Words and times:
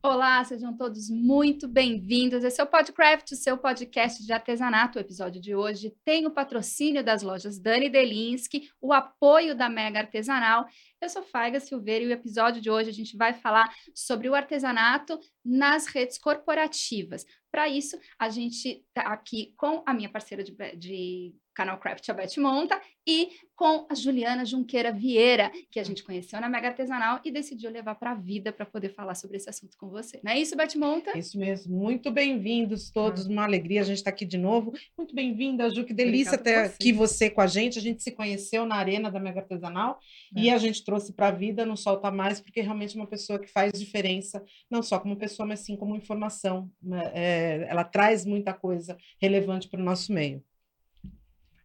Olá, 0.00 0.44
sejam 0.44 0.76
todos 0.76 1.10
muito 1.10 1.66
bem-vindos. 1.66 2.44
Esse 2.44 2.60
é 2.60 2.64
o 2.64 2.68
Podcraft, 2.68 3.32
o 3.32 3.36
seu 3.36 3.58
podcast 3.58 4.24
de 4.24 4.32
artesanato. 4.32 4.96
O 4.96 5.00
episódio 5.00 5.40
de 5.40 5.56
hoje 5.56 5.92
tem 6.04 6.24
o 6.24 6.30
patrocínio 6.30 7.02
das 7.02 7.20
lojas 7.20 7.58
Dani 7.58 7.90
Delinsky, 7.90 8.70
o 8.80 8.92
apoio 8.92 9.56
da 9.56 9.68
Mega 9.68 9.98
Artesanal. 9.98 10.66
Eu 11.00 11.08
sou 11.08 11.22
Faiga 11.22 11.60
Silveira 11.60 12.04
e 12.04 12.08
o 12.08 12.12
episódio 12.12 12.60
de 12.60 12.68
hoje 12.68 12.90
a 12.90 12.92
gente 12.92 13.16
vai 13.16 13.32
falar 13.32 13.72
sobre 13.94 14.28
o 14.28 14.34
artesanato 14.34 15.18
nas 15.44 15.86
redes 15.86 16.18
corporativas. 16.18 17.24
Para 17.50 17.68
isso, 17.68 17.96
a 18.18 18.28
gente 18.28 18.84
está 18.88 19.02
aqui 19.02 19.54
com 19.56 19.82
a 19.86 19.94
minha 19.94 20.10
parceira 20.10 20.42
de, 20.42 20.54
de 20.76 21.34
canal 21.54 21.78
Craft, 21.78 22.08
a 22.08 22.14
Beth 22.14 22.36
Monta, 22.38 22.80
e 23.04 23.30
com 23.56 23.86
a 23.90 23.94
Juliana 23.94 24.44
Junqueira 24.44 24.92
Vieira, 24.92 25.50
que 25.72 25.80
a 25.80 25.82
gente 25.82 26.04
conheceu 26.04 26.40
na 26.40 26.48
Mega 26.48 26.68
Artesanal 26.68 27.20
e 27.24 27.32
decidiu 27.32 27.68
levar 27.68 27.96
para 27.96 28.12
a 28.12 28.14
vida 28.14 28.52
para 28.52 28.64
poder 28.64 28.90
falar 28.90 29.16
sobre 29.16 29.38
esse 29.38 29.50
assunto 29.50 29.76
com 29.76 29.88
você. 29.88 30.20
Não 30.22 30.30
é 30.30 30.38
isso, 30.38 30.56
Beth 30.56 30.76
Monta? 30.76 31.18
Isso 31.18 31.36
mesmo. 31.36 31.76
Muito 31.76 32.12
bem-vindos 32.12 32.90
todos, 32.90 33.26
uma 33.26 33.42
alegria 33.42 33.80
a 33.80 33.84
gente 33.84 33.96
estar 33.96 34.12
tá 34.12 34.14
aqui 34.14 34.24
de 34.24 34.38
novo. 34.38 34.72
Muito 34.96 35.12
bem-vinda, 35.14 35.68
Ju, 35.70 35.84
que 35.84 35.94
delícia 35.94 36.38
ter 36.38 36.54
aqui 36.56 36.92
você 36.92 37.28
com 37.28 37.40
a 37.40 37.46
gente. 37.48 37.78
A 37.78 37.82
gente 37.82 38.02
se 38.04 38.12
conheceu 38.12 38.64
na 38.64 38.76
arena 38.76 39.10
da 39.10 39.18
Mega 39.18 39.40
Artesanal 39.40 39.98
é. 40.36 40.42
e 40.42 40.50
a 40.50 40.58
gente 40.58 40.84
trouxe 40.88 41.12
para 41.12 41.28
a 41.28 41.30
vida, 41.30 41.66
não 41.66 41.76
solta 41.76 42.10
mais, 42.10 42.40
porque 42.40 42.60
é 42.60 42.62
realmente 42.62 42.96
uma 42.96 43.06
pessoa 43.06 43.38
que 43.38 43.46
faz 43.46 43.72
diferença, 43.72 44.42
não 44.70 44.82
só 44.82 44.98
como 44.98 45.18
pessoa, 45.18 45.46
mas 45.46 45.60
sim 45.60 45.76
como 45.76 45.94
informação. 45.94 46.70
Né? 46.82 47.12
É, 47.14 47.66
ela 47.68 47.84
traz 47.84 48.24
muita 48.24 48.54
coisa 48.54 48.96
relevante 49.20 49.68
para 49.68 49.82
o 49.82 49.84
nosso 49.84 50.10
meio. 50.10 50.42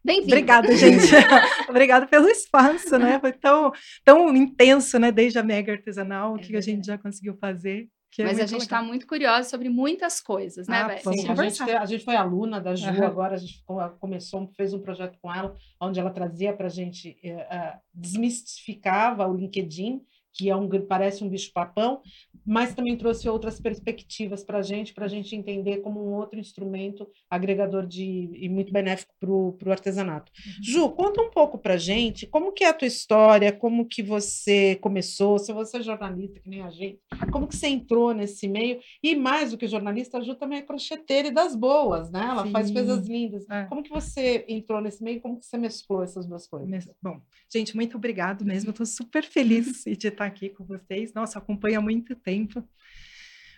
Bem-vindo. 0.04 0.34
Obrigada, 0.34 0.68
gente. 0.76 1.06
Obrigada 1.70 2.06
pelo 2.06 2.28
espaço, 2.28 2.98
né? 2.98 3.18
Foi 3.18 3.32
tão, 3.32 3.72
tão 4.04 4.36
intenso, 4.36 4.98
né? 4.98 5.10
Desde 5.10 5.38
a 5.38 5.42
mega 5.42 5.72
artesanal, 5.72 6.34
o 6.34 6.36
é 6.36 6.40
que 6.40 6.54
a 6.54 6.60
gente 6.60 6.86
já 6.86 6.98
conseguiu 6.98 7.34
fazer. 7.38 7.88
É 8.22 8.24
Mas 8.24 8.38
a 8.38 8.46
gente 8.46 8.62
está 8.62 8.82
muito 8.82 9.06
curiosa 9.06 9.48
sobre 9.48 9.68
muitas 9.68 10.20
coisas, 10.20 10.68
né, 10.68 10.82
ah, 10.82 10.88
Beth? 10.88 10.98
Sim, 11.00 11.28
a 11.28 11.34
gente, 11.34 11.62
a 11.62 11.84
gente, 11.86 12.04
foi 12.04 12.14
aluna 12.14 12.60
da 12.60 12.74
Ju, 12.74 12.88
uhum. 12.90 13.04
agora 13.04 13.34
a 13.34 13.38
gente 13.38 13.64
começou, 13.98 14.48
fez 14.56 14.72
um 14.72 14.80
projeto 14.80 15.18
com 15.20 15.32
ela, 15.32 15.54
onde 15.80 15.98
ela 15.98 16.10
trazia 16.10 16.52
para 16.52 16.66
a 16.66 16.70
gente, 16.70 17.16
uh, 17.24 17.78
desmistificava 17.92 19.26
o 19.26 19.34
LinkedIn, 19.34 20.00
que 20.34 20.50
é 20.50 20.56
um, 20.56 20.68
parece 20.86 21.22
um 21.22 21.28
bicho-papão, 21.28 22.02
mas 22.44 22.74
também 22.74 22.96
trouxe 22.96 23.28
outras 23.28 23.60
perspectivas 23.60 24.44
para 24.44 24.58
a 24.58 24.62
gente, 24.62 24.92
para 24.92 25.06
a 25.06 25.08
gente 25.08 25.34
entender 25.34 25.78
como 25.78 26.04
um 26.04 26.14
outro 26.14 26.38
instrumento 26.38 27.08
agregador 27.30 27.86
de, 27.86 28.30
e 28.34 28.48
muito 28.48 28.72
benéfico 28.72 29.14
para 29.18 29.30
o 29.30 29.70
artesanato. 29.70 30.32
Uhum. 30.46 30.62
Ju, 30.62 30.90
conta 30.90 31.22
um 31.22 31.30
pouco 31.30 31.56
para 31.56 31.74
a 31.74 31.78
gente 31.78 32.26
como 32.26 32.52
que 32.52 32.64
é 32.64 32.68
a 32.68 32.74
tua 32.74 32.88
história, 32.88 33.52
como 33.52 33.86
que 33.86 34.02
você 34.02 34.76
começou, 34.76 35.38
se 35.38 35.52
você 35.52 35.78
é 35.78 35.82
jornalista, 35.82 36.40
que 36.40 36.50
nem 36.50 36.62
a 36.62 36.70
gente, 36.70 36.98
como 37.30 37.46
que 37.46 37.56
você 37.56 37.68
entrou 37.68 38.12
nesse 38.12 38.48
meio, 38.48 38.80
e 39.02 39.14
mais 39.14 39.52
do 39.52 39.56
que 39.56 39.66
jornalista, 39.66 40.18
a 40.18 40.20
Ju 40.20 40.34
também 40.34 40.58
é 40.58 40.62
crocheteira 40.62 41.28
e 41.28 41.30
das 41.30 41.54
boas, 41.54 42.10
né? 42.10 42.26
Ela 42.28 42.44
Sim. 42.44 42.50
faz 42.50 42.70
coisas 42.70 43.06
lindas. 43.06 43.48
É. 43.48 43.64
Como 43.66 43.82
que 43.82 43.90
você 43.90 44.44
entrou 44.48 44.80
nesse 44.80 45.02
meio, 45.02 45.20
como 45.20 45.38
que 45.38 45.46
você 45.46 45.56
mesclou 45.56 46.02
essas 46.02 46.26
duas 46.26 46.46
coisas? 46.46 46.90
Bom, 47.00 47.20
gente, 47.52 47.76
muito 47.76 47.96
obrigado 47.96 48.44
mesmo, 48.44 48.70
estou 48.70 48.86
super 48.86 49.24
feliz 49.24 49.84
de 49.84 50.08
estar 50.08 50.23
aqui 50.26 50.50
com 50.50 50.64
vocês, 50.64 51.12
nossa, 51.14 51.38
acompanha 51.38 51.78
há 51.78 51.82
muito 51.82 52.14
tempo. 52.16 52.66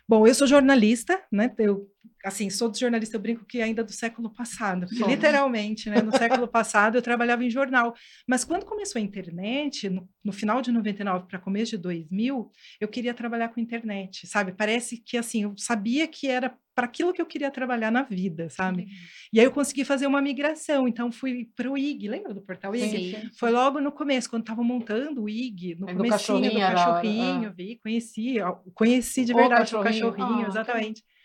Bom, 0.09 0.25
eu 0.25 0.33
sou 0.35 0.47
jornalista, 0.47 1.21
né? 1.33 1.53
Eu, 1.59 1.91
assim, 2.25 2.49
sou 2.49 2.69
do 2.69 2.79
jornalista, 2.79 3.17
eu 3.17 3.21
brinco 3.21 3.45
que 3.45 3.61
ainda 3.61 3.83
do 3.83 3.93
século 3.93 4.31
passado, 4.33 4.87
porque 4.87 5.03
Bom. 5.03 5.11
literalmente, 5.11 5.91
né? 5.91 6.01
No 6.01 6.13
século 6.17 6.47
passado 6.47 6.97
eu 6.97 7.03
trabalhava 7.03 7.43
em 7.45 7.51
jornal. 7.51 7.93
Mas 8.27 8.45
quando 8.45 8.65
começou 8.65 9.01
a 9.01 9.03
internet, 9.03 9.91
no, 9.91 10.09
no 10.25 10.33
final 10.33 10.63
de 10.63 10.71
99 10.71 11.27
para 11.27 11.41
começo 11.41 11.73
de 11.73 11.79
2000, 11.79 12.53
eu 12.81 12.87
queria 12.87 13.13
trabalhar 13.13 13.49
com 13.49 13.59
internet, 13.59 14.29
sabe? 14.29 14.53
Parece 14.53 14.97
que, 14.97 15.17
assim, 15.17 15.43
eu 15.43 15.55
sabia 15.57 16.07
que 16.07 16.29
era 16.29 16.57
para 16.77 16.85
aquilo 16.85 17.11
que 17.11 17.23
eu 17.23 17.27
queria 17.27 17.51
trabalhar 17.51 17.91
na 17.91 18.03
vida, 18.03 18.51
sabe? 18.51 18.83
Uhum. 18.83 18.89
E 19.33 19.41
aí 19.41 19.47
eu 19.47 19.51
consegui 19.51 19.83
fazer 19.83 20.07
uma 20.07 20.21
migração, 20.21 20.87
então 20.87 21.11
fui 21.11 21.49
para 21.57 21.71
o 21.71 21.79
IG, 21.79 22.07
lembra 22.07 22.35
do 22.35 22.43
portal 22.43 22.77
IG? 22.77 23.17
Sim. 23.17 23.31
Foi 23.39 23.51
logo 23.51 23.81
no 23.81 23.91
começo, 23.91 24.29
quando 24.29 24.43
estava 24.43 24.63
montando 24.63 25.23
o 25.23 25.29
IG, 25.29 25.75
no 25.81 25.89
é 25.89 25.95
comecinho 25.95 26.39
do 26.39 26.51
cachorrinho, 26.51 26.53
do 26.53 26.61
cachorrinho 26.61 27.55
vi, 27.57 27.81
conheci, 27.83 28.35
conheci 28.75 29.25
de 29.25 29.33
verdade 29.33 29.75
o 29.75 29.83
cachorrinho, 29.83 30.09
o 30.09 30.13
cachorrinho 30.13 30.45
ah, 30.45 30.49
exatamente. 30.49 31.01
Okay. 31.01 31.16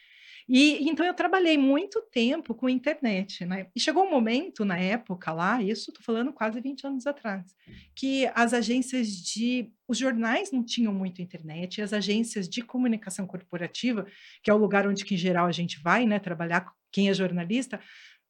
E 0.47 0.87
então 0.89 1.05
eu 1.05 1.13
trabalhei 1.13 1.57
muito 1.57 2.01
tempo 2.11 2.53
com 2.55 2.69
internet, 2.69 3.45
né? 3.45 3.67
E 3.75 3.79
chegou 3.79 4.03
um 4.05 4.09
momento 4.09 4.65
na 4.65 4.77
época 4.77 5.31
lá, 5.31 5.61
isso 5.61 5.91
estou 5.91 6.03
falando 6.03 6.33
quase 6.33 6.59
20 6.61 6.85
anos 6.85 7.07
atrás, 7.07 7.55
que 7.95 8.29
as 8.33 8.53
agências 8.53 9.07
de 9.07 9.71
os 9.87 9.97
jornais 9.97 10.51
não 10.51 10.63
tinham 10.63 10.93
muito 10.93 11.21
internet, 11.21 11.77
e 11.77 11.81
as 11.81 11.91
agências 11.93 12.47
de 12.47 12.61
comunicação 12.61 13.27
corporativa, 13.27 14.05
que 14.41 14.49
é 14.49 14.53
o 14.53 14.57
lugar 14.57 14.87
onde 14.87 15.03
que 15.03 15.15
em 15.15 15.17
geral 15.17 15.47
a 15.47 15.51
gente 15.51 15.79
vai, 15.81 16.05
né, 16.05 16.17
trabalhar 16.19 16.71
quem 16.91 17.09
é 17.09 17.13
jornalista, 17.13 17.79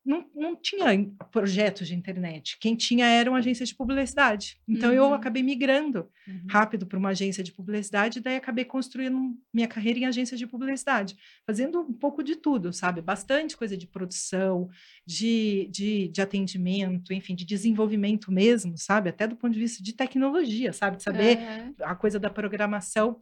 não, 0.03 0.25
não 0.35 0.55
tinha 0.55 0.85
projetos 1.31 1.87
de 1.87 1.95
internet. 1.95 2.57
Quem 2.59 2.75
tinha 2.75 3.05
era 3.05 3.29
uma 3.29 3.37
agência 3.37 3.65
de 3.65 3.75
publicidade. 3.75 4.59
Então 4.67 4.89
uhum. 4.89 4.95
eu 4.95 5.13
acabei 5.13 5.43
migrando 5.43 6.09
uhum. 6.27 6.47
rápido 6.49 6.87
para 6.87 6.97
uma 6.97 7.09
agência 7.09 7.43
de 7.43 7.51
publicidade, 7.51 8.17
e 8.17 8.21
daí 8.21 8.35
acabei 8.35 8.65
construindo 8.65 9.37
minha 9.53 9.67
carreira 9.67 9.99
em 9.99 10.05
agência 10.05 10.35
de 10.35 10.47
publicidade, 10.47 11.15
fazendo 11.45 11.81
um 11.81 11.93
pouco 11.93 12.23
de 12.23 12.35
tudo, 12.35 12.73
sabe? 12.73 13.01
Bastante 13.01 13.55
coisa 13.55 13.77
de 13.77 13.85
produção, 13.85 14.69
de, 15.05 15.69
de, 15.71 16.07
de 16.07 16.21
atendimento, 16.21 17.13
enfim, 17.13 17.35
de 17.35 17.45
desenvolvimento 17.45 18.31
mesmo, 18.31 18.77
sabe? 18.77 19.09
Até 19.09 19.27
do 19.27 19.35
ponto 19.35 19.53
de 19.53 19.59
vista 19.59 19.83
de 19.83 19.93
tecnologia, 19.93 20.73
sabe? 20.73 20.97
De 20.97 21.03
saber 21.03 21.37
uhum. 21.37 21.75
a 21.81 21.95
coisa 21.95 22.19
da 22.19 22.29
programação. 22.29 23.19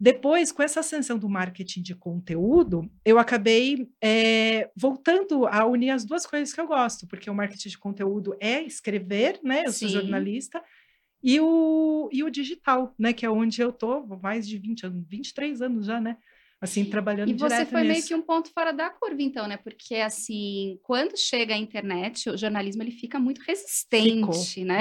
Depois, 0.00 0.52
com 0.52 0.62
essa 0.62 0.80
ascensão 0.80 1.18
do 1.18 1.28
marketing 1.28 1.82
de 1.82 1.94
conteúdo, 1.94 2.88
eu 3.04 3.18
acabei 3.18 3.88
é, 4.00 4.70
voltando 4.76 5.44
a 5.46 5.66
unir 5.66 5.90
as 5.90 6.04
duas 6.04 6.24
coisas 6.24 6.54
que 6.54 6.60
eu 6.60 6.68
gosto, 6.68 7.06
porque 7.08 7.28
o 7.28 7.34
marketing 7.34 7.68
de 7.68 7.78
conteúdo 7.78 8.36
é 8.38 8.62
escrever, 8.62 9.40
né? 9.42 9.64
Eu 9.66 9.72
Sim. 9.72 9.88
sou 9.88 10.00
jornalista, 10.00 10.62
e 11.20 11.40
o, 11.40 12.08
e 12.12 12.22
o 12.22 12.30
digital, 12.30 12.94
né? 12.96 13.12
Que 13.12 13.26
é 13.26 13.30
onde 13.30 13.60
eu 13.60 13.70
estou 13.70 14.06
mais 14.22 14.46
de 14.46 14.56
20 14.56 14.86
anos, 14.86 15.04
23 15.08 15.62
anos 15.62 15.86
já, 15.86 16.00
né? 16.00 16.16
Assim, 16.60 16.84
trabalhando 16.84 17.30
E 17.30 17.34
você 17.34 17.64
foi 17.64 17.82
nisso. 17.82 17.92
meio 17.92 18.04
que 18.06 18.14
um 18.14 18.22
ponto 18.22 18.50
fora 18.52 18.72
da 18.72 18.90
curva, 18.90 19.22
então, 19.22 19.46
né? 19.46 19.56
Porque, 19.56 19.96
assim, 19.96 20.78
quando 20.82 21.16
chega 21.16 21.54
a 21.54 21.58
internet, 21.58 22.28
o 22.30 22.36
jornalismo, 22.36 22.82
ele 22.82 22.90
fica 22.90 23.18
muito 23.18 23.40
resistente, 23.42 24.54
Ficou. 24.54 24.64
né? 24.64 24.80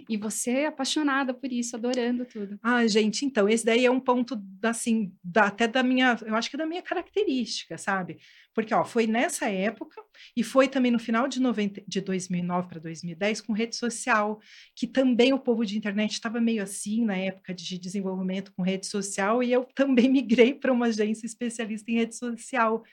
É. 0.00 0.04
E 0.08 0.16
você 0.16 0.50
é 0.50 0.66
apaixonada 0.66 1.32
por 1.32 1.50
isso, 1.50 1.76
adorando 1.76 2.24
tudo. 2.26 2.58
Ah, 2.62 2.86
gente, 2.86 3.24
então, 3.24 3.48
esse 3.48 3.64
daí 3.64 3.86
é 3.86 3.90
um 3.90 4.00
ponto, 4.00 4.38
assim, 4.62 5.12
da, 5.22 5.46
até 5.46 5.66
da 5.66 5.82
minha, 5.82 6.16
eu 6.26 6.34
acho 6.34 6.50
que 6.50 6.56
da 6.56 6.66
minha 6.66 6.82
característica, 6.82 7.78
sabe? 7.78 8.18
Porque 8.54 8.72
ó, 8.72 8.84
foi 8.84 9.06
nessa 9.06 9.50
época 9.50 10.00
e 10.36 10.44
foi 10.44 10.68
também 10.68 10.92
no 10.92 10.98
final 10.98 11.26
de, 11.26 11.40
90, 11.40 11.82
de 11.86 12.00
2009 12.00 12.68
para 12.68 12.78
2010 12.78 13.40
com 13.40 13.52
rede 13.52 13.74
social, 13.74 14.40
que 14.76 14.86
também 14.86 15.32
o 15.32 15.38
povo 15.38 15.66
de 15.66 15.76
internet 15.76 16.12
estava 16.12 16.40
meio 16.40 16.62
assim 16.62 17.04
na 17.04 17.16
época 17.16 17.52
de 17.52 17.78
desenvolvimento 17.78 18.52
com 18.52 18.62
rede 18.62 18.86
social 18.86 19.42
e 19.42 19.52
eu 19.52 19.64
também 19.74 20.08
migrei 20.08 20.54
para 20.54 20.72
uma 20.72 20.86
agência 20.86 21.26
especialista 21.26 21.90
em 21.90 21.96
rede 21.96 22.16
social. 22.16 22.84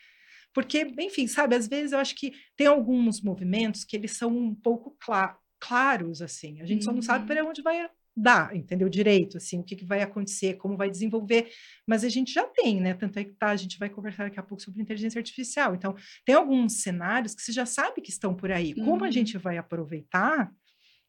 Porque, 0.53 0.91
enfim, 0.99 1.27
sabe, 1.27 1.55
às 1.55 1.67
vezes 1.67 1.91
eu 1.91 1.99
acho 1.99 2.15
que 2.15 2.33
tem 2.57 2.67
alguns 2.67 3.21
movimentos 3.21 3.85
que 3.85 3.95
eles 3.95 4.17
são 4.17 4.35
um 4.35 4.55
pouco 4.55 4.97
cl 4.99 5.37
claros, 5.59 6.23
assim. 6.23 6.59
A 6.59 6.65
gente 6.65 6.79
uhum. 6.79 6.85
só 6.85 6.91
não 6.91 7.01
sabe 7.03 7.21
uhum. 7.21 7.27
para 7.27 7.45
onde 7.45 7.61
vai 7.61 7.87
dá, 8.15 8.49
entendeu? 8.53 8.89
Direito, 8.89 9.37
assim, 9.37 9.59
o 9.59 9.63
que, 9.63 9.75
que, 9.75 9.85
vai 9.85 10.01
acontecer, 10.01 10.55
como 10.55 10.77
vai 10.77 10.89
desenvolver, 10.89 11.49
mas 11.87 12.03
a 12.03 12.09
gente 12.09 12.33
já 12.33 12.45
tem, 12.45 12.81
né? 12.81 12.93
Tanto 12.93 13.17
é 13.19 13.23
que 13.23 13.33
tá, 13.33 13.47
a 13.47 13.55
gente 13.55 13.79
vai 13.79 13.89
conversar 13.89 14.25
daqui 14.25 14.39
a 14.39 14.43
pouco 14.43 14.61
sobre 14.61 14.81
inteligência 14.81 15.19
artificial. 15.19 15.73
Então, 15.75 15.95
tem 16.25 16.35
alguns 16.35 16.81
cenários 16.81 17.33
que 17.33 17.41
você 17.41 17.51
já 17.51 17.65
sabe 17.65 18.01
que 18.01 18.11
estão 18.11 18.35
por 18.35 18.51
aí. 18.51 18.73
Como 18.75 19.01
uhum. 19.01 19.03
a 19.03 19.11
gente 19.11 19.37
vai 19.37 19.57
aproveitar? 19.57 20.51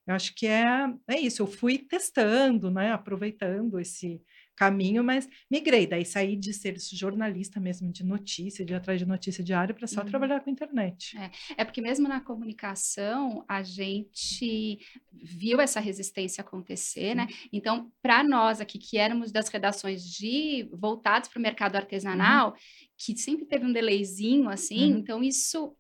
Eu 0.07 0.15
acho 0.15 0.35
que 0.35 0.47
é, 0.47 0.93
é 1.09 1.19
isso. 1.19 1.43
Eu 1.43 1.47
fui 1.47 1.79
testando, 1.79 2.71
né? 2.71 2.93
Aproveitando 2.93 3.79
esse, 3.79 4.21
caminho, 4.57 5.03
mas 5.03 5.29
migrei. 5.51 5.87
Daí 5.87 6.05
saí 6.05 6.37
de 6.37 6.53
ser 6.53 6.77
jornalista 6.79 7.59
mesmo 7.59 7.91
de 7.91 8.05
notícia, 8.05 8.65
de 8.65 8.75
atrás 8.75 8.99
de 8.99 9.07
notícia 9.07 9.43
diária, 9.43 9.75
para 9.75 9.87
só 9.87 10.01
uhum. 10.01 10.07
trabalhar 10.07 10.41
com 10.41 10.51
internet. 10.51 11.17
É. 11.19 11.31
é 11.59 11.65
porque 11.65 11.81
mesmo 11.81 12.09
na 12.09 12.21
comunicação 12.21 13.45
a 13.49 13.63
gente 13.63 14.79
viu 15.13 15.61
essa 15.61 15.81
resistência 15.81 16.43
acontecer, 16.43 17.15
né? 17.15 17.27
Então, 17.53 17.91
para 18.03 18.23
nós 18.23 18.61
aqui 18.61 18.79
que 18.79 18.99
éramos 18.99 19.33
das 19.33 19.49
redações 19.49 20.05
de 20.05 20.69
voltados 20.73 21.29
para 21.29 21.39
o 21.39 21.43
mercado 21.43 21.77
artesanal, 21.77 22.51
uhum. 22.51 22.57
que 22.97 23.17
sempre 23.17 23.47
teve 23.47 23.65
um 23.65 23.73
delayzinho 23.73 24.49
assim, 24.49 24.93
uhum. 24.93 24.99
então 24.99 25.23
isso 25.23 25.77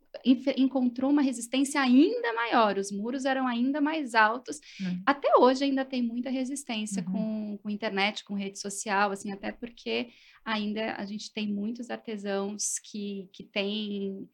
encontrou 0.56 1.10
uma 1.10 1.22
resistência 1.22 1.80
ainda 1.80 2.32
maior, 2.34 2.78
os 2.78 2.92
muros 2.92 3.24
eram 3.24 3.46
ainda 3.46 3.80
mais 3.80 4.14
altos. 4.14 4.60
Uhum. 4.80 5.02
Até 5.06 5.28
hoje 5.38 5.64
ainda 5.64 5.84
tem 5.84 6.02
muita 6.02 6.30
resistência 6.30 7.04
uhum. 7.06 7.12
com, 7.12 7.58
com 7.62 7.70
internet, 7.70 8.24
com 8.24 8.34
rede 8.34 8.58
social, 8.58 9.10
assim, 9.10 9.32
até 9.32 9.52
porque 9.52 10.08
ainda 10.44 10.94
a 10.94 11.04
gente 11.04 11.32
tem 11.32 11.52
muitos 11.52 11.90
artesãos 11.90 12.78
que, 12.78 13.28
que 13.32 13.44
têm 13.44 14.28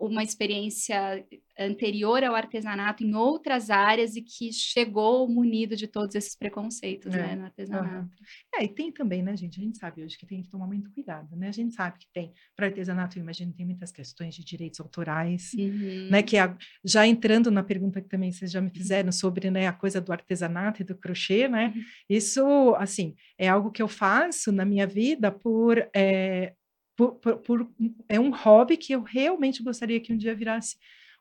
uma 0.00 0.22
experiência 0.22 1.24
anterior 1.58 2.24
ao 2.24 2.34
artesanato 2.34 3.04
em 3.04 3.14
outras 3.14 3.68
áreas 3.70 4.16
e 4.16 4.22
que 4.22 4.50
chegou 4.52 5.28
munido 5.28 5.76
de 5.76 5.86
todos 5.86 6.14
esses 6.14 6.34
preconceitos, 6.34 7.14
É, 7.14 7.18
né, 7.18 7.36
no 7.36 7.44
artesanato. 7.44 7.88
Aham. 7.96 8.10
É, 8.54 8.64
e 8.64 8.68
tem 8.68 8.90
também, 8.90 9.22
né, 9.22 9.36
gente? 9.36 9.60
A 9.60 9.62
gente 9.62 9.78
sabe 9.78 10.02
hoje 10.02 10.16
que 10.16 10.26
tem 10.26 10.42
que 10.42 10.48
tomar 10.48 10.66
muito 10.66 10.90
cuidado, 10.90 11.36
né? 11.36 11.48
A 11.48 11.52
gente 11.52 11.74
sabe 11.74 11.98
que 11.98 12.06
tem, 12.12 12.32
para 12.56 12.66
artesanato, 12.66 13.18
eu 13.18 13.22
imagino, 13.22 13.52
tem 13.52 13.66
muitas 13.66 13.92
questões 13.92 14.34
de 14.34 14.42
direitos 14.44 14.80
autorais, 14.80 15.52
Uhum. 15.54 16.08
né? 16.10 16.22
Que 16.22 16.38
a- 16.38 16.56
já 16.84 17.06
entrando 17.06 17.50
na 17.50 17.62
pergunta 17.62 18.00
que 18.00 18.08
também 18.08 18.32
vocês 18.32 18.50
já 18.50 18.60
me 18.60 18.70
fizeram 18.70 19.12
sobre, 19.12 19.50
né, 19.50 19.66
a 19.66 19.72
coisa 19.72 20.00
do 20.00 20.12
artesanato 20.12 20.80
e 20.80 20.84
do 20.84 20.96
crochê, 20.96 21.46
né? 21.46 21.72
Uhum. 21.76 21.82
Isso, 22.08 22.74
assim, 22.78 23.14
é 23.38 23.48
algo 23.48 23.70
que 23.70 23.82
eu 23.82 23.88
faço 23.88 24.50
na 24.50 24.64
minha 24.64 24.86
vida 24.86 25.30
por, 25.30 25.78
é, 25.94 26.54
por, 26.96 27.14
por- 27.16 27.38
por- 27.38 27.70
é 28.08 28.18
um 28.20 28.30
hobby 28.30 28.76
que 28.76 28.92
eu 28.92 29.02
realmente 29.02 29.62
gostaria 29.62 30.00
que 30.00 30.12
um 30.12 30.16
dia 30.16 30.34
virasse 30.34 30.76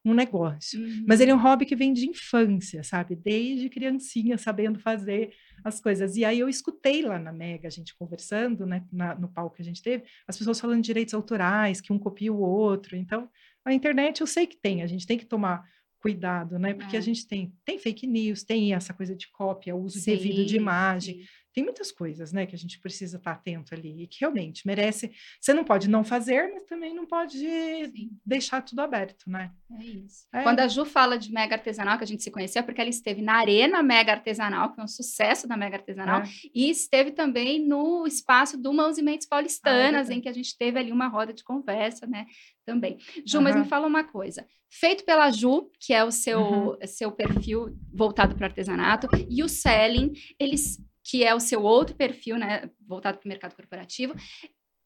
um 0.06 0.14
negócio. 0.14 0.81
Mas 1.08 1.22
ele 1.22 1.31
é 1.31 1.36
um 1.36 1.42
hobby 1.42 1.66
que 1.66 1.78
vem 1.78 1.94
de 1.94 2.10
infância, 2.10 2.84
sabe? 2.84 3.16
Desde 3.16 3.70
criancinha, 3.70 4.38
sabendo 4.38 4.78
fazer 4.78 5.34
as 5.64 5.80
coisas. 5.80 6.18
E 6.18 6.25
aí 6.25 6.40
eu 6.40 6.50
escutei 6.50 7.02
lá 7.02 7.18
na 7.18 7.31
Mega, 7.31 7.70
a 7.70 7.72
gente 7.72 7.96
conversando, 7.96 8.66
né, 8.66 8.84
na- 8.92 9.16
no 9.16 9.30
palco 9.31 9.56
que 9.56 9.62
a 9.62 9.66
gente 9.66 9.81
teve, 9.81 10.04
as 10.28 10.38
pessoas 10.38 10.60
falando 10.60 10.81
de 10.81 10.88
direitos 10.88 11.14
autorais, 11.14 11.80
que 11.80 11.94
um 11.94 11.98
copia 12.00 12.34
o 12.34 12.40
outro. 12.42 12.98
Então, 12.98 13.30
a 13.64 13.74
internet 13.74 14.19
eu 14.19 14.28
sei 14.28 14.46
que 14.46 14.58
tem, 14.58 14.81
a 14.84 14.88
gente 14.88 15.08
tem 15.08 15.18
que 15.18 15.26
tomar 15.26 15.64
cuidado, 16.02 16.60
né? 16.60 16.74
Porque 16.74 16.98
É. 16.98 17.00
a 17.00 17.02
gente 17.02 17.26
tem, 17.26 17.54
tem 17.64 17.80
fake 17.80 18.06
news, 18.06 18.44
tem 18.44 18.74
essa 18.74 18.94
coisa 18.94 19.16
de 19.16 19.31
cópia, 19.31 19.74
uso 19.74 20.04
devido 20.06 20.44
de 20.46 20.52
Sim, 20.56 20.58
imagem, 20.58 21.16
sim. 21.19 21.26
Tem 21.54 21.64
muitas 21.64 21.92
coisas, 21.92 22.34
né, 22.34 22.46
que 22.46 22.56
a 22.56 22.58
gente 22.58 22.80
precisa 22.80 23.18
estar 23.18 23.32
atento 23.32 23.74
ali 23.76 24.04
e 24.04 24.08
que 24.08 24.20
realmente 24.22 24.66
merece. 24.66 25.12
Você 25.40 25.54
não 25.54 25.64
pode 25.64 25.88
não 25.90 26.04
fazer, 26.04 26.52
mas 26.54 26.64
também 26.66 26.94
não 26.94 27.06
pode 27.06 27.38
Sim. 27.40 28.10
deixar 28.26 28.62
tudo 28.62 28.80
aberto, 28.82 29.30
né? 29.30 29.52
É 29.80 29.84
isso. 29.84 30.26
É. 30.34 30.44
Quando 30.44 30.60
a 30.60 30.68
Ju 30.68 30.84
fala 30.86 31.18
de 31.18 31.32
mega 31.32 31.56
artesanal, 31.56 31.98
que 31.98 32.04
a 32.04 32.08
gente 32.08 32.24
se 32.24 32.32
conheceu, 32.32 32.62
é 32.62 32.64
porque 32.64 32.82
ela 32.82 32.90
esteve 32.90 33.22
na 33.22 33.36
Arena 33.36 33.82
Mega 33.84 34.12
Artesanal, 34.14 34.70
que 34.70 34.76
foi 34.76 34.84
um 34.84 34.88
sucesso 34.88 35.48
da 35.48 35.56
Mega 35.56 35.78
Artesanal, 35.78 36.22
É. 36.22 36.26
e 36.54 36.70
esteve 36.70 37.12
também 37.12 37.60
no 37.66 38.06
espaço 38.08 38.58
do 38.58 38.74
Mãos 38.74 38.98
e 38.98 39.02
Mentes 39.04 39.28
Paulistanas, 39.28 40.10
Ah, 40.10 40.14
em 40.14 40.22
que 40.22 40.30
a 40.30 40.34
gente 40.34 40.58
teve 40.58 40.80
ali 40.80 40.92
uma 40.92 41.08
roda 41.08 41.34
de 41.34 41.44
conversa, 41.44 42.08
né? 42.08 42.26
Também. 42.66 42.98
Ju, 43.26 43.42
mas 43.42 43.56
me 43.56 43.66
fala 43.66 43.86
uma 43.88 44.04
coisa. 44.04 44.46
Feito 44.70 45.04
pela 45.06 45.30
Ju, 45.30 45.70
que 45.80 45.94
é 45.94 46.04
o 46.04 46.12
seu, 46.12 46.40
Uhum. 46.42 46.78
seu 46.86 47.12
perfil 47.12 47.78
voltado 47.94 48.34
para 48.36 48.44
o 48.44 48.46
artesanato, 48.48 49.08
e 49.30 49.44
o 49.44 49.50
Selling, 49.50 50.14
eles, 50.40 50.80
que 51.04 51.24
é 51.24 51.36
o 51.36 51.40
seu 51.40 51.62
outro 51.62 51.96
perfil, 51.96 52.38
né? 52.38 52.70
Voltado 52.88 53.18
para 53.18 53.26
o 53.26 53.30
mercado 53.30 53.56
corporativo, 53.56 54.16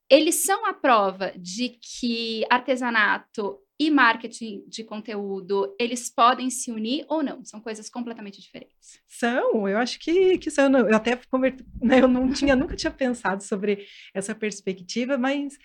eles 0.09 0.35
são 0.35 0.65
a 0.65 0.73
prova 0.73 1.33
de 1.37 1.77
que 1.81 2.45
artesanato 2.49 3.59
e 3.79 3.91
marketing 3.91 4.63
de 4.67 4.83
conteúdo, 4.83 5.75
eles 5.79 6.09
podem 6.09 6.49
se 6.49 6.71
unir 6.71 7.05
ou 7.07 7.21
não? 7.21 7.45
São 7.45 7.61
coisas 7.61 7.89
completamente 7.89 8.41
diferentes. 8.41 8.99
São, 9.07 9.67
eu 9.67 9.77
acho 9.77 9.99
que, 9.99 10.37
que 10.39 10.49
são. 10.49 10.75
Eu 10.75 10.95
até 10.95 11.19
né, 11.81 12.01
eu 12.01 12.07
não 12.07 12.31
tinha, 12.31 12.55
nunca 12.55 12.75
tinha 12.75 12.91
pensado 12.91 13.43
sobre 13.43 13.85
essa 14.13 14.33
perspectiva, 14.33 15.17
mas 15.17 15.57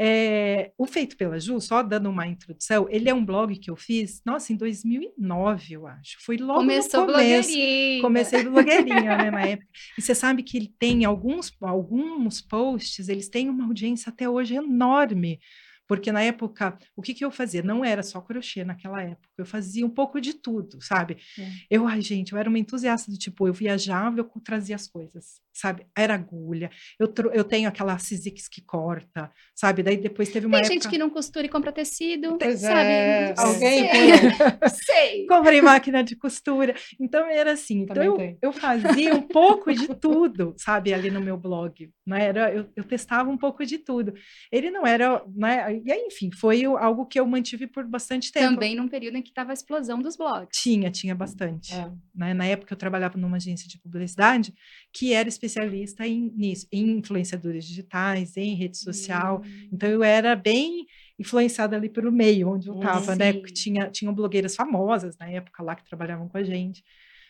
é, 0.00 0.70
o 0.78 0.86
Feito 0.86 1.16
pela 1.16 1.40
Ju, 1.40 1.60
só 1.60 1.82
dando 1.82 2.08
uma 2.08 2.26
introdução, 2.26 2.86
ele 2.88 3.08
é 3.08 3.14
um 3.14 3.24
blog 3.24 3.58
que 3.58 3.68
eu 3.68 3.74
fiz, 3.74 4.22
nossa, 4.24 4.52
em 4.52 4.56
2009, 4.56 5.74
eu 5.74 5.86
acho. 5.88 6.16
Foi 6.20 6.36
logo 6.36 6.60
Começou 6.60 7.00
no 7.00 7.12
começo. 7.12 7.48
blogueirinha. 7.48 8.02
Comecei 8.02 8.44
blogueirinha, 8.44 9.16
né, 9.18 9.30
na 9.30 9.46
época. 9.46 9.68
E 9.98 10.02
você 10.02 10.14
sabe 10.14 10.44
que 10.44 10.56
ele 10.56 10.72
tem 10.78 11.04
alguns, 11.04 11.52
alguns 11.60 12.40
posts, 12.40 13.08
eles 13.08 13.28
têm 13.28 13.48
uma 13.48 13.64
audiência 13.64 14.10
até 14.10 14.28
hoje 14.28 14.54
enorme. 14.54 15.40
Porque 15.88 16.12
na 16.12 16.22
época, 16.22 16.78
o 16.94 17.00
que, 17.00 17.14
que 17.14 17.24
eu 17.24 17.30
fazia? 17.30 17.62
Não 17.62 17.82
era 17.82 18.02
só 18.02 18.20
crochê 18.20 18.62
naquela 18.62 19.02
época, 19.02 19.26
eu 19.38 19.46
fazia 19.46 19.86
um 19.86 19.90
pouco 19.90 20.20
de 20.20 20.34
tudo, 20.34 20.82
sabe? 20.82 21.16
É. 21.38 21.50
Eu, 21.70 21.88
ai, 21.88 22.02
gente, 22.02 22.32
eu 22.32 22.38
era 22.38 22.48
uma 22.48 22.58
entusiasta 22.58 23.10
do 23.10 23.16
tipo, 23.16 23.48
eu 23.48 23.54
viajava, 23.54 24.18
eu 24.18 24.30
trazia 24.44 24.76
as 24.76 24.86
coisas, 24.86 25.40
sabe? 25.58 25.86
Era 25.96 26.14
agulha, 26.14 26.70
eu, 26.98 27.12
eu 27.32 27.42
tenho 27.42 27.68
aquela 27.68 27.98
Sizzix 27.98 28.48
que 28.48 28.60
corta, 28.62 29.30
sabe? 29.54 29.82
Daí 29.82 29.96
depois 29.96 30.28
teve 30.28 30.46
uma 30.46 30.58
Tem 30.58 30.66
época... 30.66 30.74
gente 30.74 30.88
que 30.88 30.98
não 30.98 31.10
costura 31.10 31.46
e 31.46 31.48
compra 31.48 31.72
tecido, 31.72 32.38
Pois 32.38 32.60
sabe? 32.60 32.88
é, 32.88 33.34
alguém 33.36 33.88
sei, 34.70 34.84
sei. 34.84 35.26
comprei 35.26 35.60
máquina 35.60 36.02
de 36.04 36.14
costura. 36.14 36.74
Então 37.00 37.26
era 37.26 37.52
assim, 37.52 37.80
então 37.80 37.94
Também 37.96 38.38
eu, 38.40 38.48
eu 38.48 38.52
fazia 38.52 39.14
um 39.14 39.22
pouco 39.22 39.72
de 39.72 39.88
tudo, 39.96 40.54
sabe, 40.56 40.94
ali 40.94 41.10
no 41.10 41.20
meu 41.20 41.36
blog. 41.36 41.90
Né? 42.06 42.24
Era, 42.24 42.52
eu, 42.52 42.68
eu 42.76 42.84
testava 42.84 43.28
um 43.28 43.36
pouco 43.36 43.66
de 43.66 43.78
tudo. 43.78 44.14
Ele 44.50 44.70
não 44.70 44.86
era, 44.86 45.22
né? 45.34 45.80
E 45.84 45.92
aí, 45.92 46.06
enfim, 46.06 46.30
foi 46.32 46.64
algo 46.64 47.04
que 47.04 47.18
eu 47.18 47.26
mantive 47.26 47.66
por 47.66 47.84
bastante 47.84 48.30
tempo. 48.32 48.54
Também 48.54 48.76
num 48.76 48.88
período 48.88 49.16
em 49.16 49.22
que 49.22 49.28
estava 49.30 49.50
a 49.50 49.54
explosão 49.54 50.00
dos 50.00 50.16
blogs. 50.16 50.48
Tinha, 50.60 50.90
tinha 50.90 51.14
bastante. 51.14 51.74
É. 51.74 51.90
né? 52.14 52.32
Na 52.32 52.46
época 52.46 52.72
eu 52.72 52.78
trabalhava 52.78 53.18
numa 53.18 53.36
agência 53.36 53.68
de 53.68 53.78
publicidade 53.78 54.54
que 54.92 55.12
era 55.12 55.28
especialista 55.48 56.06
em, 56.06 56.32
nisso, 56.36 56.66
em 56.72 56.98
influenciadores 56.98 57.64
digitais, 57.66 58.36
em 58.36 58.54
rede 58.54 58.78
social. 58.78 59.42
Hum, 59.42 59.72
Então 59.72 59.88
eu 59.88 60.02
era 60.02 60.36
bem 60.36 60.86
influenciada 61.18 61.76
ali 61.76 61.88
pelo 61.88 62.12
meio 62.12 62.48
onde 62.50 62.68
eu 62.68 62.72
Hum, 62.72 62.98
estava, 62.98 63.16
né? 63.16 63.32
sim. 63.32 63.34
Porque 63.34 63.52
tinha, 63.52 63.90
tinham 63.90 64.14
blogueiras 64.14 64.54
famosas 64.54 65.16
na 65.18 65.28
época 65.30 65.62
lá 65.62 65.74
que 65.74 65.84
trabalhavam 65.84 66.28
com 66.28 66.38
a 66.38 66.44
gente. 66.44 66.82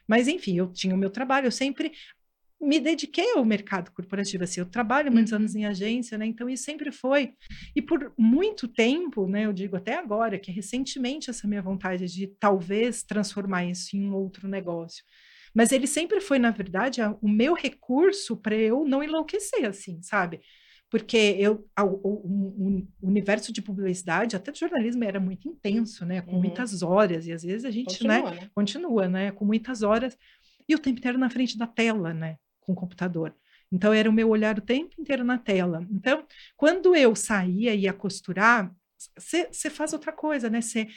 Mas 0.09 0.29
enfim, 0.29 0.57
eu 0.59 0.73
tinha 0.73 0.95
o 0.95 0.99
meu 0.99 1.11
trabalho, 1.11 1.47
eu 1.47 1.53
sempre 1.53 1.93
me 2.61 2.81
dediquei 2.81 3.33
ao 3.35 3.45
mercado 3.45 3.93
corporativo, 3.93 4.43
assim, 4.43 4.59
eu 4.61 4.67
trabalho 4.67 5.13
muitos 5.13 5.33
Uhum. 5.33 5.33
anos 5.33 5.55
em 5.55 5.65
agência, 5.65 6.19
né? 6.19 6.27
Então 6.27 6.49
isso 6.51 6.65
sempre 6.65 6.91
foi. 6.91 7.33
E 7.75 7.81
por 7.81 8.13
muito 8.19 8.67
tempo, 8.67 9.29
né, 9.29 9.47
eu 9.47 9.53
digo 9.53 9.77
até 9.77 9.95
agora, 9.97 10.39
que 10.41 10.51
recentemente 10.51 11.31
essa 11.31 11.47
minha 11.47 11.63
vontade 11.63 12.07
de 12.07 12.27
talvez 12.41 13.05
transformar 13.05 13.65
isso 13.67 13.97
em 13.97 14.09
um 14.11 14.15
outro 14.15 14.49
negócio. 14.49 15.05
Mas 15.59 15.73
ele 15.73 15.89
sempre 15.89 16.21
foi, 16.21 16.39
na 16.39 16.53
verdade, 16.53 17.01
a- 17.03 17.17
o 17.21 17.29
meu 17.29 17.53
recurso 17.55 18.37
para 18.37 18.55
eu 18.55 18.85
não 18.85 19.03
enlouquecer, 19.03 19.65
assim, 19.67 20.01
sabe? 20.03 20.41
Porque 20.89 21.17
eu, 21.39 21.69
a- 21.77 21.85
o, 21.85 21.91
o- 21.95 22.87
o 23.03 23.07
universo 23.09 23.53
de 23.53 23.61
publicidade, 23.61 24.37
até 24.37 24.53
de 24.53 24.61
jornalismo, 24.61 25.03
era 25.05 25.19
muito 25.21 25.49
intenso, 25.49 26.07
né? 26.07 26.23
Com 26.23 26.33
Uhum. 26.33 26.43
muitas 26.43 26.83
horas, 26.83 27.27
e 27.27 27.33
às 27.33 27.43
vezes 27.43 27.65
a 27.65 27.71
gente, 27.73 28.07
né? 28.07 28.21
Continua, 28.21 28.31
né? 28.41 28.51
continua, 28.55 29.09
né? 29.09 29.31
Com 29.33 29.45
muitas 29.45 29.83
horas 29.83 30.17
e 30.69 30.75
o 30.75 30.79
tempo 30.79 30.99
inteiro 31.01 31.19
na 31.19 31.29
frente 31.29 31.59
da 31.59 31.67
tela, 31.67 32.15
né? 32.15 32.37
Com 32.61 32.73
o 32.73 32.77
computador. 32.77 33.35
Então 33.71 33.93
era 33.93 34.09
o 34.09 34.13
meu 34.13 34.29
olhar 34.31 34.59
o 34.59 34.63
tempo 34.63 34.95
inteiro 34.99 35.25
na 35.25 35.39
tela. 35.39 35.87
Então, 35.91 36.25
quando 36.57 36.95
eu 36.95 37.15
saía 37.17 37.75
e 37.75 37.81
ia 37.83 37.93
costurar, 37.93 38.73
você 39.19 39.71
faz 39.71 39.93
outra 39.93 40.13
coisa, 40.13 40.49
né? 40.49 40.61
Você 40.61 40.89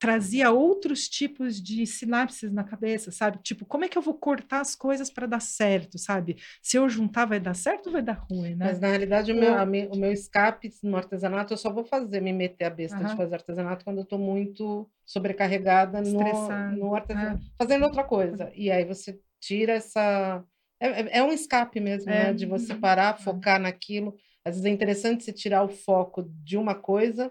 trazia 0.00 0.50
outros 0.50 1.08
tipos 1.08 1.62
de 1.62 1.86
sinapses 1.86 2.50
na 2.50 2.64
cabeça, 2.64 3.10
sabe? 3.12 3.38
Tipo, 3.42 3.66
como 3.66 3.84
é 3.84 3.88
que 3.88 3.98
eu 3.98 4.02
vou 4.02 4.14
cortar 4.14 4.60
as 4.60 4.74
coisas 4.74 5.10
para 5.10 5.26
dar 5.26 5.40
certo, 5.40 5.98
sabe? 5.98 6.38
Se 6.62 6.78
eu 6.78 6.88
juntar, 6.88 7.26
vai 7.26 7.38
dar 7.38 7.54
certo 7.54 7.88
ou 7.88 7.92
vai 7.92 8.02
dar 8.02 8.14
ruim, 8.30 8.54
né? 8.54 8.64
Mas 8.64 8.80
na 8.80 8.88
realidade, 8.88 9.30
o 9.30 9.36
meu, 9.36 9.52
Eu- 9.52 9.90
o 9.92 9.96
meu 9.96 10.10
escape 10.10 10.70
no 10.82 10.96
artesanato, 10.96 11.52
eu 11.52 11.58
só 11.58 11.70
vou 11.72 11.84
fazer, 11.84 12.20
me 12.22 12.32
meter 12.32 12.64
a 12.64 12.70
besta 12.70 12.96
de 13.04 13.14
fazer 13.16 13.34
artesanato 13.34 13.84
quando 13.84 13.98
eu 13.98 14.04
estou 14.04 14.18
muito 14.18 14.90
sobrecarregada 15.04 16.00
no, 16.00 16.06
Estressada, 16.08 16.76
no 16.76 16.94
artesanato, 16.94 17.42
fazendo 17.58 17.84
outra 17.84 18.02
coisa. 18.02 18.50
E 18.54 18.70
aí 18.70 18.84
você 18.86 19.20
tira 19.38 19.74
essa. 19.74 20.42
É, 20.80 20.88
é- 21.02 21.18
é 21.18 21.22
um 21.22 21.30
escape 21.32 21.78
mesmo, 21.78 22.10
É. 22.10 22.28
né? 22.28 22.32
De 22.32 22.46
você 22.46 22.74
parar, 22.74 23.18
focar 23.18 23.60
naquilo. 23.60 24.14
Às 24.42 24.54
vezes 24.54 24.64
é 24.64 24.70
interessante 24.70 25.22
você 25.24 25.32
tirar 25.32 25.62
o 25.62 25.68
foco 25.68 26.22
de 26.42 26.56
uma 26.56 26.74
coisa, 26.74 27.30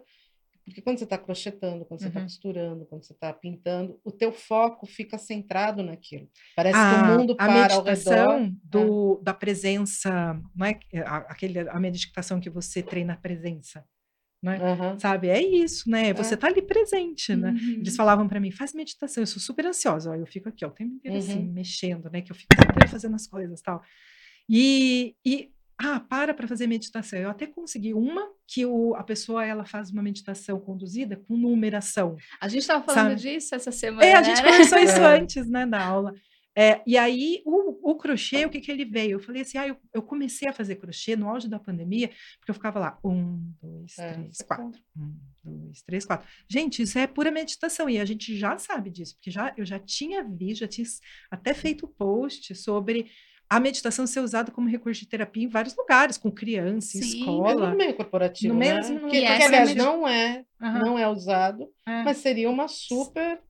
porque 0.70 0.82
quando 0.82 0.98
você 0.98 1.04
está 1.04 1.18
crochetando, 1.18 1.84
quando 1.86 2.00
você 2.00 2.08
está 2.08 2.20
Uhum. 2.20 2.26
costurando, 2.26 2.86
quando 2.86 3.04
você 3.04 3.14
está 3.14 3.34
pintando, 3.34 4.00
o 4.04 4.12
teu 4.12 4.32
foco 4.32 4.86
fica 4.86 5.18
centrado 5.18 5.84
naquilo. 5.84 6.30
Parece 6.56 6.80
que 6.80 6.84
a, 6.86 7.14
o 7.14 7.18
mundo 7.20 7.36
para 7.36 7.74
ao 7.74 7.84
redor. 7.84 7.90
meditação 8.40 8.56
do, 8.64 9.20
da 9.22 9.34
presença, 9.34 10.42
não 10.56 10.66
é? 10.66 10.80
A, 11.06 11.18
aquele, 11.18 11.60
a 11.68 11.80
meditação 11.80 12.40
que 12.40 12.50
você 12.50 12.82
treina 12.82 13.14
a 13.14 13.18
presença, 13.18 13.84
né? 14.42 14.58
Aham. 14.62 14.98
Sabe? 14.98 15.28
É 15.30 15.42
isso, 15.42 15.90
né? 15.90 16.14
Você 16.14 16.34
É. 16.36 16.38
tá 16.38 16.48
ali 16.48 16.62
presente, 16.62 17.36
né? 17.36 17.52
Uhum. 17.52 17.74
Eles 17.80 17.96
falavam 17.96 18.28
para 18.28 18.40
mim, 18.40 18.52
faz 18.52 18.74
meditação. 18.74 19.22
Eu 19.22 19.28
sou 19.28 19.42
super 19.42 19.66
ansiosa, 19.66 20.12
ó, 20.12 20.16
eu 20.16 20.26
fico 20.26 20.48
aqui, 20.50 20.64
ó, 20.64 20.70
o 20.70 20.72
tempo 20.72 20.94
inteiro 20.96 21.18
assim, 21.18 21.40
Uhum. 21.40 21.52
mexendo, 21.54 22.10
né? 22.10 22.22
Que 22.22 22.32
eu 22.32 22.36
fico 22.36 22.54
o 22.54 22.58
tempo 22.58 22.72
inteiro 22.72 22.90
fazendo 22.92 23.16
as 23.16 23.28
coisas, 23.28 23.62
tal. 23.62 23.82
E, 24.48 25.16
e 25.26 25.52
ah, 25.82 26.00
para 26.00 26.34
para 26.34 26.48
fazer 26.48 26.68
meditação. 26.68 27.18
Eu 27.18 27.30
até 27.30 27.48
consegui 27.48 27.94
uma 27.94 28.28
que 28.46 28.66
o, 28.66 28.94
a 28.96 29.04
pessoa 29.04 29.46
ela 29.46 29.66
faz 29.66 29.90
uma 29.90 30.04
meditação 30.04 30.60
conduzida 30.60 31.16
com 31.16 31.38
numeração. 31.38 32.18
A 32.42 32.50
gente 32.50 32.62
estava 32.62 32.84
falando 32.84 33.18
Sabe? 33.18 33.22
disso 33.22 33.56
essa 33.56 33.72
semana. 33.72 34.06
É, 34.06 34.14
a 34.14 34.22
né? 34.22 34.24
gente 34.26 34.44
conversou 34.44 34.78
isso 34.80 35.00
É. 35.00 35.18
antes, 35.18 35.50
né, 35.50 35.66
na 35.66 35.82
aula. 35.84 36.14
É, 36.58 36.82
e 36.86 36.98
aí, 36.98 37.42
o, 37.46 37.92
o 37.92 37.96
crochê, 37.96 38.46
o 38.46 38.50
que 38.50 38.60
que 38.60 38.70
ele 38.70 38.84
veio? 38.84 39.12
Eu 39.12 39.20
falei 39.22 39.44
assim, 39.44 39.58
ah, 39.58 39.68
eu, 39.68 39.78
eu 39.94 40.02
comecei 40.02 40.46
a 40.46 40.52
fazer 40.52 40.76
crochê 40.76 41.16
no 41.16 41.30
auge 41.30 41.48
da 41.48 41.58
pandemia, 41.58 42.10
porque 42.38 42.50
eu 42.50 42.54
ficava 42.56 42.80
lá, 42.80 43.00
um, 43.02 43.54
dois, 43.62 43.98
É, 43.98 44.14
três, 44.14 44.38
você 44.38 44.44
quatro. 44.44 44.82
Um, 44.98 45.16
dois, 45.42 45.82
três, 45.84 46.04
quatro. 46.04 46.28
Gente, 46.50 46.82
isso 46.82 47.00
é 47.00 47.08
pura 47.08 47.32
meditação, 47.32 47.90
e 47.90 47.98
a 47.98 48.04
gente 48.04 48.36
já 48.38 48.58
sabe 48.58 48.90
disso, 48.90 49.16
porque 49.16 49.32
já, 49.32 49.54
eu 49.56 49.66
já 49.66 49.80
tinha 49.80 50.22
visto, 50.22 50.60
já 50.62 50.68
tinha 50.68 50.88
até 51.32 51.54
feito 51.54 51.88
post 51.88 52.54
sobre 52.56 53.10
a 53.50 53.60
meditação 53.60 54.06
ser 54.06 54.20
usada 54.20 54.52
como 54.52 54.70
recurso 54.70 55.02
de 55.02 55.08
terapia 55.08 55.44
em 55.44 55.48
vários 55.48 55.76
lugares, 55.76 56.18
com 56.18 56.30
criança, 56.32 56.92
Sim, 56.92 57.00
escola. 57.00 57.72
No 57.72 57.78
meio 57.78 57.96
corporativo, 57.96 58.54
No 58.54 58.60
né? 58.60 58.76
mesmo- 58.76 58.94
no- 58.96 59.00
Porque, 59.02 59.18
E 59.18 59.22
porque, 59.22 59.34
essa 59.34 59.46
aliás, 59.48 59.76
não 59.76 60.08
é, 60.08 60.46
Aham, 60.62 60.80
não 60.80 61.00
é 61.00 61.08
usado, 61.08 61.68
é. 61.88 62.04
mas 62.04 62.18
seria 62.18 62.50
uma 62.50 62.68
super 62.68 63.42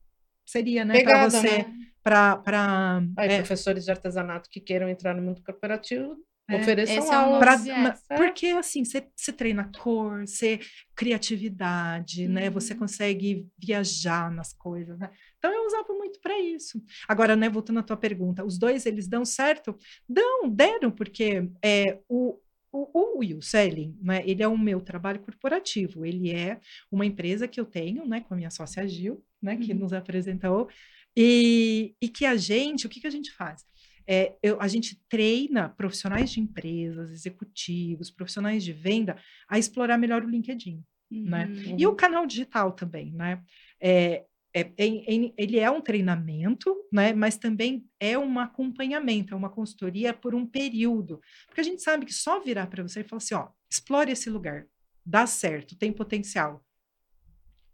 Seria, 0.46 0.84
né, 0.84 1.02
para 1.02 1.28
você, 1.28 1.58
né? 1.58 1.74
para 2.02 3.02
é, 3.18 3.36
professores 3.36 3.84
de 3.84 3.90
artesanato 3.90 4.48
que 4.50 4.58
queiram 4.58 4.88
entrar 4.88 5.14
no 5.14 5.22
mundo 5.22 5.42
corporativo, 5.44 6.16
É. 6.48 6.56
ofereçam 6.56 6.96
Esse 6.98 7.12
é 7.12 7.14
aula. 7.14 7.38
Pra- 7.38 7.56
viés. 7.56 7.78
ma- 7.78 7.94
É. 8.08 8.16
porque 8.16 8.46
assim, 8.48 8.84
você 8.84 9.06
você 9.14 9.32
treina 9.32 9.70
cor, 9.78 10.26
você 10.26 10.58
criatividade, 10.96 12.26
né? 12.26 12.50
Você 12.50 12.72
Uhum. 12.72 12.80
consegue 12.80 13.46
viajar 13.58 14.30
nas 14.32 14.52
coisas, 14.52 14.98
né? 14.98 15.10
Então 15.40 15.52
eu 15.52 15.66
usava 15.66 15.92
muito 15.94 16.20
para 16.20 16.38
isso. 16.38 16.80
Agora, 17.08 17.34
né, 17.34 17.48
voltando 17.48 17.80
à 17.80 17.82
tua 17.82 17.96
pergunta, 17.96 18.44
os 18.44 18.58
dois 18.58 18.86
eles 18.86 19.08
dão 19.08 19.24
certo? 19.24 19.76
Dão, 20.08 20.48
deram, 20.48 20.90
porque 20.92 21.50
é 21.64 21.98
o 22.08 22.38
o, 22.72 23.16
o 23.16 23.18
Will 23.18 23.42
Selling, 23.42 23.98
né, 24.00 24.22
ele 24.24 24.44
é 24.44 24.46
o 24.46 24.56
meu 24.56 24.80
trabalho 24.80 25.18
corporativo, 25.18 26.06
ele 26.06 26.30
é 26.30 26.60
uma 26.88 27.04
empresa 27.04 27.48
que 27.48 27.58
eu 27.58 27.64
tenho, 27.66 28.06
né, 28.06 28.20
com 28.20 28.32
a 28.32 28.36
minha 28.36 28.48
sócia 28.48 28.86
Gil, 28.86 29.24
né, 29.42 29.56
que 29.56 29.72
Uhum. 29.72 29.80
nos 29.80 29.92
apresentou, 29.92 30.68
e, 31.16 31.96
e 32.00 32.08
que 32.08 32.24
a 32.24 32.36
gente, 32.36 32.86
o 32.86 32.88
que, 32.88 33.00
que 33.00 33.08
a 33.08 33.10
gente 33.10 33.32
faz? 33.32 33.64
É, 34.06 34.36
eu- 34.42 34.60
a 34.60 34.68
gente 34.68 35.00
treina 35.08 35.68
profissionais 35.68 36.30
de 36.30 36.40
empresas, 36.40 37.10
executivos, 37.10 38.10
profissionais 38.10 38.62
de 38.64 38.72
venda 38.72 39.16
a 39.48 39.58
explorar 39.58 39.98
melhor 39.98 40.22
o 40.24 40.28
LinkedIn. 40.28 40.82
né? 41.12 41.46
Uhum. 41.46 41.76
E 41.76 41.86
o 41.88 41.94
canal 41.96 42.24
digital 42.24 42.70
também, 42.70 43.10
né? 43.12 43.42
É, 43.80 44.24
é- 44.54 44.72
é- 44.76 45.32
ele 45.36 45.58
é 45.58 45.70
um 45.70 45.80
treinamento, 45.80 46.74
né? 46.92 47.12
Mas 47.12 47.36
também 47.36 47.84
é 47.98 48.18
um 48.18 48.38
acompanhamento, 48.38 49.32
é 49.32 49.36
uma 49.36 49.50
consultoria 49.50 50.12
por 50.12 50.34
um 50.34 50.46
período. 50.46 51.20
Porque 51.46 51.60
a 51.60 51.64
gente 51.64 51.82
sabe 51.82 52.04
que 52.06 52.12
só 52.12 52.40
virar 52.40 52.66
para 52.66 52.82
você 52.82 53.00
e 53.00 53.04
falar 53.04 53.18
assim, 53.18 53.34
ó, 53.34 53.48
explore 53.70 54.10
esse 54.12 54.28
lugar, 54.28 54.66
dá 55.06 55.26
certo, 55.26 55.76
tem 55.78 55.92
potencial. 55.92 56.64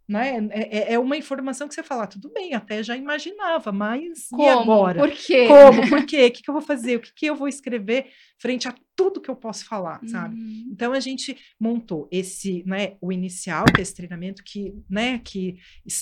Né? 0.07 0.37
É, 0.51 0.77
é- 0.77 0.93
é 0.93 0.99
uma 0.99 1.17
informação 1.17 1.67
que 1.67 1.73
você 1.73 1.83
fala, 1.83 2.03
"Ah, 2.03 2.07
tudo 2.07 2.31
bem, 2.31 2.53
até 2.53 2.81
já 2.81 2.95
imaginava, 2.95 3.73
mas 3.73 4.29
Como? 4.29 4.41
e 4.43 4.47
agora? 4.47 4.99
Por 4.99 5.11
quê? 5.11 5.47
Como? 5.47 5.89
Por 5.89 6.05
quê? 6.09 6.27
O 6.27 6.31
que, 6.31 6.41
que 6.43 6.49
eu 6.49 6.53
vou 6.53 6.61
fazer? 6.61 6.95
O 6.95 7.01
que, 7.01 7.13
que 7.13 7.25
eu 7.25 7.35
vou 7.35 7.47
escrever 7.49 8.07
frente 8.39 8.69
a 8.69 8.75
tudo 8.97 9.21
que 9.21 9.29
eu 9.29 9.35
posso 9.35 9.63
falar, 9.63 10.01
sabe? 10.07 10.35
Uhum. 10.35 10.69
Então 10.71 10.91
a 10.91 10.99
gente 10.99 11.37
montou 11.59 12.07
esse, 12.11 12.63
né, 12.65 12.97
o 12.99 13.11
inicial, 13.11 13.63
que 13.65 13.79
é 13.79 13.83
esse 13.83 13.93
treinamento 13.93 14.43
que, 14.43 14.73
né, 14.89 15.19
que, 15.19 15.59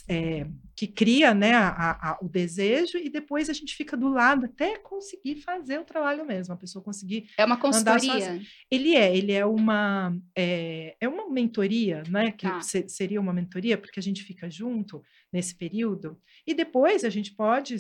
é, 0.08 0.48
que 0.76 0.88
cria, 0.88 1.34
né, 1.34 1.54
a- 1.54 2.12
a- 2.12 2.18
o 2.22 2.30
desejo 2.30 2.98
e 2.98 3.10
depois 3.10 3.50
a 3.50 3.54
gente 3.54 3.76
fica 3.76 3.98
do 3.98 4.08
lado 4.08 4.46
até 4.46 4.78
conseguir 4.80 5.36
fazer 5.42 5.78
o 5.78 5.84
trabalho 5.84 6.26
mesmo, 6.26 6.54
a 6.54 6.58
pessoa 6.58 6.82
conseguir. 6.82 7.28
É 7.38 7.44
uma 7.44 7.58
consultoria. 7.58 8.42
Ele 8.72 8.96
é, 8.96 9.16
ele 9.16 9.34
é 9.34 9.46
uma, 9.46 10.18
é, 10.34 10.96
é 11.02 11.08
uma 11.10 11.30
mentoria, 11.30 12.02
né, 12.10 12.32
que 12.32 12.48
Tá. 12.48 12.62
se- 12.62 12.88
seria 12.88 13.20
uma 13.20 13.34
mentoria 13.34 13.78
porque 13.78 14.00
a 14.00 14.04
gente 14.04 14.24
fica 14.24 14.50
junto 14.50 15.04
nesse 15.34 15.54
período 15.54 16.18
e 16.48 16.54
depois 16.54 17.04
a 17.04 17.10
gente 17.10 17.36
pode, 17.36 17.76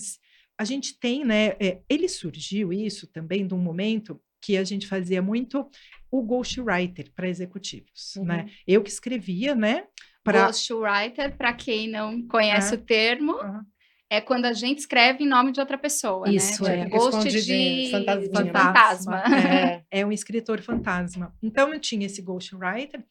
a 0.57 0.63
gente 0.65 0.99
tem, 0.99 1.23
né, 1.23 1.55
é, 1.59 1.81
ele 1.89 2.09
surgiu 2.09 2.73
isso 2.73 3.07
também 3.07 3.47
de 3.47 3.53
um 3.53 3.57
momento 3.59 4.21
que 4.45 4.57
a 4.57 4.63
gente 4.63 4.85
fazia 4.85 5.21
muito 5.21 5.67
o 6.11 6.21
ghostwriter 6.21 7.11
para 7.15 7.27
executivos, 7.27 8.13
né? 8.17 8.43
Uhum. 8.43 8.49
Eu 8.67 8.83
que 8.83 8.89
escrevia, 8.89 9.55
né? 9.55 9.83
Para 10.23 10.45
Ghostwriter, 10.47 11.35
para 11.35 11.51
quem 11.53 11.87
não 11.89 12.27
conhece 12.27 12.73
É. 12.73 12.77
o 12.77 12.81
termo, 12.81 13.33
Aham. 13.39 13.65
é 14.09 14.21
quando 14.21 14.45
a 14.45 14.53
gente 14.53 14.79
escreve 14.79 15.23
em 15.23 15.27
nome 15.27 15.51
de 15.51 15.59
outra 15.59 15.77
pessoa, 15.77 16.29
Isso, 16.29 16.63
né? 16.63 16.81
é. 16.81 16.85
Ghost 16.89 17.17
Escondidinho, 17.17 17.85
de 17.85 17.91
fantasminha. 17.91 18.43
de 18.43 18.51
fantasma. 18.51 19.23
É. 19.45 19.83
é 19.91 20.05
um 20.05 20.11
escritor 20.11 20.61
fantasma. 20.61 21.33
Então 21.41 21.73
eu 21.73 21.79
tinha 21.79 22.05
esse 22.05 22.21
ghostwriter 22.21 23.03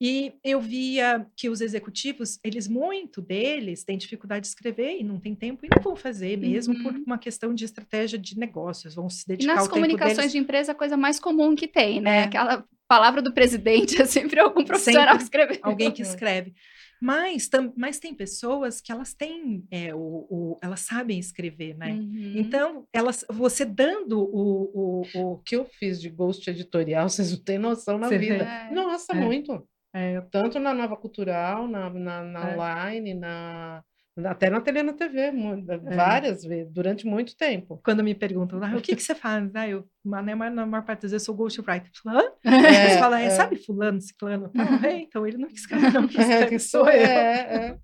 e 0.00 0.32
eu 0.42 0.60
via 0.60 1.26
que 1.36 1.48
os 1.50 1.60
executivos, 1.60 2.38
eles 2.42 2.66
muito 2.66 3.20
deles 3.20 3.84
têm 3.84 3.98
dificuldade 3.98 4.42
de 4.42 4.46
escrever 4.48 4.98
e 4.98 5.04
não 5.04 5.20
tem 5.20 5.34
tempo 5.34 5.66
e 5.66 5.68
não 5.74 5.82
vão 5.82 5.94
fazer 5.94 6.38
mesmo 6.38 6.82
por 6.82 6.94
Uhum. 6.94 7.04
uma 7.06 7.18
questão 7.18 7.54
de 7.54 7.64
estratégia 7.64 8.18
de 8.18 8.38
negócios, 8.38 8.94
vão 8.94 9.08
se 9.10 9.24
E 9.24 9.28
dedicar 9.28 9.54
nas 9.54 9.64
o 9.64 9.66
tempo 9.66 9.74
comunicações 9.74 10.16
deles. 10.16 10.32
de 10.32 10.38
empresa, 10.38 10.72
a 10.72 10.74
coisa 10.74 10.96
mais 10.96 11.20
comum 11.20 11.54
que 11.54 11.68
tem, 11.68 12.00
né? 12.00 12.20
É. 12.20 12.22
Aquela 12.24 12.64
palavra 12.88 13.20
do 13.20 13.32
presidente 13.32 13.94
é 14.02 14.06
sempre 14.06 14.40
algum 14.40 14.64
profissional 14.64 15.08
Sempre 15.10 15.22
escrevendo. 15.24 15.60
alguém 15.62 15.90
que 15.90 16.02
escreve. 16.02 16.54
Mas, 17.02 17.48
tam, 17.48 17.72
mas 17.76 17.98
tem 17.98 18.12
pessoas 18.14 18.78
que 18.78 18.92
elas 18.92 19.14
têm, 19.14 19.64
é, 19.70 19.94
o, 19.94 19.98
o- 20.28 20.56
elas 20.62 20.80
sabem 20.80 21.18
escrever, 21.18 21.74
né? 21.74 21.92
Uhum. 21.92 22.32
Então, 22.36 22.84
elas, 22.92 23.24
você 23.30 23.64
dando 23.64 24.20
o, 24.20 25.02
o, 25.14 25.18
o- 25.32 25.38
que 25.38 25.56
eu 25.56 25.64
fiz 25.64 25.98
de 26.00 26.10
ghost 26.10 26.48
editorial, 26.50 27.08
vocês 27.08 27.30
não 27.32 27.38
têm 27.42 27.58
noção 27.58 27.96
na 27.96 28.08
Você 28.08 28.18
vê? 28.18 28.32
vida. 28.32 28.44
É. 28.44 28.70
Nossa, 28.74 29.12
É. 29.12 29.14
muito. 29.14 29.66
É, 29.92 30.20
Tanto 30.30 30.58
na 30.58 30.72
Nova 30.74 30.96
Cultural, 30.96 31.66
na, 31.68 31.90
na, 31.90 32.22
na 32.22 32.50
É. 32.50 32.54
online, 32.54 33.14
na, 33.14 33.82
até 34.24 34.50
na 34.50 34.60
tele 34.60 34.82
na 34.82 34.92
TV, 34.92 35.30
mu- 35.32 35.64
várias 35.96 36.44
vezes, 36.44 36.72
durante 36.72 37.06
muito 37.06 37.36
tempo. 37.36 37.80
quando 37.84 38.02
me 38.04 38.14
perguntam, 38.14 38.62
ah, 38.62 38.76
o 38.76 38.80
que, 38.80 38.94
que 38.94 39.02
você 39.02 39.14
faz? 39.14 39.50
Ah, 39.54 39.68
eu, 39.68 39.88
mas 40.04 40.24
na 40.24 40.34
maior, 40.36 40.52
na 40.52 40.66
maior 40.66 40.84
parte 40.84 41.02
das 41.02 41.10
vezes, 41.12 41.26
eu 41.26 41.34
sou 41.34 41.36
ghostwriter. 41.36 41.90
Eu 41.94 42.00
falo, 42.02 42.18
Hã? 42.18 42.32
Você 42.90 42.98
fala, 42.98 43.20
é, 43.20 43.30
sabe 43.30 43.56
fulano, 43.56 44.00
ciclano? 44.00 44.50
Eu 44.54 44.66
falo, 44.66 44.86
"É, 44.86 45.00
então 45.00 45.26
ele 45.26 45.36
não 45.36 45.48
que 45.48 45.54
escreve, 45.54 45.90
não, 45.90 46.08
que 46.08 46.18
É, 46.18 46.20
escreve 46.22 46.46
que 46.46 46.58
sou 46.58 46.88
eu. 46.88 46.90
É, 46.90 46.98
é, 47.04 47.78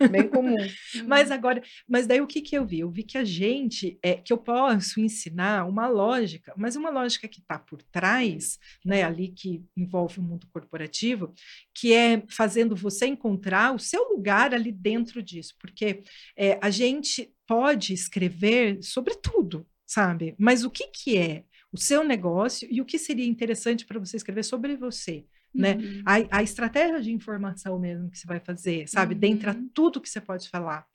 é. 0.00 0.08
Bem 0.08 0.28
comum. 0.28 0.56
Mas 1.06 1.30
agora, 1.30 1.62
mas 1.88 2.06
daí 2.06 2.20
o 2.20 2.26
que 2.26 2.40
que 2.40 2.56
eu 2.56 2.64
vi? 2.64 2.80
Eu 2.80 2.90
vi 2.90 3.02
que 3.02 3.18
a 3.18 3.24
gente, 3.24 3.98
é, 4.02 4.14
que 4.14 4.32
eu 4.32 4.38
posso 4.38 5.00
ensinar 5.00 5.66
uma 5.66 5.88
lógica, 5.88 6.52
mas 6.56 6.76
uma 6.76 6.90
lógica 6.90 7.28
que 7.28 7.40
está 7.40 7.58
por 7.58 7.82
trás, 7.82 8.58
né, 8.84 9.02
ali 9.02 9.28
que 9.28 9.62
envolve 9.76 10.18
o 10.20 10.22
mundo 10.22 10.46
corporativo, 10.52 11.32
que 11.74 11.92
é 11.92 12.22
fazendo 12.28 12.74
você 12.74 13.06
encontrar 13.06 13.74
o 13.74 13.78
seu 13.78 14.08
lugar 14.08 14.54
ali 14.54 14.72
dentro 14.72 15.22
disso, 15.22 15.54
porque 15.60 16.02
é, 16.36 16.58
a 16.62 16.70
gente 16.70 17.32
pode 17.46 17.92
escrever 17.92 18.82
sobre 18.82 19.14
tudo, 19.16 19.66
sabe? 19.92 20.34
Mas 20.38 20.64
o 20.64 20.70
que 20.70 20.88
que 20.88 21.18
é 21.18 21.44
o 21.72 21.78
seu 21.78 22.04
negócio 22.04 22.68
e 22.70 22.80
o 22.80 22.84
que 22.84 22.98
seria 22.98 23.26
interessante 23.26 23.84
para 23.84 23.98
você 23.98 24.16
escrever 24.16 24.44
sobre 24.44 24.76
você? 24.76 25.24
né? 25.54 25.74
Uhum. 25.74 26.02
a, 26.06 26.38
a 26.38 26.42
estratégia 26.42 27.00
de 27.02 27.12
informação 27.12 27.78
mesmo 27.78 28.10
que 28.10 28.18
você 28.18 28.26
vai 28.26 28.40
fazer, 28.40 28.88
sabe? 28.88 29.14
Uhum. 29.14 29.20
tudo 29.74 30.00
que 30.00 30.08
você 30.08 30.20
pode 30.20 30.48
falar. 30.48 30.86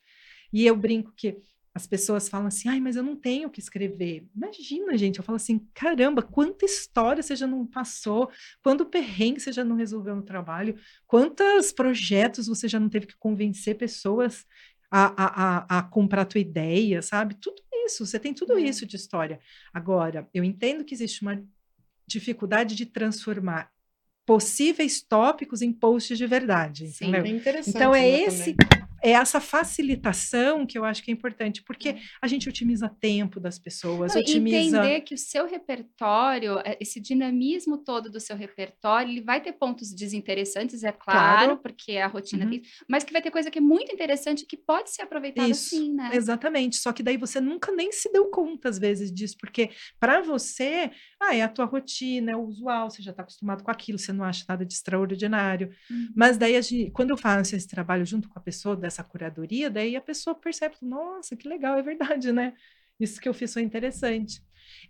E 0.51 0.65
eu 0.65 0.75
brinco 0.75 1.13
que 1.15 1.37
as 1.75 1.85
pessoas 1.85 2.27
falam 2.27 2.47
assim, 2.47 2.67
ai, 2.69 2.79
mas 2.79 2.95
eu 2.95 3.03
não 3.03 3.15
tenho 3.15 3.47
o 3.47 3.51
que 3.51 3.59
escrever. 3.59 4.27
Imagina, 4.35 4.97
gente, 4.97 5.19
eu 5.19 5.23
falo 5.23 5.35
assim, 5.35 5.67
caramba, 5.75 6.23
quanta 6.23 6.65
história 6.65 7.21
você 7.21 7.35
já 7.35 7.45
não 7.45 7.67
passou, 7.67 8.31
quanto 8.63 8.83
perrengue 8.83 9.39
você 9.39 9.51
já 9.51 9.63
não 9.63 9.75
resolveu 9.75 10.15
no 10.15 10.23
trabalho, 10.23 10.75
quantos 11.05 11.71
projetos 11.71 12.47
você 12.47 12.67
já 12.67 12.79
não 12.79 12.89
teve 12.89 13.05
que 13.05 13.17
convencer 13.17 13.77
pessoas 13.77 14.43
a, 14.89 15.65
a, 15.67 15.79
a, 15.79 15.83
comprar 15.83 16.21
a 16.21 16.25
tua 16.25 16.41
ideia, 16.41 17.01
sabe? 17.01 17.35
Tudo 17.35 17.61
isso, 17.85 18.05
você 18.05 18.19
tem 18.19 18.33
tudo 18.33 18.57
É. 18.57 18.61
isso 18.61 18.85
de 18.85 18.95
história. 18.95 19.39
Agora, 19.73 20.27
eu 20.33 20.43
entendo 20.43 20.83
que 20.83 20.93
existe 20.93 21.21
uma 21.21 21.43
dificuldade 22.05 22.75
de 22.75 22.85
transformar 22.85 23.71
possíveis 24.25 25.01
tópicos 25.01 25.61
em 25.61 25.71
posts 25.71 26.17
de 26.17 26.27
verdade, 26.27 26.87
Sim. 26.89 27.15
É 27.15 27.27
interessante. 27.27 27.75
Então 27.75 27.95
é 27.95 28.07
esse 28.07 28.53
também. 28.53 28.86
É 29.09 29.11
essa 29.11 29.39
facilitação 29.39 30.65
que 30.65 30.77
eu 30.77 30.83
acho 30.85 31.03
que 31.03 31.11
é 31.11 31.13
importante, 31.13 31.63
porque 31.63 31.95
a 32.21 32.27
gente 32.27 32.49
otimiza 32.49 32.89
tempo 32.99 33.39
das 33.39 33.57
pessoas, 33.59 34.13
Não, 34.13 34.19
e 34.21 34.23
otimiza 34.23 34.77
Entender 34.77 35.01
que 35.01 35.13
o 35.13 35.17
seu 35.17 35.47
repertório, 35.47 36.59
eh, 36.65 36.77
esse 36.79 36.99
dinamismo 36.99 37.77
todo 37.77 38.09
do 38.11 38.19
seu 38.19 38.35
repertório, 38.35 39.11
ele 39.11 39.21
vai 39.21 39.41
ter 39.41 39.53
pontos 39.53 39.93
desinteressantes, 39.93 40.83
é 40.83 40.91
claro, 40.91 41.45
Claro. 41.45 41.57
porque 41.61 41.93
é 41.93 42.03
a 42.03 42.07
rotina 42.07 42.43
Uhum. 42.45 42.51
tem, 42.51 42.61
mas 42.87 43.03
que 43.03 43.13
vai 43.13 43.21
ter 43.21 43.31
coisa 43.31 43.49
que 43.49 43.59
é 43.59 43.61
muito 43.61 43.91
interessante 43.93 44.45
que 44.45 44.57
pode 44.57 44.89
ser 44.91 45.03
aproveitada 45.03 45.47
Isso, 45.47 45.75
assim, 45.75 45.93
né? 45.93 46.09
Exatamente. 46.13 46.77
Só 46.77 46.91
que 46.91 47.03
daí 47.03 47.17
você 47.17 47.39
nunca 47.39 47.71
nem 47.71 47.91
se 47.91 48.11
deu 48.11 48.25
conta, 48.29 48.69
às 48.69 48.77
vezes, 48.77 49.11
disso, 49.11 49.35
porque 49.39 49.69
para 49.99 50.21
você, 50.21 50.91
ah, 51.19 51.35
é 51.35 51.41
a 51.41 51.49
tua 51.49 51.65
rotina, 51.65 52.31
é 52.31 52.35
o 52.35 52.41
usual, 52.45 52.89
você 52.89 53.01
já 53.01 53.11
está 53.11 53.23
acostumado 53.23 53.63
com 53.63 53.71
aquilo, 53.71 53.97
você 53.97 54.13
não 54.13 54.23
acha 54.23 54.45
nada 54.47 54.65
de 54.65 54.73
extraordinário. 54.73 55.69
Uhum. 55.89 56.13
Mas 56.15 56.37
daí, 56.37 56.61
gente, 56.61 56.91
quando 56.91 57.11
eu 57.11 57.17
faço 57.17 57.55
esse 57.55 57.67
trabalho 57.67 58.05
junto 58.05 58.29
com 58.29 58.37
a 58.37 58.41
pessoa, 58.41 58.75
dessa 58.75 59.03
curadoria, 59.03 59.69
daí 59.69 59.95
a 59.95 60.01
pessoa 60.01 60.35
percebe, 60.35 60.75
nossa, 60.81 61.35
que 61.35 61.47
legal, 61.47 61.77
é 61.77 61.81
verdade, 61.83 62.31
né? 62.31 62.53
Isso 62.99 63.19
que 63.21 63.27
eu 63.29 63.33
fiz 63.33 63.53
foi 63.53 63.61
interessante. 63.63 64.41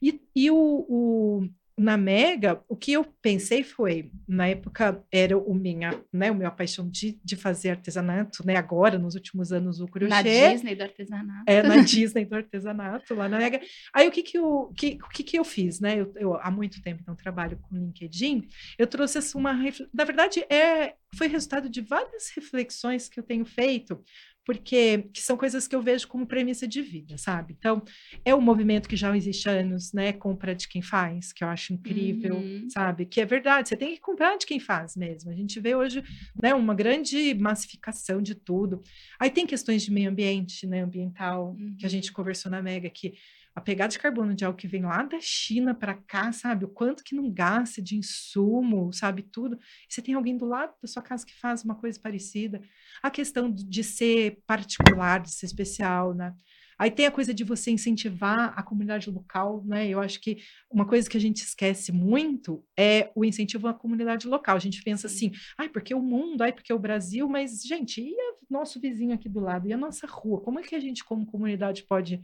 E, 0.01 0.21
e 0.35 0.49
o, 0.51 0.55
o- 0.89 1.49
na 1.77 1.95
Mega, 1.95 2.59
o 2.67 2.75
que 2.75 2.93
eu 2.93 3.05
pensei 3.21 3.63
foi, 3.63 4.11
na 4.27 4.47
época 4.47 5.03
era 5.11 5.37
o 5.37 5.53
minha, 5.53 6.01
né, 6.11 6.31
o 6.31 6.35
meu 6.35 6.51
paixão 6.51 6.89
de, 6.89 7.19
de 7.23 7.35
fazer 7.35 7.69
artesanato, 7.69 8.45
né? 8.45 8.55
Agora, 8.55 8.97
nos 8.97 9.13
últimos 9.13 9.51
anos, 9.51 9.79
o 9.79 9.87
crochê. 9.87 10.09
Na 10.09 10.21
Disney 10.23 10.75
do 10.75 10.81
artesanato. 10.81 11.43
É, 11.45 11.61
na 11.61 11.77
Disney 11.85 12.25
do 12.25 12.35
artesanato, 12.35 13.13
lá 13.13 13.29
na 13.29 13.37
Mega. 13.37 13.61
Aí 13.93 14.07
o 14.07 14.11
que 14.11 14.23
que 14.23 14.39
eu, 14.39 14.73
que, 14.75 14.97
o 15.03 15.09
que 15.09 15.23
que 15.23 15.37
eu 15.37 15.43
fiz, 15.43 15.79
né? 15.79 15.99
Eu, 15.99 16.13
eu, 16.15 16.35
há 16.35 16.49
muito 16.49 16.81
tempo 16.81 17.03
não 17.05 17.15
trabalho 17.15 17.59
com 17.61 17.77
LinkedIn, 17.77 18.47
eu 18.77 18.87
trouxe 18.87 19.19
assim, 19.19 19.37
uma... 19.37 19.53
Na 19.93 20.03
verdade, 20.03 20.39
é, 20.51 20.95
foi 21.15 21.27
resultado 21.27 21.69
de 21.69 21.81
várias 21.81 22.29
reflexões 22.35 23.07
que 23.07 23.19
eu 23.19 23.23
tenho 23.23 23.45
feito, 23.45 24.03
porque 24.47 25.09
que 25.11 25.21
são 25.21 25.35
coisas 25.35 25.67
que 25.67 25.75
eu 25.75 25.81
vejo 25.81 26.07
como 26.07 26.25
premissa 26.25 26.65
de 26.65 26.81
vida, 26.81 27.17
sabe? 27.17 27.53
Então, 27.59 27.83
é 28.23 28.33
um 28.33 28.39
movimento 28.39 28.87
que 28.87 28.95
já 28.95 29.15
existe 29.15 29.49
há 29.49 29.51
anos, 29.51 29.91
né? 29.91 30.13
Compra 30.13 30.55
de 30.55 30.69
quem 30.69 30.81
faz, 30.81 31.33
que 31.33 31.43
eu 31.43 31.49
acho 31.49 31.73
incrível, 31.73 32.37
uhum. 32.37 32.69
sabe? 32.69 33.05
Que 33.05 33.19
é 33.19 33.25
verdade, 33.25 33.67
você 33.67 33.75
tem 33.75 33.93
que 33.93 33.99
comprar 33.99 34.37
de 34.37 34.45
quem 34.45 34.57
faz 34.57 34.95
mesmo. 34.95 35.29
A 35.29 35.35
gente 35.35 35.59
vê 35.59 35.75
hoje, 35.75 36.01
né, 36.41 36.55
uma 36.55 36.73
grande 36.73 37.35
massificação 37.35 38.21
de 38.21 38.35
tudo. 38.35 38.81
Aí 39.19 39.29
tem 39.29 39.45
questões 39.45 39.83
de 39.83 39.91
meio 39.91 40.09
ambiente, 40.09 40.65
né, 40.65 40.81
ambiental, 40.81 41.49
uhum. 41.49 41.75
que 41.77 41.85
a 41.85 41.89
gente 41.89 42.07
uhum. 42.07 42.15
conversou 42.15 42.49
na 42.49 42.61
Mega 42.61 42.89
que 42.89 43.15
a 43.57 43.61
pegada 43.61 43.89
de 43.89 43.97
carbono 43.97 44.35
de 44.35 44.45
algo 44.45 44.55
que 44.55 44.67
vem 44.67 44.83
lá 44.83 45.01
da 45.01 45.19
China 45.19 45.73
para 45.73 45.95
cá, 45.95 46.31
sabe? 46.31 46.63
O 46.63 46.67
quanto 46.67 47.03
que 47.03 47.15
não 47.15 47.31
gasta 47.31 47.81
de 47.81 47.97
insumo, 47.97 48.93
sabe? 48.93 49.23
Tudo. 49.23 49.57
você 49.89 49.99
tem 49.99 50.13
alguém 50.13 50.37
do 50.37 50.45
lado 50.45 50.75
da 50.79 50.87
sua 50.87 51.01
casa 51.01 51.25
que 51.25 51.33
faz 51.33 51.63
uma 51.63 51.73
coisa 51.73 51.99
parecida. 51.99 52.61
A 53.01 53.09
questão 53.09 53.51
de 53.51 53.83
ser 53.83 54.43
particular, 54.45 55.21
de 55.21 55.31
ser 55.33 55.47
especial, 55.47 56.13
né? 56.13 56.35
Aí 56.77 56.91
tem 56.91 57.07
a 57.07 57.11
coisa 57.11 57.33
de 57.33 57.43
você 57.43 57.71
incentivar 57.71 58.53
a 58.55 58.61
comunidade 58.61 59.09
local, 59.09 59.63
né? 59.65 59.87
Eu 59.87 59.99
acho 59.99 60.21
que 60.21 60.37
uma 60.71 60.85
coisa 60.85 61.09
que 61.09 61.17
a 61.17 61.19
gente 61.19 61.37
esquece 61.37 61.91
muito 61.91 62.63
é 62.77 63.09
o 63.15 63.25
incentivo 63.25 63.67
à 63.67 63.73
comunidade 63.73 64.27
local. 64.27 64.55
A 64.55 64.59
gente 64.59 64.83
pensa 64.83 65.07
assim, 65.07 65.31
ai, 65.57 65.67
porque 65.67 65.95
o 65.95 65.99
mundo, 65.99 66.43
ai, 66.43 66.53
porque 66.53 66.71
o 66.71 66.77
Brasil, 66.77 67.27
mas, 67.27 67.63
gente, 67.63 68.01
e 68.01 68.13
o 68.13 68.37
nosso 68.51 68.79
vizinho 68.79 69.15
aqui 69.15 69.27
do 69.27 69.39
lado? 69.39 69.67
E 69.67 69.73
a 69.73 69.77
nossa 69.77 70.05
rua? 70.05 70.41
Como 70.41 70.59
é 70.59 70.61
que 70.61 70.75
a 70.75 70.79
gente, 70.79 71.03
como 71.03 71.25
comunidade, 71.25 71.81
pode 71.87 72.21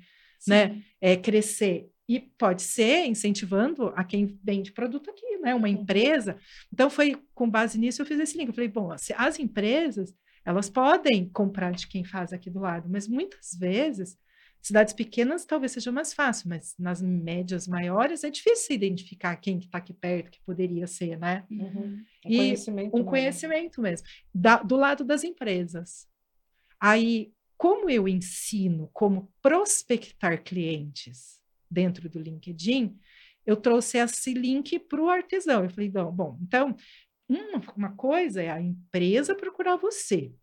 né, 0.47 0.81
é, 0.99 1.15
crescer. 1.15 1.89
E 2.07 2.19
pode 2.19 2.61
ser 2.61 3.05
incentivando 3.05 3.93
a 3.95 4.03
quem 4.03 4.37
vende 4.43 4.73
produto 4.73 5.09
aqui, 5.09 5.37
né? 5.37 5.55
Uma 5.55 5.69
empresa. 5.69 6.37
Então, 6.71 6.89
foi 6.89 7.17
com 7.33 7.49
base 7.49 7.79
nisso 7.79 8.01
eu 8.01 8.05
fiz 8.05 8.19
esse 8.19 8.37
link. 8.37 8.49
Eu 8.49 8.53
falei, 8.53 8.67
bom, 8.67 8.91
as 8.91 9.39
empresas, 9.39 10.13
elas 10.43 10.69
podem 10.69 11.29
comprar 11.29 11.71
de 11.71 11.87
quem 11.87 12.03
faz 12.03 12.33
aqui 12.33 12.49
do 12.49 12.59
lado, 12.59 12.89
mas 12.89 13.07
muitas 13.07 13.57
vezes, 13.57 14.17
cidades 14.61 14.93
pequenas 14.93 15.45
talvez 15.45 15.71
seja 15.71 15.91
mais 15.91 16.13
fácil, 16.13 16.49
mas 16.49 16.75
nas 16.77 17.01
médias 17.01 17.67
maiores 17.67 18.23
é 18.23 18.29
difícil 18.29 18.75
identificar 18.75 19.35
quem 19.37 19.59
que 19.59 19.65
está 19.65 19.77
aqui 19.77 19.93
perto, 19.93 20.31
que 20.31 20.41
poderia 20.45 20.87
ser, 20.87 21.17
né? 21.17 21.45
Uhum. 21.49 22.03
Um 22.25 22.29
e 22.29 22.37
conhecimento 22.37 22.93
um 22.93 22.97
mesmo. 22.97 23.09
conhecimento 23.09 23.81
mesmo. 23.81 24.07
Da, 24.33 24.57
do 24.57 24.75
lado 24.75 25.05
das 25.05 25.23
empresas. 25.23 26.07
Aí, 26.79 27.31
como 27.63 27.89
eu 27.89 28.09
ensino 28.09 28.89
como 28.91 29.31
prospectar 29.41 30.43
clientes 30.43 31.39
dentro 31.71 32.09
do 32.09 32.19
LinkedIn, 32.19 32.93
eu 33.45 33.55
trouxe 33.55 33.97
esse 33.99 34.33
link 34.33 34.77
para 34.79 35.01
o 35.01 35.09
artesão. 35.09 35.63
Eu 35.63 35.69
falei, 35.69 35.89
bom, 35.89 36.37
então, 36.41 36.75
uma, 37.25 37.61
uma 37.73 37.95
coisa 37.95 38.43
é 38.43 38.49
a 38.49 38.61
empresa 38.61 39.33
procurar 39.33 39.77
você, 39.77 40.33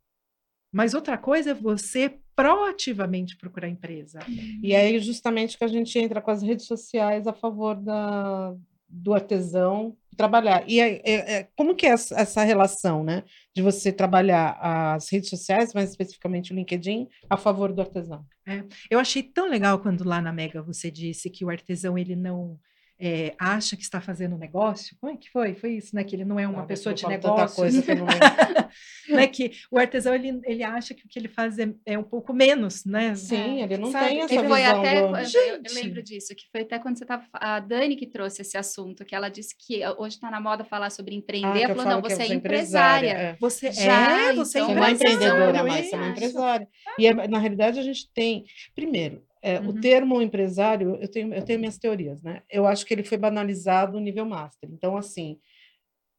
mas 0.73 0.95
outra 0.95 1.19
coisa 1.19 1.50
é 1.50 1.55
você 1.55 2.19
proativamente 2.35 3.37
procurar 3.37 3.67
a 3.67 3.71
empresa. 3.71 4.21
E 4.62 4.75
aí, 4.75 4.99
justamente, 4.99 5.59
que 5.59 5.65
a 5.65 5.69
gente 5.69 5.99
entra 5.99 6.23
com 6.23 6.31
as 6.31 6.41
redes 6.41 6.65
sociais 6.65 7.27
a 7.27 7.35
favor 7.35 7.77
da, 7.77 8.57
do 8.89 9.12
artesão 9.12 9.95
trabalhar. 10.17 10.64
E 10.69 10.81
é, 10.81 11.00
é, 11.05 11.49
como 11.57 11.75
que 11.75 11.87
é 11.87 11.90
essa 11.90 12.43
relação, 12.43 13.02
né? 13.02 13.25
De 13.55 13.62
você 13.62 13.93
trabalhar 13.93 14.59
as 14.61 15.09
redes 15.11 15.31
sociais, 15.31 15.73
mais 15.73 15.90
especificamente 15.90 16.52
o 16.52 16.57
LinkedIn, 16.57 17.09
a 17.29 17.37
favor 17.37 17.73
do 17.73 17.81
artesão? 17.81 18.25
É, 18.47 18.64
eu 18.90 18.99
achei 18.99 19.23
tão 19.23 19.49
legal 19.49 19.79
quando 19.79 20.05
lá 20.05 20.21
na 20.21 20.33
Mega 20.33 20.62
você 20.62 20.90
disse 20.90 21.31
que 21.31 21.45
o 21.45 21.50
artesão 21.50 21.97
ele 21.97 22.17
não 22.17 22.59
é, 23.00 23.35
acha 23.38 23.76
que 23.76 23.83
está 23.83 23.99
fazendo 23.99 24.35
um 24.35 24.38
negócio. 24.38 24.95
Como 25.00 25.12
é 25.12 25.16
que 25.16 25.30
foi? 25.30 25.54
Foi 25.54 25.73
isso, 25.73 25.97
né? 25.97 26.04
Que 26.04 26.14
ele 26.14 26.25
não 26.25 26.38
é 26.38 26.47
uma 26.47 26.61
não, 26.61 26.66
pessoa 26.66 26.95
de 26.95 27.07
negócio. 27.07 27.57
coisa 27.57 27.83
que 27.83 27.90
eu 27.90 27.97
não 27.97 28.07
né? 29.16 29.26
Que 29.26 29.52
o 29.71 29.78
artesão 29.78 30.14
ele, 30.14 30.38
ele 30.45 30.62
acha 30.62 30.92
que 30.92 31.07
o 31.07 31.09
que 31.09 31.19
ele 31.19 31.28
faz 31.28 31.59
é, 31.59 31.73
é 31.87 31.99
um 31.99 32.02
pouco 32.02 32.35
menos, 32.35 32.85
né? 32.85 33.14
Sim, 33.14 33.62
é, 33.62 33.64
ele 33.64 33.78
não 33.78 33.90
sabe? 33.90 34.09
tem 34.09 34.21
essa 34.21 34.35
ele 34.35 34.42
visão. 34.42 34.57
Foi 34.57 34.64
até, 34.66 35.00
do... 35.00 35.16
eu, 35.16 35.62
eu, 35.64 35.75
lembro 35.75 36.02
disso, 36.02 36.35
que 36.37 36.45
foi 36.52 36.61
até 36.61 36.78
quando 36.78 36.99
você 36.99 37.04
estava. 37.04 37.25
A 37.33 37.59
Dani 37.59 37.97
que 37.97 38.07
trouxe 38.07 38.42
esse 38.42 38.59
assunto, 38.59 39.02
que 39.04 39.14
ela 39.14 39.30
disse 39.30 39.54
que 39.59 39.80
hoje 39.97 40.16
está 40.16 40.30
na 40.30 40.40
moda 40.40 40.62
falar 40.62 40.90
sobre 40.90 41.14
empreender. 41.14 41.61
Ah, 41.61 41.62
ela 41.62 41.75
falou: 41.75 41.92
não, 41.92 42.02
você 42.02 42.23
é 42.23 42.26
empresária. 42.26 43.11
É. 43.11 43.37
Você 43.40 43.73
já, 43.73 44.30
é, 44.30 44.35
você, 44.35 44.61
então, 44.61 44.85
é, 44.85 44.90
é 44.90 44.92
empreendedora, 44.92 45.64
mas 45.64 45.87
você 45.87 45.95
é 45.95 45.99
uma 45.99 46.09
empresária. 46.09 46.69
E 46.99 47.07
é, 47.07 47.28
na 47.28 47.38
realidade 47.38 47.78
a 47.78 47.83
gente 47.83 48.11
tem, 48.12 48.45
primeiro, 48.75 49.23
é, 49.42 49.59
uhum. 49.59 49.68
O 49.68 49.80
termo 49.80 50.20
empresário, 50.20 50.97
eu 51.00 51.09
tenho, 51.09 51.32
eu 51.32 51.42
tenho 51.42 51.59
minhas 51.59 51.78
teorias, 51.78 52.23
né? 52.23 52.42
Eu 52.50 52.66
acho 52.66 52.85
que 52.85 52.92
ele 52.92 53.02
foi 53.02 53.16
banalizado 53.16 53.94
no 53.94 54.00
nível 54.00 54.26
master. 54.26 54.68
Então, 54.70 54.97
assim, 54.97 55.38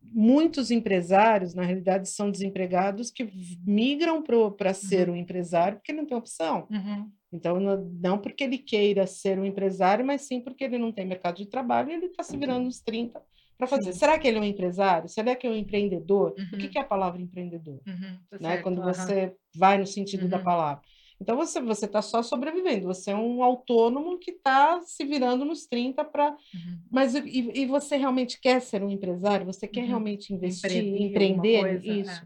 muitos 0.02 0.72
empresários, 0.72 1.54
na 1.54 1.64
realidade, 1.64 2.10
são 2.10 2.32
desempregados 2.32 3.12
que 3.12 3.30
migram 3.66 4.24
para 4.58 4.74
ser 4.74 5.08
uhum. 5.08 5.16
um 5.16 5.18
empresário 5.18 5.78
porque 5.78 5.94
não 5.94 6.06
tem 6.06 6.18
opção. 6.18 6.68
Uhum. 6.72 7.12
Então, 7.32 7.60
não, 8.02 8.18
porque 8.18 8.44
ele 8.44 8.58
queira 8.58 9.06
ser 9.06 9.40
um 9.40 9.46
empresário, 9.46 10.06
mas 10.06 10.22
sim 10.22 10.42
porque 10.42 10.64
ele 10.64 10.78
não 10.78 10.92
tem 10.92 11.06
mercado 11.06 11.38
de 11.38 11.46
trabalho 11.46 11.92
e 11.92 11.94
ele 11.94 12.08
está 12.08 12.24
se 12.24 12.36
virando 12.36 12.66
nos 12.66 12.82
30 12.82 13.22
para 13.58 13.68
fazer. 13.68 13.94
Sim. 13.94 14.00
Será 14.00 14.18
que 14.18 14.28
ele 14.28 14.40
é 14.40 14.42
um 14.42 14.46
empresário? 14.46 15.08
Será 15.08 15.36
que 15.36 15.46
é 15.46 15.50
um 15.50 15.56
empreendedor? 15.56 16.32
O 16.32 16.34
que, 16.34 16.66
uhum. 16.66 16.70
que 16.72 16.78
é 16.78 16.82
a 16.82 16.86
palavra 16.86 17.22
empreendedor? 17.22 17.80
Uhum. 17.88 18.18
Tá 18.32 18.40
né? 18.40 18.58
Quando 18.58 18.82
você 18.82 19.34
vai 19.56 19.78
no 19.78 19.86
sentido 19.86 20.28
da 20.28 20.38
uhum. 20.38 20.44
palavra. 20.44 20.82
Então 21.22 21.38
você 21.38 21.62
você 21.62 21.86
está 21.86 22.02
só 22.02 22.24
sobrevivendo, 22.24 22.88
você 22.88 23.12
é 23.12 23.16
um 23.16 23.44
autônomo 23.44 24.18
que 24.18 24.32
está 24.32 24.82
se 24.82 25.06
virando 25.06 25.46
nos 25.46 25.68
30 25.68 26.04
para. 26.04 26.32
Uhum. 26.32 26.80
Mas 26.90 27.14
e, 27.14 27.52
e, 27.54 27.66
você 27.68 27.96
realmente 27.96 28.42
quer 28.42 28.60
ser 28.60 28.84
um 28.84 28.90
empresário? 28.90 29.46
Você 29.46 29.68
quer 29.68 29.82
uhum. 29.82 29.88
realmente 29.88 30.34
investir, 30.34 30.84
empreender? 30.84 31.62
Coisa, 31.62 31.94
isso. 31.94 32.12
É. 32.12 32.24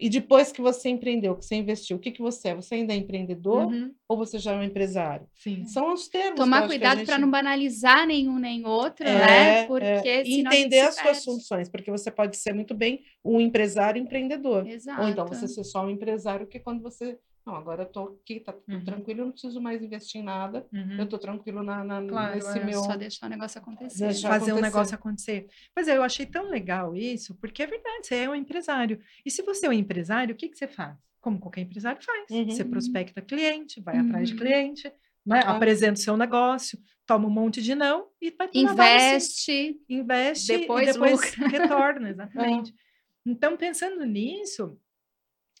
E 0.00 0.08
depois 0.08 0.50
que 0.50 0.62
você 0.62 0.88
empreendeu, 0.88 1.36
que 1.36 1.44
você 1.44 1.56
investiu, 1.56 1.98
o 1.98 2.00
que, 2.00 2.10
que 2.10 2.22
você 2.22 2.48
é? 2.48 2.54
Você 2.54 2.76
ainda 2.76 2.94
é 2.94 2.96
empreendedor 2.96 3.66
uhum. 3.66 3.92
ou 4.08 4.16
você 4.16 4.38
já 4.38 4.52
é 4.52 4.56
um 4.56 4.62
empresário? 4.62 5.26
Sim. 5.34 5.66
São 5.66 5.92
os 5.92 6.08
termos. 6.08 6.36
Tomar 6.36 6.66
cuidado 6.66 6.98
gente... 6.98 7.06
para 7.06 7.18
não 7.18 7.30
banalizar 7.30 8.06
nenhum 8.06 8.38
nem 8.38 8.64
outro, 8.64 9.06
é, 9.06 9.12
né? 9.12 9.58
É. 9.58 9.66
Porque 9.66 10.08
é. 10.08 10.22
entender 10.22 10.80
as 10.80 10.94
suas 10.94 11.22
funções, 11.22 11.68
porque 11.68 11.90
você 11.90 12.10
pode 12.10 12.38
ser 12.38 12.54
muito 12.54 12.74
bem 12.74 13.02
um 13.22 13.40
empresário 13.40 14.00
empreendedor. 14.00 14.66
Exato. 14.66 15.02
Ou 15.02 15.08
então 15.08 15.26
você 15.26 15.46
ser 15.46 15.64
só 15.64 15.84
um 15.84 15.90
empresário 15.90 16.46
que 16.46 16.58
quando 16.58 16.80
você 16.80 17.18
não, 17.46 17.54
agora 17.56 17.82
eu 17.82 17.86
tô 17.86 18.18
aqui, 18.22 18.40
tá 18.40 18.52
tudo 18.52 18.74
uhum. 18.74 18.84
tranquilo, 18.84 19.20
eu 19.20 19.24
não 19.26 19.32
preciso 19.32 19.60
mais 19.60 19.82
investir 19.82 20.20
em 20.20 20.24
nada. 20.24 20.66
Uhum. 20.72 20.98
Eu 20.98 21.08
tô 21.08 21.18
tranquilo 21.18 21.62
na, 21.62 21.82
na 21.82 22.06
claro, 22.06 22.34
nesse 22.34 22.58
é. 22.58 22.64
meu. 22.64 22.82
Só 22.82 22.96
deixar 22.96 23.26
o 23.26 23.30
negócio 23.30 23.60
acontecer. 23.60 24.04
Deixar 24.04 24.28
Fazer 24.28 24.50
acontecer. 24.50 24.58
um 24.58 24.62
negócio 24.62 24.94
acontecer. 24.94 25.46
Pois 25.74 25.88
é, 25.88 25.96
eu 25.96 26.02
achei 26.02 26.26
tão 26.26 26.50
legal 26.50 26.94
isso, 26.94 27.34
porque 27.36 27.62
é 27.62 27.66
verdade, 27.66 28.06
você 28.06 28.16
é 28.16 28.28
um 28.28 28.34
empresário. 28.34 29.00
E 29.24 29.30
se 29.30 29.42
você 29.42 29.66
é 29.66 29.70
um 29.70 29.72
empresário, 29.72 30.34
o 30.34 30.36
que, 30.36 30.48
que 30.48 30.56
você 30.58 30.68
faz? 30.68 30.96
Como 31.20 31.38
qualquer 31.38 31.62
empresário 31.62 32.02
faz. 32.02 32.30
Uhum. 32.30 32.50
Você 32.50 32.64
prospecta 32.64 33.22
cliente, 33.22 33.80
vai 33.80 33.96
atrás 33.96 34.28
de 34.28 34.34
uhum. 34.34 34.40
cliente, 34.40 34.92
né? 35.24 35.40
apresenta 35.40 35.94
o 35.94 36.02
seu 36.02 36.16
negócio, 36.16 36.78
toma 37.06 37.26
um 37.26 37.30
monte 37.30 37.62
de 37.62 37.74
não 37.74 38.08
e 38.20 38.30
vai 38.30 38.48
Investe. 38.54 39.80
Investe 39.88 40.58
depois 40.58 40.88
e 40.88 40.92
depois 40.92 41.20
retorna, 41.50 42.10
exatamente. 42.10 42.72
É. 42.72 42.90
Então, 43.26 43.54
pensando 43.54 44.02
nisso, 44.06 44.80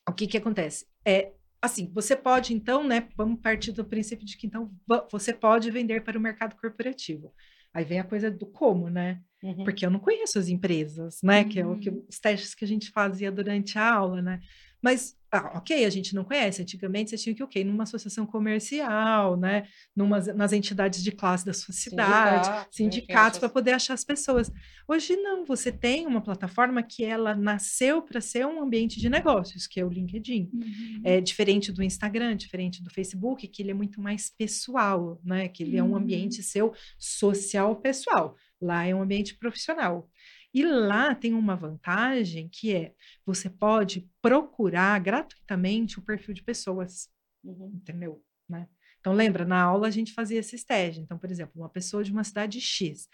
o 0.08 0.14
que, 0.14 0.26
que 0.26 0.38
acontece? 0.38 0.86
É, 1.04 1.34
assim, 1.60 1.90
você 1.92 2.16
pode, 2.16 2.54
então, 2.54 2.86
né? 2.86 3.08
Vamos 3.16 3.40
partir 3.40 3.72
do 3.72 3.84
princípio 3.84 4.24
de 4.24 4.36
que, 4.36 4.46
então, 4.46 4.70
você 5.10 5.32
pode 5.32 5.70
vender 5.70 6.02
para 6.02 6.18
o 6.18 6.20
mercado 6.20 6.56
corporativo. 6.56 7.32
Aí 7.72 7.84
vem 7.84 8.00
a 8.00 8.04
coisa 8.04 8.30
do 8.30 8.46
como, 8.46 8.88
né? 8.88 9.20
Uhum. 9.42 9.64
Porque 9.64 9.84
eu 9.84 9.90
não 9.90 10.00
conheço 10.00 10.38
as 10.38 10.48
empresas, 10.48 11.18
né? 11.22 11.42
Uhum. 11.42 11.48
Que 11.48 11.60
é 11.60 11.66
o 11.66 11.78
que, 11.78 11.90
uhum. 11.90 12.04
os 12.08 12.18
testes 12.18 12.54
que 12.54 12.64
a 12.64 12.68
gente 12.68 12.90
fazia 12.90 13.30
durante 13.30 13.78
a 13.78 13.94
aula, 13.94 14.20
né? 14.20 14.40
Mas, 14.82 15.16
ah, 15.32 15.52
ok, 15.58 15.84
a 15.84 15.90
gente 15.90 16.12
não 16.14 16.24
conhece. 16.24 16.60
Antigamente 16.60 17.10
você 17.10 17.16
tinha 17.16 17.34
que, 17.34 17.42
ok, 17.42 17.62
numa 17.62 17.84
associação 17.84 18.26
comercial, 18.26 19.36
né? 19.36 19.68
Numas, 19.94 20.26
nas 20.34 20.52
entidades 20.52 21.04
de 21.04 21.12
classe 21.12 21.46
da 21.46 21.52
sua 21.52 21.72
cidade, 21.72 22.46
sindicatos, 22.46 22.76
sindicatos 22.76 23.38
para 23.38 23.48
poder 23.48 23.72
achar 23.72 23.94
as 23.94 24.04
pessoas. 24.04 24.50
Hoje 24.88 25.14
não, 25.16 25.44
você 25.44 25.70
tem 25.70 26.04
uma 26.04 26.20
plataforma 26.20 26.82
que 26.82 27.04
ela 27.04 27.34
nasceu 27.34 28.02
para 28.02 28.20
ser 28.20 28.44
um 28.44 28.60
ambiente 28.60 28.98
de 28.98 29.08
negócios, 29.08 29.68
que 29.68 29.78
é 29.78 29.84
o 29.84 29.88
LinkedIn. 29.88 30.50
Uhum. 30.52 31.00
É 31.04 31.20
diferente 31.20 31.70
do 31.70 31.80
Instagram, 31.80 32.36
diferente 32.36 32.82
do 32.82 32.90
Facebook, 32.90 33.46
que 33.46 33.62
ele 33.62 33.70
é 33.70 33.74
muito 33.74 34.00
mais 34.00 34.30
pessoal, 34.36 35.20
né? 35.24 35.46
Que 35.46 35.62
ele 35.62 35.80
uhum. 35.80 35.86
é 35.86 35.88
um 35.88 35.92
uhum. 35.92 35.96
ambiente 35.98 36.42
seu 36.42 36.72
social 36.98 37.76
pessoal. 37.76 38.34
Lá 38.60 38.84
é 38.84 38.92
um 38.92 39.02
ambiente 39.02 39.36
profissional. 39.36 40.09
E 40.52 40.64
lá 40.64 41.14
tem 41.14 41.32
uma 41.32 41.54
vantagem 41.54 42.48
que 42.48 42.74
é 42.74 42.94
você 43.24 43.48
pode 43.48 44.08
procurar 44.20 44.98
gratuitamente 44.98 45.98
o 45.98 46.02
perfil 46.02 46.34
de 46.34 46.42
pessoas, 46.42 47.08
uhum. 47.44 47.72
entendeu? 47.74 48.22
Né? 48.48 48.68
Então 48.98 49.12
lembra, 49.12 49.44
na 49.44 49.62
aula 49.62 49.86
a 49.86 49.90
gente 49.90 50.12
fazia 50.12 50.40
esse 50.40 50.64
teste. 50.64 51.00
Então, 51.00 51.18
por 51.18 51.30
exemplo, 51.30 51.52
uma 51.56 51.68
pessoa 51.68 52.02
de 52.02 52.12
uma 52.12 52.24
cidade 52.24 52.60
X, 52.60 53.08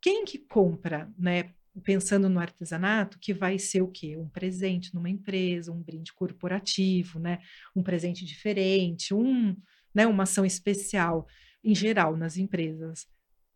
quem 0.00 0.24
que 0.24 0.38
compra, 0.38 1.10
né? 1.18 1.52
Pensando 1.84 2.28
no 2.28 2.40
artesanato, 2.40 3.18
que 3.20 3.32
vai 3.32 3.56
ser 3.56 3.80
o 3.80 3.88
quê? 3.88 4.16
Um 4.16 4.28
presente 4.28 4.92
numa 4.92 5.08
empresa, 5.08 5.70
um 5.70 5.80
brinde 5.80 6.12
corporativo, 6.12 7.20
né? 7.20 7.38
Um 7.76 7.82
presente 7.82 8.24
diferente, 8.24 9.14
um, 9.14 9.56
né? 9.94 10.06
Uma 10.06 10.24
ação 10.24 10.44
especial 10.44 11.26
em 11.62 11.74
geral 11.74 12.16
nas 12.16 12.36
empresas 12.36 13.06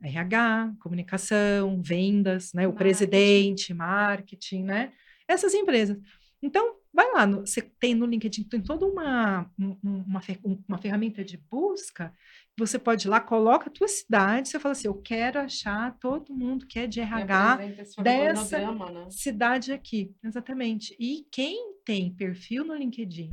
RH, 0.09 0.75
comunicação, 0.81 1.81
vendas, 1.83 2.53
né? 2.53 2.67
O 2.67 2.71
marketing. 2.71 2.79
presidente, 2.79 3.75
marketing, 3.75 4.65
né? 4.65 4.93
Essas 5.27 5.55
empresas. 5.55 5.99
Então, 6.43 6.77
vai 6.93 7.11
lá, 7.13 7.27
no, 7.27 7.41
você 7.41 7.63
tem 7.63 7.95
no 7.95 8.07
LinkedIn, 8.07 8.45
tem 8.45 8.61
toda 8.61 8.87
uma, 8.87 9.51
uma, 9.59 10.21
uma 10.69 10.79
ferramenta 10.79 11.25
de 11.25 11.37
busca, 11.37 12.13
você 12.57 12.79
pode 12.79 13.07
ir 13.07 13.11
lá, 13.11 13.21
coloca 13.21 13.69
a 13.69 13.73
tua 13.73 13.89
cidade, 13.89 14.49
você 14.49 14.61
fala 14.61 14.73
assim, 14.73 14.87
eu 14.87 14.95
quero 14.95 15.41
achar 15.41 15.99
todo 15.99 16.35
mundo 16.35 16.67
que 16.67 16.79
é 16.79 16.87
de 16.87 17.01
RH 17.01 17.57
dessa 18.03 18.59
né? 18.59 19.11
cidade 19.11 19.73
aqui, 19.73 20.15
exatamente. 20.23 20.95
E 21.01 21.27
quem 21.33 21.75
tem 21.85 22.15
perfil 22.15 22.65
no 22.65 22.75
LinkedIn 22.75 23.33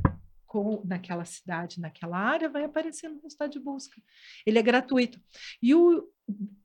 com, 0.52 0.82
naquela 0.84 1.24
cidade, 1.24 1.80
naquela 1.80 2.18
área, 2.18 2.46
vai 2.46 2.62
aparecer 2.62 3.08
no 3.08 3.22
resultado 3.22 3.52
de 3.52 3.58
busca. 3.58 3.98
Ele 4.44 4.58
é 4.58 4.62
gratuito. 4.62 5.18
E 5.62 5.74
o 5.74 6.06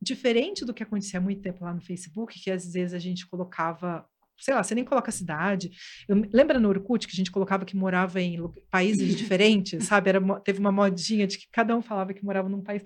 diferente 0.02 0.66
do 0.66 0.74
que 0.74 0.84
acontecia 0.84 1.22
há 1.22 1.24
muito 1.24 1.42
tempo 1.42 1.64
lá 1.64 1.74
no 1.74 1.80
Facebook, 1.80 2.38
que 2.38 2.52
às 2.52 2.74
vezes 2.74 2.94
a 2.94 3.00
gente 3.00 3.26
colocava 3.26 4.06
sei 4.40 4.54
lá, 4.54 4.64
você 4.64 4.76
nem 4.76 4.84
coloca 4.84 5.12
cidade. 5.12 5.72
Eu, 6.08 6.24
lembra 6.32 6.60
no 6.60 6.70
Orkut 6.70 7.08
que 7.08 7.14
a 7.14 7.16
gente 7.16 7.32
colocava 7.32 7.66
que 7.66 7.76
morava 7.76 8.22
em 8.22 8.38
países 8.70 9.16
diferentes, 9.18 9.86
sabe? 9.86 10.10
Era, 10.10 10.22
teve 10.40 10.60
uma 10.60 10.72
modinha 10.72 11.28
de 11.28 11.38
que 11.38 11.48
cada 11.52 11.76
um 11.76 11.82
falava 11.82 12.14
que 12.14 12.24
morava 12.24 12.48
num 12.48 12.62
país 12.62 12.84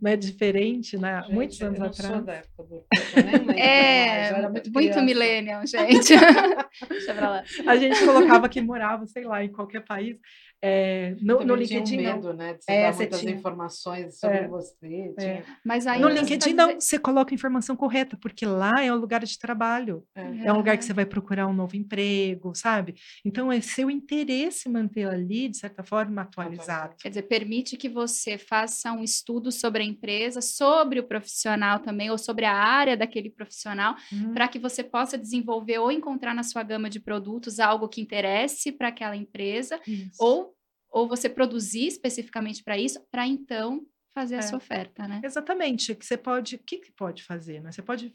né, 0.00 0.16
diferente, 0.16 0.96
né? 0.96 1.22
Gente, 1.22 1.34
Muitos 1.34 1.62
anos 1.62 1.78
eu 1.78 1.84
não 1.84 1.90
atrás. 1.90 2.14
Sou 2.14 2.22
da 2.22 2.32
época 2.34 2.62
do 2.64 2.74
Orkut, 2.74 3.58
é, 3.58 4.48
muito, 4.48 4.72
muito 4.72 5.02
millennial, 5.02 5.66
gente. 5.66 6.14
Deixa 6.88 7.14
pra 7.14 7.30
lá. 7.30 7.44
A 7.66 7.76
gente 7.76 8.04
colocava 8.04 8.48
que 8.48 8.60
morava, 8.60 9.06
sei 9.06 9.24
lá, 9.24 9.44
em 9.44 9.50
qualquer 9.50 9.84
país. 9.84 10.16
É, 10.60 11.14
no, 11.20 11.44
no 11.44 11.54
LinkedIn 11.54 11.84
tinha 11.84 12.00
um 12.10 12.14
medo, 12.14 12.28
não. 12.28 12.34
né, 12.34 12.54
de 12.54 12.64
você 12.64 12.72
é, 12.72 12.90
dar 12.90 12.96
muitas 12.96 13.20
tinha. 13.20 13.32
informações 13.32 14.18
sobre 14.18 14.38
É. 14.38 14.48
você. 14.48 15.14
É. 15.16 15.20
tinha- 15.20 15.44
Mas 15.64 15.86
aí 15.86 16.00
No 16.00 16.08
LinkedIn 16.08 16.56
tá 16.56 16.66
não, 16.66 16.74
você 16.80 16.98
coloca 16.98 17.32
a 17.32 17.36
informação 17.36 17.76
correta, 17.76 18.18
porque 18.20 18.44
lá 18.44 18.82
é 18.84 18.92
um 18.92 18.96
lugar 18.96 19.24
de 19.24 19.38
trabalho. 19.38 20.04
é. 20.16 20.46
É 20.48 20.52
um 20.52 20.56
lugar 20.56 20.76
que 20.76 20.84
você 20.84 20.92
vai 20.92 21.06
procurar 21.06 21.46
um 21.46 21.52
novo 21.52 21.76
emprego, 21.76 22.54
sabe? 22.54 22.94
Então 23.24 23.52
é 23.52 23.60
seu 23.60 23.90
interesse 23.90 24.68
manter 24.68 25.08
ali, 25.08 25.48
de 25.48 25.56
certa 25.58 25.82
forma, 25.84 26.22
atualizado. 26.22 26.96
Quer 26.98 27.08
dizer, 27.10 27.22
permite 27.22 27.76
que 27.76 27.88
você 27.88 28.36
faça 28.36 28.92
um 28.92 29.02
estudo 29.04 29.52
sobre 29.52 29.82
a 29.82 29.86
empresa, 29.86 30.40
sobre 30.40 30.98
o 31.00 31.04
profissional 31.04 31.78
também, 31.78 32.10
ou 32.10 32.18
sobre 32.18 32.44
a 32.44 32.54
área 32.54 32.96
daquele 32.96 33.30
profissional, 33.30 33.94
Hum, 34.12 34.32
para 34.34 34.48
que 34.48 34.58
você 34.58 34.82
possa 34.82 35.16
desenvolver 35.18 35.78
ou 35.78 35.92
encontrar 35.92 36.34
na 36.34 36.42
sua 36.42 36.62
gama 36.62 36.88
de 36.90 36.98
produtos 37.00 37.60
algo 37.60 37.88
que 37.88 38.00
interesse 38.00 38.72
para 38.72 38.88
aquela 38.88 39.14
empresa, 39.16 39.78
isso. 39.86 40.10
ou, 40.18 40.47
ou 40.90 41.08
você 41.08 41.28
produzir 41.28 41.86
especificamente 41.86 42.62
para 42.62 42.78
isso, 42.78 43.00
para 43.10 43.26
então 43.26 43.86
fazer 44.14 44.36
a 44.36 44.38
É. 44.38 44.42
sua 44.42 44.58
oferta, 44.58 45.06
né? 45.06 45.20
Exatamente, 45.22 45.94
que 45.94 46.04
você 46.04 46.16
pode, 46.16 46.56
o 46.56 46.58
que, 46.58 46.78
que 46.78 46.92
pode 46.92 47.22
fazer? 47.22 47.62
Né? 47.62 47.70
Você 47.70 47.82
pode 47.82 48.12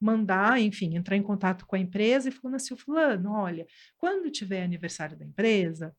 mandar, 0.00 0.60
enfim, 0.60 0.96
entrar 0.96 1.16
em 1.16 1.22
contato 1.22 1.66
com 1.66 1.76
a 1.76 1.78
empresa 1.78 2.28
e 2.28 2.32
falando 2.32 2.56
assim, 2.56 2.76
fulano, 2.76 3.32
olha, 3.32 3.66
quando 3.98 4.30
tiver 4.30 4.62
aniversário 4.62 5.16
da 5.16 5.24
empresa, 5.24 5.94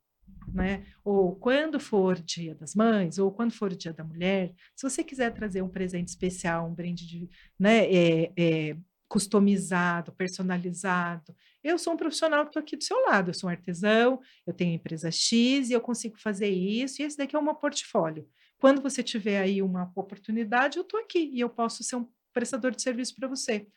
né? 0.53 0.86
Ou 1.03 1.36
quando 1.36 1.79
for 1.79 2.19
dia 2.19 2.55
das 2.55 2.73
mães, 2.73 3.19
ou 3.19 3.31
quando 3.31 3.51
for 3.53 3.73
dia 3.75 3.93
da 3.93 4.03
mulher, 4.03 4.53
se 4.75 4.89
você 4.89 5.03
quiser 5.03 5.31
trazer 5.33 5.62
um 5.62 5.69
presente 5.69 6.07
especial, 6.07 6.67
um 6.67 6.73
brinde 6.73 7.05
de, 7.07 7.29
né, 7.59 7.86
é, 7.93 8.31
é, 8.38 8.77
customizado, 9.13 10.12
personalizado, 10.12 11.36
eu 11.63 11.78
sou 11.78 11.93
um 11.93 11.97
profissional 11.97 12.41
que 12.43 12.49
estou 12.49 12.60
aqui 12.62 12.76
do 12.76 12.84
seu 12.84 12.99
lado, 13.06 13.30
eu 13.30 13.34
sou 13.36 13.47
um 13.47 13.52
artesão, 13.52 14.19
eu 14.45 14.54
tenho 14.54 14.73
empresa 14.73 15.12
X 15.12 15.69
e 15.69 15.73
eu 15.73 15.80
consigo 15.80 16.17
fazer 16.19 16.49
isso, 16.49 16.99
e 16.99 17.06
esse 17.06 17.15
daqui 17.15 17.36
é 17.36 17.39
o 17.39 17.43
meu 17.43 17.54
portfólio. 17.54 18.28
Quando 18.58 18.82
você 18.82 19.04
tiver 19.04 19.39
aí 19.39 19.62
uma 19.62 19.91
oportunidade, 19.95 20.78
eu 20.78 20.82
estou 20.82 20.99
aqui 20.99 21.30
e 21.32 21.39
eu 21.39 21.47
posso 21.49 21.84
ser 21.84 21.95
um 21.97 22.08
prestador 22.34 22.71
de 22.71 22.82
serviço 22.82 23.15
para 23.15 23.28
você. 23.28 23.67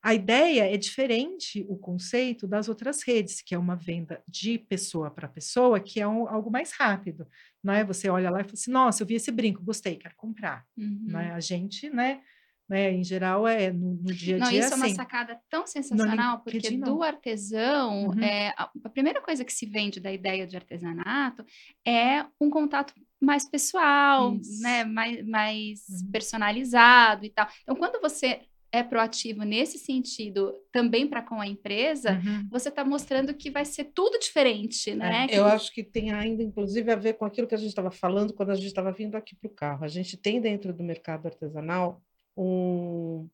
A 0.00 0.14
ideia 0.14 0.72
é 0.72 0.76
diferente 0.76 1.66
o 1.68 1.76
conceito 1.76 2.46
das 2.46 2.68
outras 2.68 3.02
redes, 3.02 3.42
que 3.42 3.56
é 3.56 3.58
uma 3.58 3.74
venda 3.74 4.22
de 4.28 4.56
pessoa 4.56 5.10
para 5.10 5.26
pessoa, 5.26 5.80
que 5.80 6.00
é 6.00 6.06
um- 6.06 6.28
algo 6.28 6.52
mais 6.52 6.70
rápido. 6.70 7.26
Não 7.64 7.74
é? 7.74 7.82
Você 7.82 8.08
olha 8.08 8.30
lá 8.30 8.40
e 8.40 8.44
fala 8.44 8.54
assim: 8.54 8.70
nossa, 8.70 9.02
eu 9.02 9.06
vi 9.08 9.16
esse 9.16 9.32
brinco, 9.32 9.60
gostei, 9.60 9.96
quero 9.96 10.14
comprar. 10.16 10.64
Uhum. 10.76 11.06
Né? 11.08 11.32
A 11.32 11.40
gente, 11.40 11.90
né, 11.90 12.20
né, 12.68 12.92
em 12.92 13.02
geral, 13.02 13.46
é 13.48 13.72
no, 13.72 13.94
no 13.94 14.12
dia 14.12 14.36
a 14.36 14.38
Não, 14.40 14.48
dia 14.48 14.60
isso 14.60 14.74
é 14.74 14.76
uma 14.76 14.86
assim. 14.86 14.94
sacada 14.94 15.40
tão 15.48 15.66
sensacional, 15.66 16.40
porque 16.40 16.70
não. 16.72 16.94
do 16.96 17.02
artesão, 17.02 18.08
Uhum. 18.08 18.22
é, 18.22 18.48
a, 18.56 18.70
a 18.84 18.88
primeira 18.90 19.20
coisa 19.22 19.44
que 19.44 19.52
se 19.52 19.64
vende 19.66 20.00
da 20.00 20.12
ideia 20.12 20.46
de 20.46 20.54
artesanato 20.56 21.44
é 21.86 22.24
um 22.40 22.50
contato 22.50 22.92
mais 23.20 23.48
pessoal, 23.48 24.34
Isso. 24.36 24.62
né, 24.62 24.84
mais, 24.84 25.26
mais 25.26 25.80
Uhum. 25.88 26.10
personalizado 26.12 27.24
e 27.24 27.30
tal. 27.30 27.48
Então, 27.62 27.74
quando 27.76 28.00
você 28.00 28.42
é 28.70 28.82
proativo 28.82 29.44
nesse 29.44 29.78
sentido 29.78 30.52
também 30.70 31.06
para 31.06 31.22
com 31.22 31.40
a 31.40 31.46
empresa, 31.46 32.20
Uhum. 32.22 32.46
você 32.50 32.68
está 32.68 32.84
mostrando 32.84 33.32
que 33.32 33.50
vai 33.50 33.64
ser 33.64 33.84
tudo 33.94 34.18
diferente, 34.18 34.94
né? 34.94 35.26
Que 35.26 35.34
Eu 35.36 35.46
acho 35.46 35.72
que 35.72 35.82
tem 35.82 36.12
ainda, 36.12 36.42
inclusive, 36.42 36.92
a 36.92 36.96
ver 36.96 37.14
com 37.14 37.24
aquilo 37.24 37.46
que 37.46 37.54
a 37.54 37.58
gente 37.58 37.70
estava 37.70 37.90
falando 37.90 38.34
quando 38.34 38.50
a 38.50 38.54
gente 38.54 38.66
estava 38.66 38.92
vindo 38.92 39.14
aqui 39.16 39.34
para 39.34 39.48
o 39.48 39.54
carro. 39.54 39.84
A 39.84 39.88
gente 39.88 40.18
tem 40.18 40.38
dentro 40.38 40.74
do 40.74 40.84
mercado 40.84 41.24
artesanal 41.26 42.02
um- 42.38 43.30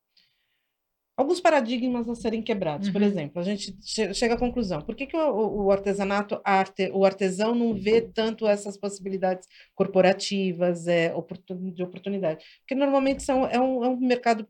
alguns 1.17 1.41
paradigmas 1.41 2.09
a 2.09 2.15
serem 2.15 2.43
quebrados. 2.43 2.89
Por 2.91 3.01
Uhum. 3.01 3.07
exemplo, 3.07 3.41
a 3.41 3.45
gente 3.45 3.77
che- 3.83 4.13
chega 4.15 4.35
à 4.35 4.39
conclusão: 4.39 4.81
por 4.83 4.95
que, 4.97 5.07
que 5.07 5.17
o, 5.17 5.65
o- 5.65 5.71
artesanato, 5.71 6.41
arte, 6.45 6.91
o 6.93 7.05
artesão 7.05 7.55
não 7.55 7.75
vê 7.75 8.01
tanto 8.03 8.47
essas 8.47 8.77
possibilidades 8.77 9.47
corporativas, 9.75 10.87
é, 10.87 11.15
oportun- 11.15 11.71
de 11.71 11.83
oportunidade? 11.83 12.45
Porque 12.61 12.75
normalmente 12.75 13.23
são, 13.23 13.47
é, 13.47 13.59
um, 13.61 13.85
é 13.85 13.89
um 13.89 13.97
mercado 13.97 14.47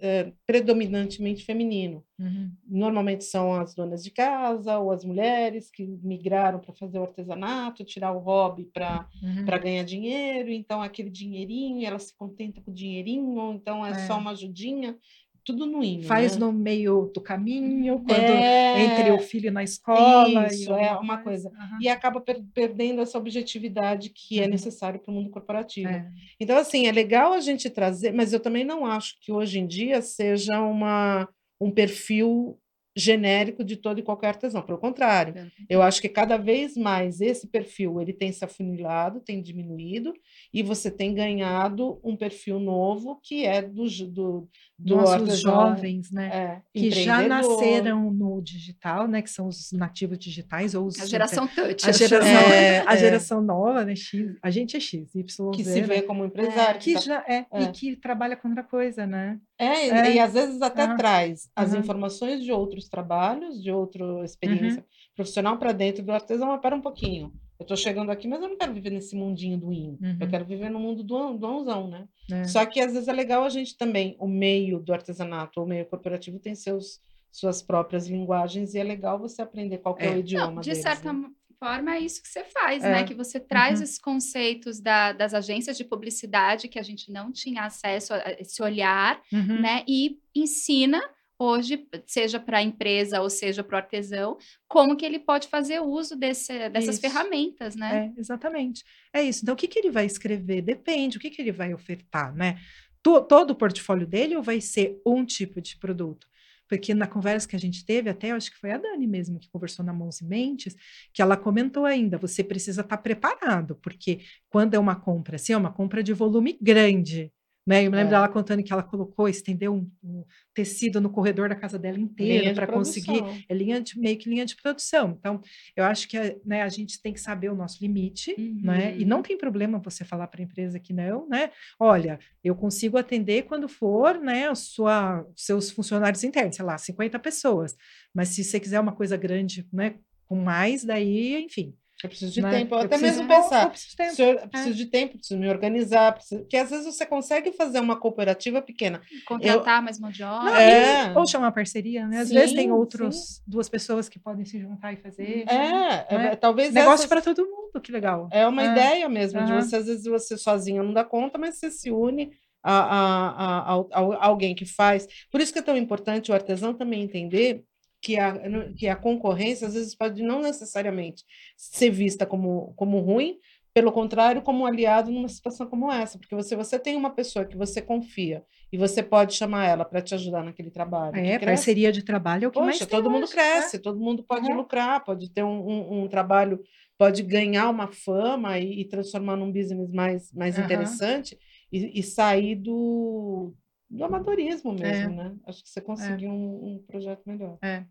é, 0.00 0.32
predominantemente 0.46 1.44
feminino 1.44 2.04
Uhum. 2.18 2.50
normalmente 2.68 3.24
são 3.24 3.54
as 3.54 3.74
donas 3.74 4.02
de 4.04 4.10
casa 4.10 4.78
ou 4.78 4.90
as 4.92 5.04
mulheres 5.04 5.70
que 5.70 5.86
migraram 6.02 6.58
para 6.60 6.74
fazer 6.74 6.98
o 6.98 7.02
artesanato, 7.02 7.82
tirar 7.84 8.12
o 8.12 8.18
hobby 8.18 8.66
para 8.74 9.08
Uhum. 9.22 9.44
ganhar 9.62 9.84
dinheiro, 9.84 10.50
então 10.50 10.82
aquele 10.82 11.08
dinheirinho, 11.08 11.86
ela 11.86 11.98
se 11.98 12.14
contenta 12.14 12.60
com 12.60 12.70
o 12.70 12.74
dinheirinho, 12.74 13.38
ou 13.40 13.54
então 13.54 13.84
é, 13.86 13.90
É. 13.90 13.94
só 14.06 14.18
uma 14.18 14.32
ajudinha, 14.32 14.96
tudo 15.44 15.66
no 15.66 15.82
hino, 15.82 16.04
Faz 16.04 16.36
né? 16.36 16.40
no 16.40 16.52
meio 16.52 17.10
do 17.14 17.20
caminho, 17.20 18.02
quando 18.04 18.32
É, 18.32 18.82
entre 18.84 19.10
o 19.10 19.18
filho 19.18 19.50
na 19.52 19.62
escola. 19.62 20.28
e 20.28 20.46
isso, 20.54 20.72
é 20.74 20.96
uma 20.98 21.18
coisa. 21.18 21.50
Aham. 21.50 21.78
E 21.80 21.88
acaba 21.88 22.20
per- 22.20 22.42
perdendo 22.54 23.00
essa 23.00 23.18
objetividade 23.18 24.10
que 24.10 24.38
é 24.40 24.44
Uhum. 24.44 24.50
necessário 24.50 25.00
para 25.00 25.10
o 25.10 25.14
mundo 25.14 25.30
corporativo. 25.30 25.88
É. 25.88 26.06
Então, 26.38 26.56
assim, 26.56 26.86
é 26.86 26.92
legal 26.92 27.32
a 27.32 27.40
gente 27.40 27.68
trazer, 27.70 28.12
mas 28.12 28.32
eu 28.32 28.40
também 28.40 28.64
não 28.64 28.84
acho 28.86 29.16
que 29.20 29.32
hoje 29.32 29.58
em 29.58 29.66
dia 29.66 30.00
seja 30.02 30.60
uma, 30.60 31.28
um 31.60 31.70
perfil 31.70 32.58
genérico 33.00 33.64
de 33.64 33.76
todo 33.76 33.98
e 33.98 34.02
qualquer 34.02 34.28
artesão. 34.28 34.62
Pelo 34.62 34.78
contrário, 34.78 35.50
eu 35.68 35.82
acho 35.82 36.00
que 36.00 36.08
cada 36.08 36.36
vez 36.36 36.76
mais 36.76 37.20
esse 37.20 37.48
perfil 37.48 38.00
ele 38.00 38.12
tem 38.12 38.30
se 38.30 38.44
afunilado, 38.44 39.20
tem 39.20 39.42
diminuído, 39.42 40.12
e 40.52 40.62
você 40.62 40.90
tem 40.90 41.14
ganhado 41.14 41.98
um 42.04 42.16
perfil 42.16 42.60
novo 42.60 43.18
que 43.22 43.44
é 43.44 43.62
do, 43.62 43.86
do, 44.08 44.48
do 44.78 44.98
artesão, 45.00 45.36
jovens, 45.36 46.10
né? 46.12 46.30
é, 46.32 46.62
que 46.78 46.90
já 46.90 47.26
nasceram 47.26 48.10
no 48.12 48.40
digital, 48.42 49.08
né? 49.08 49.22
Que 49.22 49.30
são 49.30 49.46
os 49.46 49.72
nativos 49.72 50.18
digitais 50.18 50.74
ou 50.74 50.86
os 50.86 51.00
A 51.00 51.06
geração 51.06 51.46
touch. 51.46 51.88
a 51.88 51.92
geração, 51.92 52.42
chamo. 52.42 52.52
É, 52.52 52.84
a 52.86 52.94
é. 52.94 52.96
geração 52.96 53.40
nova, 53.42 53.84
né? 53.84 53.96
X, 53.96 54.36
a 54.42 54.50
gente 54.50 54.76
é 54.76 54.80
X, 54.80 55.14
Y, 55.14 55.50
que 55.52 55.64
Z, 55.64 55.72
se 55.72 55.80
né? 55.80 55.86
vê 55.86 56.02
como 56.02 56.24
empresário. 56.24 56.80
que 56.80 56.94
tá- 56.94 57.00
já 57.00 57.24
é, 57.26 57.46
é. 57.52 57.62
e 57.62 57.72
que 57.72 57.96
trabalha 57.96 58.36
com 58.36 58.48
outra 58.48 58.62
coisa, 58.64 59.06
né? 59.06 59.38
É, 59.60 59.86
e- 59.86 59.90
É. 59.90 60.14
e 60.14 60.18
às 60.18 60.32
vezes 60.32 60.62
até 60.62 60.84
Aham. 60.84 60.96
traz 60.96 61.50
as 61.54 61.72
Aham. 61.72 61.80
informações 61.80 62.42
de 62.42 62.50
outros 62.50 62.88
trabalhos, 62.88 63.62
de 63.62 63.70
outra 63.70 64.04
Uhum. 64.04 64.24
experiência 64.24 64.84
profissional 65.14 65.58
para 65.58 65.72
dentro 65.72 66.02
do 66.02 66.10
artesão. 66.12 66.48
Mas 66.48 66.60
pera 66.60 66.74
um 66.76 66.80
pouquinho. 66.80 67.32
Eu 67.58 67.64
estou 67.64 67.76
chegando 67.76 68.10
aqui, 68.10 68.26
mas 68.26 68.40
eu 68.40 68.48
não 68.48 68.56
quero 68.56 68.72
viver 68.72 68.88
nesse 68.90 69.14
mundinho 69.14 69.58
do 69.58 69.70
in. 69.70 69.98
Eu 70.00 70.08
Uhum. 70.24 70.30
quero 70.30 70.46
viver 70.46 70.70
no 70.70 70.80
mundo 70.80 71.04
do, 71.04 71.34
do 71.36 71.46
anzão, 71.46 71.88
né? 71.88 72.08
É. 72.32 72.44
Só 72.44 72.64
que 72.64 72.80
às 72.80 72.92
vezes 72.94 73.06
é 73.06 73.12
legal 73.12 73.44
a 73.44 73.50
gente 73.50 73.76
também, 73.76 74.16
o 74.18 74.26
meio 74.26 74.80
do 74.80 74.94
artesanato, 74.94 75.62
o 75.62 75.66
meio 75.66 75.84
corporativo 75.84 76.38
tem 76.38 76.54
seus 76.54 76.98
suas 77.32 77.62
próprias 77.62 78.08
linguagens 78.08 78.74
e 78.74 78.78
é 78.80 78.82
legal 78.82 79.16
você 79.16 79.40
aprender 79.40 79.78
qual 79.78 79.94
que 79.94 80.02
é, 80.02 80.08
É. 80.08 80.14
o 80.16 80.18
idioma 80.18 80.52
Não, 80.54 80.60
de 80.62 80.70
deles, 80.70 80.82
certa 80.82 81.12
né? 81.12 81.28
Forma, 81.60 81.94
é 81.94 82.00
isso 82.00 82.22
que 82.22 82.28
você 82.28 82.42
faz, 82.44 82.82
É. 82.82 82.90
né? 82.90 83.04
Que 83.04 83.14
você 83.14 83.38
traz 83.38 83.78
Uhum. 83.78 83.84
esses 83.84 83.98
conceitos 83.98 84.80
da- 84.80 85.12
das 85.12 85.34
agências 85.34 85.76
de 85.76 85.84
publicidade 85.84 86.66
que 86.68 86.78
a 86.78 86.82
gente 86.82 87.12
não 87.12 87.30
tinha 87.30 87.62
acesso 87.64 88.14
a 88.14 88.22
esse 88.40 88.62
olhar, 88.62 89.20
Uhum. 89.32 89.60
né? 89.60 89.84
E 89.86 90.18
ensina 90.34 91.00
hoje, 91.38 91.86
seja 92.06 92.38
para 92.40 92.58
a 92.58 92.62
empresa 92.62 93.20
ou 93.22 93.30
seja 93.30 93.62
para 93.64 93.74
o 93.74 93.78
artesão, 93.78 94.36
como 94.68 94.96
que 94.96 95.06
ele 95.06 95.18
pode 95.18 95.48
fazer 95.48 95.80
uso 95.80 96.14
desse- 96.16 96.68
dessas 96.70 96.96
Isso. 96.96 97.00
ferramentas, 97.00 97.74
né? 97.76 98.12
É, 98.16 98.20
exatamente. 98.20 98.84
É 99.12 99.22
isso. 99.22 99.40
Então, 99.42 99.54
o 99.54 99.56
que, 99.56 99.66
que 99.68 99.78
ele 99.78 99.90
vai 99.90 100.04
escrever? 100.06 100.60
Depende, 100.62 101.16
o 101.16 101.20
que, 101.20 101.30
que 101.30 101.40
ele 101.40 101.52
vai 101.52 101.72
ofertar, 101.72 102.34
né? 102.34 102.58
To- 103.02 103.22
todo 103.22 103.52
o 103.52 103.54
portfólio 103.54 104.06
dele 104.06 104.36
ou 104.36 104.42
vai 104.42 104.60
ser 104.60 105.00
um 105.06 105.24
tipo 105.24 105.60
de 105.62 105.78
produto? 105.78 106.26
Porque 106.70 106.94
na 106.94 107.08
conversa 107.08 107.48
que 107.48 107.56
a 107.56 107.58
gente 107.58 107.84
teve, 107.84 108.08
até 108.08 108.30
eu 108.30 108.36
acho 108.36 108.48
que 108.52 108.56
foi 108.56 108.70
a 108.70 108.78
Dani 108.78 109.04
mesmo 109.04 109.40
que 109.40 109.50
conversou 109.50 109.84
na 109.84 109.92
Mãos 109.92 110.20
e 110.20 110.24
Mentes, 110.24 110.76
que 111.12 111.20
ela 111.20 111.36
comentou 111.36 111.84
ainda, 111.84 112.16
você 112.16 112.44
precisa 112.44 112.82
estar 112.82 112.98
preparado, 112.98 113.74
porque 113.82 114.20
quando 114.48 114.74
é 114.74 114.78
uma 114.78 114.94
compra 114.94 115.34
assim, 115.34 115.52
é 115.52 115.56
uma 115.56 115.72
compra 115.72 116.00
de 116.00 116.12
volume 116.12 116.56
grande, 116.62 117.32
Né? 117.70 117.86
Eu 117.86 117.90
me 117.90 117.96
lembro 117.96 118.08
É. 118.12 118.16
dela 118.18 118.28
contando 118.28 118.62
que 118.64 118.72
ela 118.72 118.82
colocou, 118.82 119.28
estendeu 119.28 119.72
um, 119.72 119.88
um 120.02 120.24
tecido 120.52 121.00
no 121.00 121.08
corredor 121.08 121.48
da 121.48 121.54
casa 121.54 121.78
dela 121.78 121.98
inteiro 121.98 122.40
Linha 122.40 122.52
de 122.52 122.54
para 122.56 122.66
conseguir 122.66 123.22
é 123.48 123.54
linha 123.54 123.80
de 123.80 123.98
meio 123.98 124.18
que 124.18 124.28
linha 124.28 124.44
de 124.44 124.56
produção. 124.56 125.16
Então, 125.18 125.40
eu 125.76 125.84
acho 125.84 126.08
que 126.08 126.18
né, 126.44 126.62
a 126.62 126.68
gente 126.68 127.00
tem 127.00 127.12
que 127.12 127.20
saber 127.20 127.48
o 127.48 127.54
nosso 127.54 127.78
limite, 127.80 128.34
né? 128.62 128.96
E 128.98 129.02
Uhum. 129.02 129.08
não 129.08 129.22
tem 129.22 129.38
problema 129.38 129.78
você 129.78 130.04
falar 130.04 130.26
para 130.26 130.40
a 130.42 130.44
empresa 130.44 130.80
que 130.80 130.92
não, 130.92 131.28
né? 131.28 131.50
Olha, 131.78 132.18
eu 132.42 132.56
consigo 132.56 132.98
atender 132.98 133.44
quando 133.44 133.68
for, 133.68 134.18
né, 134.18 134.48
a 134.48 134.54
sua, 134.56 135.24
seus 135.36 135.70
funcionários 135.70 136.24
internos, 136.24 136.56
sei 136.56 136.64
lá, 136.64 136.76
50 136.76 137.18
pessoas. 137.20 137.76
Mas 138.12 138.30
se 138.30 138.42
você 138.42 138.58
quiser 138.58 138.80
uma 138.80 138.92
coisa 138.92 139.16
grande, 139.16 139.64
né, 139.72 139.94
com 140.26 140.36
mais, 140.36 140.84
daí, 140.84 141.40
enfim. 141.42 141.74
Eu 142.02 142.08
preciso 142.08 142.32
de 142.32 142.40
né, 142.40 142.50
tempo, 142.50 142.74
eu 142.74 142.78
até 142.78 142.88
preciso- 142.96 143.22
mesmo 143.22 143.28
pensar. 143.28 143.64
eu 143.64 143.70
preciso 143.70 143.90
de 143.90 143.96
tempo. 143.96 144.08
Preciso, 144.16 144.30
eu 144.38 144.48
preciso 144.48 144.74
de 144.74 144.86
tempo, 144.86 145.18
preciso 145.18 145.40
me 145.40 145.48
organizar, 145.48 146.12
preciso... 146.14 146.40
porque 146.42 146.56
às 146.56 146.70
vezes 146.70 146.86
você 146.86 147.04
consegue 147.04 147.52
fazer 147.52 147.78
uma 147.80 147.94
cooperativa 147.96 148.62
pequena. 148.62 149.00
Contratar 149.26 149.82
mais 149.82 149.98
mão 150.00 150.10
de 150.10 150.22
obra. 150.22 150.50
Não, 150.50 150.56
É. 150.56 151.12
ou 151.18 151.26
chamar 151.26 151.46
uma 151.46 151.52
parceria, 151.52 152.06
né? 152.06 152.20
Às 152.20 152.30
vezes 152.30 152.54
tem 152.54 152.66
Sim, 152.66 152.72
outros, 152.72 153.42
duas 153.46 153.68
pessoas 153.68 154.08
que 154.08 154.18
podem 154.18 154.44
se 154.44 154.58
juntar 154.58 154.92
e 154.92 154.96
fazer. 154.96 155.44
É, 155.48 156.06
é, 156.08 156.18
Né? 156.18 156.36
talvez 156.36 156.72
Negócio 156.72 156.94
essas- 157.04 157.06
para 157.06 157.20
todo 157.20 157.46
mundo, 157.46 157.80
que 157.82 157.92
legal. 157.92 158.28
É 158.32 158.46
uma 158.46 158.62
É. 158.62 158.66
ideia 158.72 159.08
mesmo, 159.08 159.44
de 159.44 159.52
Aham. 159.52 159.60
você, 159.62 159.76
às 159.76 159.86
vezes, 159.86 160.04
você 160.04 160.38
sozinha 160.38 160.82
não 160.82 160.92
dá 160.92 161.04
conta, 161.04 161.38
mas 161.38 161.56
você 161.56 161.70
se 161.70 161.90
une 161.90 162.32
a, 162.62 162.72
a, 162.74 163.74
a- 163.74 163.84
a 164.20 164.26
alguém 164.26 164.54
que 164.54 164.64
faz. 164.66 165.06
Por 165.30 165.40
isso 165.40 165.52
que 165.52 165.58
é 165.58 165.62
tão 165.62 165.76
importante 165.76 166.30
o 166.30 166.34
artesão 166.34 166.74
também 166.74 167.02
entender 167.02 167.64
que 168.02 168.16
a, 168.18 168.34
que 168.76 168.88
a 168.88 168.96
concorrência, 168.96 169.66
às 169.68 169.74
vezes, 169.74 169.94
pode 169.94 170.22
não 170.22 170.40
necessariamente 170.40 171.24
ser 171.56 171.90
vista 171.90 172.26
como, 172.26 172.72
como 172.76 172.98
ruim, 173.00 173.38
pelo 173.72 173.92
contrário, 173.92 174.42
como 174.42 174.64
um 174.64 174.66
aliado 174.66 175.10
numa 175.12 175.28
situação 175.28 175.66
como 175.68 175.92
essa, 175.92 176.18
porque 176.18 176.34
você, 176.34 176.56
você 176.56 176.78
tem 176.78 176.96
uma 176.96 177.14
pessoa 177.14 177.44
que 177.44 177.56
você 177.56 177.80
confia 177.80 178.42
e 178.72 178.76
você 178.78 179.02
pode 179.02 179.34
chamar 179.34 179.66
ela 179.66 179.84
para 179.84 180.02
te 180.02 180.14
ajudar 180.14 180.42
naquele 180.44 180.70
trabalho. 180.70 181.16
que 181.22 181.22
É, 181.22 181.38
parceria 181.38 181.92
de 181.92 182.04
trabalho 182.04 182.44
é 182.46 182.48
o 182.48 182.50
que 182.50 182.62
mais 182.62 182.78
Poxa, 182.78 182.86
tem 182.86 182.98
todo 182.98 183.10
mundo 183.10 183.26
hoje, 183.26 183.32
cresce, 183.32 183.78
todo 183.78 184.00
mundo 184.00 184.24
pode 184.24 184.48
Uhum. 184.48 184.56
lucrar, 184.56 185.04
pode 185.04 185.30
ter 185.30 185.42
um, 185.44 185.60
um- 185.68 186.02
um 186.04 186.08
trabalho, 186.08 186.60
pode 186.98 187.22
ganhar 187.22 187.70
uma 187.70 187.86
fama 187.92 188.58
e, 188.58 188.80
e 188.80 188.88
transformar 188.88 189.36
num 189.36 189.52
business 189.52 189.90
mais, 189.92 190.32
mais 190.32 190.58
Aham. 190.58 190.64
interessante 190.64 191.38
e, 191.72 192.00
e 192.00 192.02
sair 192.02 192.56
do, 192.56 193.54
do 193.90 194.04
amadorismo 194.04 194.72
É. 194.78 194.82
mesmo, 194.82 195.16
né? 195.16 195.36
Acho 195.46 195.62
que 195.64 195.68
você 195.68 195.80
conseguiu 195.80 196.30
um, 196.30 196.74
um 196.74 196.78
projeto 196.86 197.22
melhor. 197.26 197.58
É, 197.60 197.84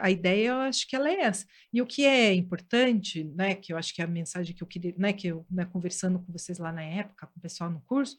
a 0.00 0.10
ideia 0.10 0.48
eu 0.48 0.56
acho 0.56 0.86
que 0.86 0.94
ela 0.94 1.08
é 1.08 1.22
essa. 1.22 1.46
E 1.72 1.80
o 1.80 1.86
que 1.86 2.04
é 2.04 2.34
importante, 2.34 3.24
né, 3.24 3.54
que 3.54 3.72
eu 3.72 3.78
acho 3.78 3.94
que 3.94 4.02
é 4.02 4.04
a 4.04 4.08
mensagem 4.08 4.54
que 4.54 4.62
eu 4.62 4.66
queria, 4.66 4.94
né, 4.98 5.12
que 5.12 5.28
eu, 5.28 5.46
né, 5.50 5.64
conversando 5.64 6.18
com 6.18 6.30
vocês 6.30 6.58
lá 6.58 6.70
na 6.70 6.82
época, 6.82 7.26
com 7.26 7.38
o 7.38 7.42
pessoal 7.42 7.70
no 7.70 7.80
curso, 7.80 8.16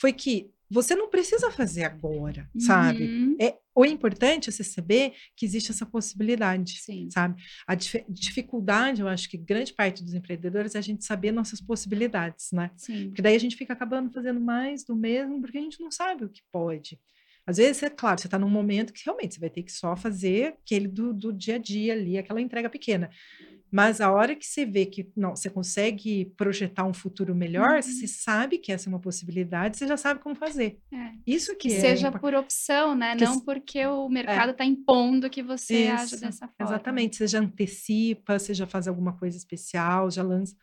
foi 0.00 0.12
que 0.12 0.50
você 0.70 0.94
não 0.94 1.10
precisa 1.10 1.50
fazer 1.50 1.82
agora, 1.82 2.48
sabe? 2.56 3.02
Uhum. 3.02 3.36
É, 3.40 3.56
o 3.74 3.84
importante 3.84 4.48
é 4.48 4.52
você 4.52 4.62
saber 4.62 5.14
que 5.36 5.44
existe 5.44 5.72
essa 5.72 5.84
possibilidade, 5.84 6.78
Sim. 6.80 7.08
sabe? 7.10 7.42
A 7.66 7.74
dif- 7.74 8.04
dificuldade, 8.08 9.00
eu 9.00 9.08
acho 9.08 9.28
que 9.28 9.36
grande 9.36 9.72
parte 9.74 10.04
dos 10.04 10.14
empreendedores 10.14 10.76
é 10.76 10.78
a 10.78 10.82
gente 10.82 11.04
saber 11.04 11.32
nossas 11.32 11.60
possibilidades, 11.60 12.52
né? 12.52 12.70
Sim. 12.76 13.08
Porque 13.08 13.20
daí 13.20 13.34
a 13.34 13.40
gente 13.40 13.56
fica 13.56 13.72
acabando 13.72 14.12
fazendo 14.12 14.40
mais 14.40 14.84
do 14.84 14.94
mesmo, 14.94 15.40
porque 15.40 15.58
a 15.58 15.62
gente 15.62 15.80
não 15.80 15.90
sabe 15.90 16.24
o 16.24 16.28
que 16.28 16.42
pode. 16.52 16.98
Às 17.46 17.56
vezes, 17.56 17.82
é 17.82 17.90
claro, 17.90 18.20
você 18.20 18.28
está 18.28 18.38
num 18.38 18.48
momento 18.48 18.92
que 18.92 19.02
realmente 19.04 19.34
você 19.34 19.40
vai 19.40 19.50
ter 19.50 19.64
que 19.64 19.72
só 19.72 19.96
fazer 19.96 20.54
aquele 20.62 20.86
do, 20.86 21.12
do 21.12 21.32
dia 21.32 21.56
a 21.56 21.58
dia 21.58 21.94
ali, 21.94 22.16
aquela 22.16 22.40
entrega 22.40 22.70
pequena. 22.70 23.10
Mas 23.72 24.00
a 24.00 24.10
hora 24.10 24.34
que 24.34 24.44
você 24.44 24.66
vê 24.66 24.84
que 24.86 25.08
não, 25.16 25.36
você 25.36 25.48
consegue 25.48 26.32
projetar 26.36 26.84
um 26.84 26.92
futuro 26.92 27.34
melhor, 27.34 27.76
Uhum. 27.76 27.82
você 27.82 28.06
sabe 28.06 28.58
que 28.58 28.72
essa 28.72 28.88
é 28.88 28.90
uma 28.90 28.98
possibilidade, 29.00 29.76
você 29.76 29.86
já 29.86 29.96
sabe 29.96 30.20
como 30.20 30.34
fazer. 30.34 30.78
É. 30.92 31.12
Isso 31.26 31.52
que, 31.56 31.68
Que 31.68 31.74
é 31.74 31.80
seja 31.80 32.10
por 32.10 32.34
opção, 32.34 32.94
né? 32.94 33.14
que 33.16 33.24
Não 33.24 33.34
s- 33.34 33.44
porque 33.44 33.86
o 33.86 34.08
mercado 34.08 34.50
está 34.50 34.64
impondo 34.64 35.30
que 35.30 35.42
você 35.42 35.92
Isso, 35.94 36.20
dessa 36.20 36.48
forma. 36.48 36.72
Exatamente, 36.72 37.16
você 37.16 37.26
já 37.26 37.38
antecipa, 37.38 38.38
você 38.38 38.52
já 38.54 38.66
faz 38.66 38.88
alguma 38.88 39.12
coisa 39.16 39.36
especial, 39.36 40.10
já 40.10 40.22
lança. 40.22 40.56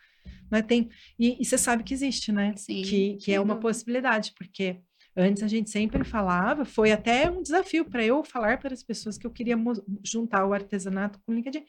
Né? 0.52 0.62
Tem, 0.62 0.90
e, 1.18 1.38
e 1.42 1.46
você 1.46 1.58
sabe 1.58 1.84
que 1.84 1.94
existe, 1.94 2.32
né? 2.32 2.54
Sim, 2.58 2.82
que, 2.82 3.16
que 3.18 3.32
é 3.34 3.40
uma 3.40 3.54
dúvida. 3.54 3.62
possibilidade, 3.62 4.34
porque 4.38 4.78
antes 5.16 5.42
a 5.44 5.48
gente 5.48 5.70
sempre 5.70 6.04
falava, 6.04 6.66
foi 6.66 6.92
até 6.92 7.30
um 7.32 7.42
desafio 7.42 7.86
para 7.86 8.04
eu 8.04 8.24
falar 8.24 8.60
para 8.60 8.74
as 8.74 8.84
pessoas 8.84 9.18
que 9.18 9.26
eu 9.26 9.32
queria 9.32 9.56
juntar 10.04 10.46
o 10.46 10.54
artesanato 10.54 11.20
com 11.26 11.32
o 11.32 11.36
LinkedIn, 11.36 11.64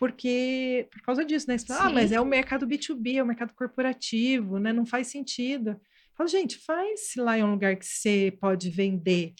porque 0.00 0.88
por 0.90 1.02
causa 1.02 1.22
disso, 1.26 1.46
né? 1.46 1.58
Fala, 1.58 1.84
ah, 1.84 1.90
mas 1.90 2.10
é 2.10 2.18
o 2.18 2.24
mercado 2.24 2.66
B2B, 2.66 3.16
é 3.16 3.22
o 3.22 3.26
mercado 3.26 3.52
corporativo, 3.54 4.58
né? 4.58 4.72
Não 4.72 4.86
faz 4.86 5.08
sentido. 5.08 5.70
Eu 5.72 5.80
falo, 6.16 6.28
gente, 6.28 6.56
faz 6.56 7.08
se 7.10 7.20
lá 7.20 7.36
é 7.36 7.44
um 7.44 7.50
lugar 7.52 7.76
que 7.76 7.84
você 7.84 8.32
pode 8.40 8.70
vender 8.70 9.34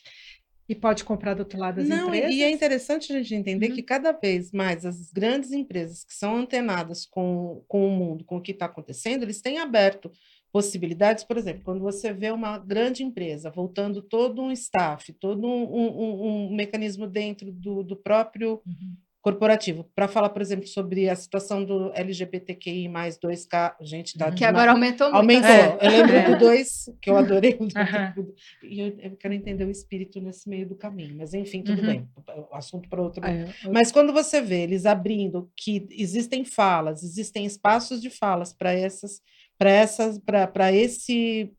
e 0.68 0.74
pode 0.74 1.02
comprar 1.02 1.32
do 1.34 1.40
outro 1.40 1.58
lado 1.58 1.76
das 1.76 1.88
Não, 1.88 2.08
empresas. 2.08 2.30
e 2.34 2.42
é 2.42 2.50
interessante 2.50 3.10
a 3.12 3.16
gente 3.22 3.34
entender 3.34 3.70
Uhum. 3.70 3.74
que 3.74 3.82
cada 3.82 4.12
vez 4.12 4.52
mais 4.52 4.84
as 4.84 5.10
grandes 5.10 5.50
empresas 5.50 6.04
que 6.04 6.12
são 6.14 6.36
antenadas 6.36 7.06
com, 7.06 7.64
com 7.66 7.86
o 7.88 7.90
mundo, 7.90 8.22
com 8.24 8.36
o 8.36 8.40
que 8.40 8.52
está 8.52 8.66
acontecendo, 8.66 9.22
eles 9.22 9.40
têm 9.40 9.58
aberto 9.58 10.12
possibilidades, 10.52 11.24
por 11.24 11.38
exemplo, 11.38 11.62
quando 11.64 11.80
você 11.80 12.12
vê 12.12 12.30
uma 12.30 12.58
grande 12.58 13.02
empresa 13.02 13.50
voltando 13.50 14.02
todo 14.02 14.42
um 14.42 14.52
staff, 14.52 15.12
todo 15.14 15.46
um, 15.46 15.62
um- 15.64 16.02
um- 16.02 16.46
um 16.50 16.54
mecanismo 16.54 17.06
dentro 17.06 17.50
do, 17.50 17.82
do 17.82 17.96
próprio 17.96 18.60
Uhum. 18.66 18.94
Corporativo, 19.22 19.84
para 19.94 20.08
falar, 20.08 20.30
por 20.30 20.40
exemplo, 20.40 20.66
sobre 20.66 21.08
a 21.08 21.14
situação 21.14 21.62
do 21.62 21.92
LGBTQI 21.94 22.88
mais 22.88 23.18
2K, 23.18 23.76
gente, 23.82 24.16
tá 24.16 24.28
Uhum. 24.28 24.34
Que 24.34 24.44
agora 24.46 24.70
aumentou 24.72 25.08
muito. 25.12 25.16
Aumentou. 25.16 25.50
É. 25.50 25.78
Eu 25.86 25.90
lembro 25.90 26.16
É. 26.16 26.30
do 26.30 26.38
2, 26.38 26.90
que 27.02 27.10
eu 27.10 27.16
adorei. 27.18 27.54
do- 27.54 27.68
Aham. 27.78 28.14
E 28.62 28.80
eu, 28.80 28.98
eu 28.98 29.16
quero 29.16 29.34
entender 29.34 29.64
o 29.64 29.70
espírito 29.70 30.20
nesse 30.20 30.48
meio 30.48 30.66
do 30.66 30.74
caminho. 30.74 31.16
Mas, 31.18 31.34
enfim, 31.34 31.62
tudo 31.62 31.80
Uhum. 31.82 31.86
bem. 31.86 32.08
Assunto 32.52 32.88
para 32.88 33.02
outro. 33.02 33.22
É, 33.24 33.44
Mas 33.70 33.92
quando 33.92 34.12
você 34.12 34.40
vê 34.40 34.62
eles 34.62 34.86
abrindo 34.86 35.50
que 35.54 35.86
existem 35.90 36.42
falas, 36.44 37.02
existem 37.02 37.44
espaços 37.44 38.00
de 38.00 38.08
falas 38.08 38.52
para 38.54 38.72
essas, 38.72 39.20
para 39.58 39.70
essas, 39.70 40.18
para 40.18 40.72
esse 40.72 41.52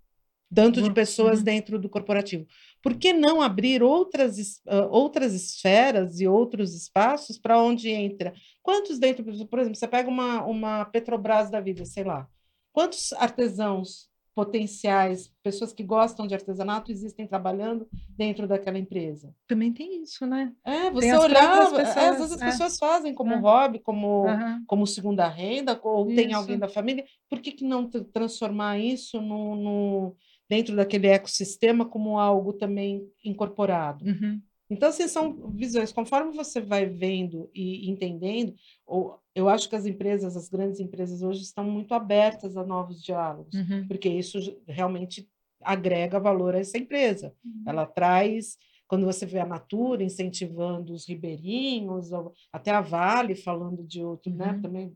tanto 0.53 0.81
de 0.81 0.89
Uhum. 0.89 0.93
pessoas 0.93 1.41
dentro 1.41 1.79
do 1.79 1.87
corporativo. 1.87 2.45
Por 2.81 2.95
que 2.95 3.13
não 3.13 3.41
abrir 3.41 3.83
outras, 3.83 4.59
ah, 4.67 4.87
outras 4.89 5.33
esferas 5.33 6.19
e 6.19 6.27
outros 6.27 6.73
espaços 6.73 7.37
para 7.37 7.61
onde 7.61 7.89
entra? 7.89 8.33
Quantos 8.63 8.97
dentro, 8.99 9.23
por 9.47 9.59
exemplo, 9.59 9.75
você 9.77 9.87
pega 9.87 10.09
uma, 10.09 10.43
uma 10.43 10.85
Petrobras 10.85 11.49
da 11.49 11.59
vida, 11.59 11.85
sei 11.85 12.03
lá, 12.03 12.27
quantos 12.73 13.13
artesãos 13.13 14.09
potenciais, 14.33 15.29
pessoas 15.43 15.73
que 15.73 15.83
gostam 15.83 16.25
de 16.25 16.33
artesanato, 16.33 16.89
existem 16.91 17.27
trabalhando 17.27 17.85
dentro 18.09 18.47
daquela 18.47 18.79
empresa? 18.79 19.35
também 19.45 19.73
tem 19.73 20.01
isso, 20.01 20.25
né? 20.25 20.53
É, 20.63 20.89
você 20.89 21.13
olhava, 21.17 21.81
é, 21.81 21.81
às 21.81 21.93
pessoas, 21.93 22.17
vezes 22.17 22.31
as 22.33 22.41
é. 22.41 22.45
pessoas 22.45 22.77
fazem 22.77 23.13
como 23.13 23.33
É. 23.33 23.37
hobby, 23.37 23.79
como, 23.79 24.23
como 24.65 24.87
segunda 24.87 25.27
renda, 25.27 25.79
ou 25.83 26.05
tem 26.07 26.27
Isso. 26.27 26.37
alguém 26.37 26.57
da 26.57 26.69
família, 26.69 27.05
por 27.29 27.39
que, 27.41 27.51
que 27.51 27.65
não 27.65 27.89
tra- 27.89 28.05
transformar 28.13 28.79
isso 28.79 29.21
no, 29.21 29.55
no- 29.55 30.15
dentro 30.51 30.75
daquele 30.75 31.07
ecossistema 31.07 31.85
como 31.85 32.19
algo 32.19 32.51
também 32.51 33.07
incorporado? 33.23 34.03
Uhum. 34.03 34.41
Então, 34.69 34.89
assim, 34.89 35.07
são 35.07 35.49
visões. 35.51 35.93
Conforme 35.93 36.33
você 36.35 36.59
vai 36.59 36.85
vendo 36.85 37.49
e 37.55 37.89
entendendo, 37.89 38.53
ou, 38.85 39.17
eu 39.33 39.47
acho 39.47 39.69
que 39.69 39.75
as 39.77 39.85
empresas, 39.85 40.35
as 40.35 40.49
grandes 40.49 40.81
empresas 40.81 41.21
hoje 41.21 41.41
estão 41.41 41.63
muito 41.63 41.93
abertas 41.93 42.57
a 42.57 42.65
novos 42.65 43.01
diálogos, 43.01 43.53
Uhum. 43.55 43.87
porque 43.87 44.09
isso 44.09 44.37
realmente 44.67 45.25
agrega 45.61 46.19
valor 46.19 46.53
a 46.53 46.59
essa 46.59 46.77
empresa. 46.77 47.33
Uhum. 47.45 47.63
Ela 47.67 47.85
traz, 47.85 48.57
quando 48.89 49.05
você 49.05 49.25
vê 49.25 49.39
a 49.39 49.45
Natura 49.45 50.03
incentivando 50.03 50.93
os 50.93 51.07
ribeirinhos, 51.07 52.09
até 52.51 52.71
a 52.71 52.81
Vale 52.81 53.35
falando 53.35 53.83
de 53.85 54.03
outro, 54.03 54.33
né? 54.33 54.51
Uhum. 54.51 54.61
Também, 54.61 54.93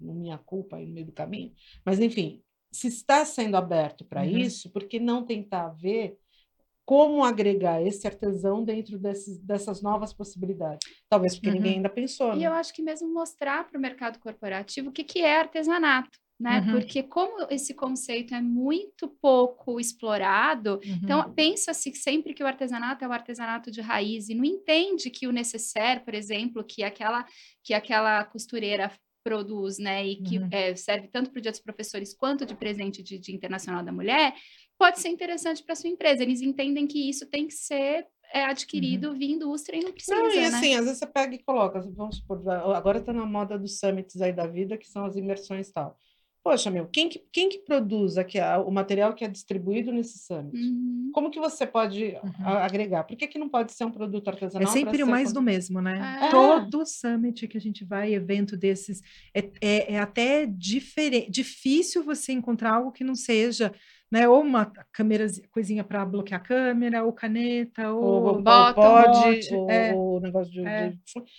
não 0.00 0.14
minha 0.14 0.38
culpa 0.38 0.76
aí 0.76 0.86
no 0.86 0.94
meio 0.94 1.06
do 1.06 1.12
caminho. 1.12 1.52
Mas, 1.84 1.98
enfim, 2.00 2.40
se 2.72 2.88
está 2.88 3.24
sendo 3.24 3.56
aberto 3.56 4.04
para 4.04 4.24
Uhum. 4.24 4.38
isso, 4.38 4.70
por 4.70 4.84
que 4.86 5.00
não 5.00 5.24
tentar 5.24 5.68
ver 5.70 6.18
como 6.86 7.24
agregar 7.24 7.82
esse 7.82 8.06
artesão 8.06 8.64
dentro 8.64 8.98
desses, 8.98 9.38
dessas 9.40 9.82
novas 9.82 10.12
possibilidades? 10.14 10.88
Talvez 11.08 11.34
porque 11.36 11.50
Uhum. 11.50 11.56
ninguém 11.56 11.76
ainda 11.76 11.90
pensou, 11.90 12.34
E 12.34 12.42
né? 12.42 12.48
eu 12.48 12.52
acho 12.52 12.72
que 12.74 12.82
mesmo 12.82 13.12
mostrar 13.12 13.66
para 13.66 13.78
o 13.78 13.80
mercado 13.80 14.18
corporativo 14.18 14.90
o 14.90 14.92
que, 14.92 15.02
que 15.04 15.20
é 15.20 15.38
artesanato, 15.40 16.18
né? 16.38 16.60
Uhum. 16.60 16.70
Porque 16.70 17.02
como 17.02 17.46
esse 17.50 17.74
conceito 17.74 18.34
é 18.34 18.40
muito 18.42 19.08
pouco 19.20 19.80
explorado, 19.80 20.78
Uhum. 20.84 20.98
então 21.02 21.32
pensa-se 21.34 21.92
sempre 21.94 22.34
que 22.34 22.42
o 22.42 22.46
artesanato 22.46 23.04
é 23.04 23.08
o 23.08 23.12
artesanato 23.12 23.70
de 23.70 23.80
raiz 23.80 24.28
e 24.28 24.34
não 24.34 24.44
entende 24.44 25.10
que 25.10 25.26
o 25.26 25.32
necessaire, 25.32 26.00
por 26.04 26.14
exemplo, 26.14 26.64
que 26.64 26.82
aquela 26.84 27.24
que 27.64 27.72
aquela 27.74 28.24
costureira 28.24 28.90
produz, 29.28 29.78
né, 29.78 30.06
e 30.06 30.16
que 30.22 30.38
Uhum. 30.38 30.48
eh, 30.50 30.74
serve 30.74 31.08
tanto 31.08 31.30
para 31.30 31.38
o 31.38 31.42
Dia 31.42 31.50
dos 31.50 31.60
Professores 31.60 32.14
quanto 32.14 32.46
de 32.46 32.54
presente 32.54 33.02
de 33.02 33.18
Dia 33.18 33.34
Internacional 33.34 33.82
da 33.84 33.92
Mulher, 33.92 34.32
pode 34.78 35.00
ser 35.00 35.08
interessante 35.08 35.62
para 35.62 35.74
sua 35.74 35.90
empresa. 35.90 36.22
Eles 36.22 36.40
entendem 36.40 36.86
que 36.86 37.10
isso 37.10 37.26
tem 37.26 37.46
que 37.46 37.54
ser 37.54 38.06
eh, 38.32 38.44
adquirido 38.44 39.14
via 39.14 39.34
indústria 39.34 39.78
e 39.78 39.84
não 39.84 39.92
precisa, 39.92 40.16
Não, 40.16 40.30
e 40.30 40.36
né? 40.40 40.46
assim, 40.46 40.74
às 40.74 40.84
vezes 40.84 40.98
você 40.98 41.06
pega 41.06 41.34
e 41.34 41.42
coloca, 41.42 41.80
vamos 41.94 42.16
supor, 42.16 42.38
agora 42.74 42.98
está 42.98 43.12
na 43.12 43.26
moda 43.26 43.58
dos 43.58 43.78
summits 43.78 44.20
aí 44.20 44.32
da 44.32 44.46
vida, 44.46 44.78
que 44.78 44.86
são 44.88 45.04
as 45.04 45.16
imersões 45.16 45.68
e 45.68 45.72
tal. 45.72 45.98
Poxa, 46.42 46.70
meu, 46.70 46.86
quem 46.86 47.08
que, 47.08 47.22
quem 47.32 47.48
que 47.48 47.58
produz 47.58 48.16
aqui 48.16 48.38
a, 48.38 48.58
o 48.58 48.70
material 48.70 49.12
que 49.14 49.24
é 49.24 49.28
distribuído 49.28 49.92
nesse 49.92 50.18
summit? 50.18 50.56
Uhum. 50.56 51.10
Como 51.12 51.30
que 51.30 51.38
você 51.40 51.66
pode 51.66 52.04
Uhum. 52.22 52.32
a- 52.46 52.64
agregar? 52.64 53.04
Por 53.04 53.16
que, 53.16 53.26
que 53.26 53.38
não 53.38 53.48
pode 53.48 53.72
ser 53.72 53.84
um 53.84 53.90
produto 53.90 54.28
É 54.28 54.32
artesanal? 54.32 54.68
sempre 54.72 54.96
pra 54.98 55.06
o 55.06 55.10
mais 55.10 55.32
do 55.32 55.42
mesmo, 55.42 55.82
né? 55.82 56.20
É. 56.22 56.30
Todo 56.30 56.86
summit 56.86 57.46
que 57.48 57.58
a 57.58 57.60
gente 57.60 57.84
vai, 57.84 58.14
evento 58.14 58.56
desses, 58.56 59.02
é, 59.34 59.50
é, 59.60 59.92
é 59.94 59.98
até 59.98 60.46
diferente, 60.46 61.30
difícil 61.30 62.02
você 62.04 62.32
encontrar 62.32 62.74
algo 62.74 62.92
que 62.92 63.04
não 63.04 63.14
seja, 63.14 63.72
né? 64.10 64.28
Ou 64.28 64.40
uma 64.42 64.66
câmera, 64.92 65.26
coisinha 65.50 65.84
para 65.84 66.04
bloquear 66.04 66.40
a 66.40 66.44
câmera, 66.44 67.04
ou 67.04 67.12
caneta, 67.12 67.92
Ou, 67.92 68.02
ou 68.04 68.24
ou 68.36 68.42
bottom, 68.42 68.74
pod, 68.74 69.18
bote, 69.18 69.54
ou, 69.54 69.70
é. 69.70 69.94
ou 69.94 70.20
negócio 70.20 70.52
de, 70.52 70.60
É. 70.66 70.88
de- 70.90 70.98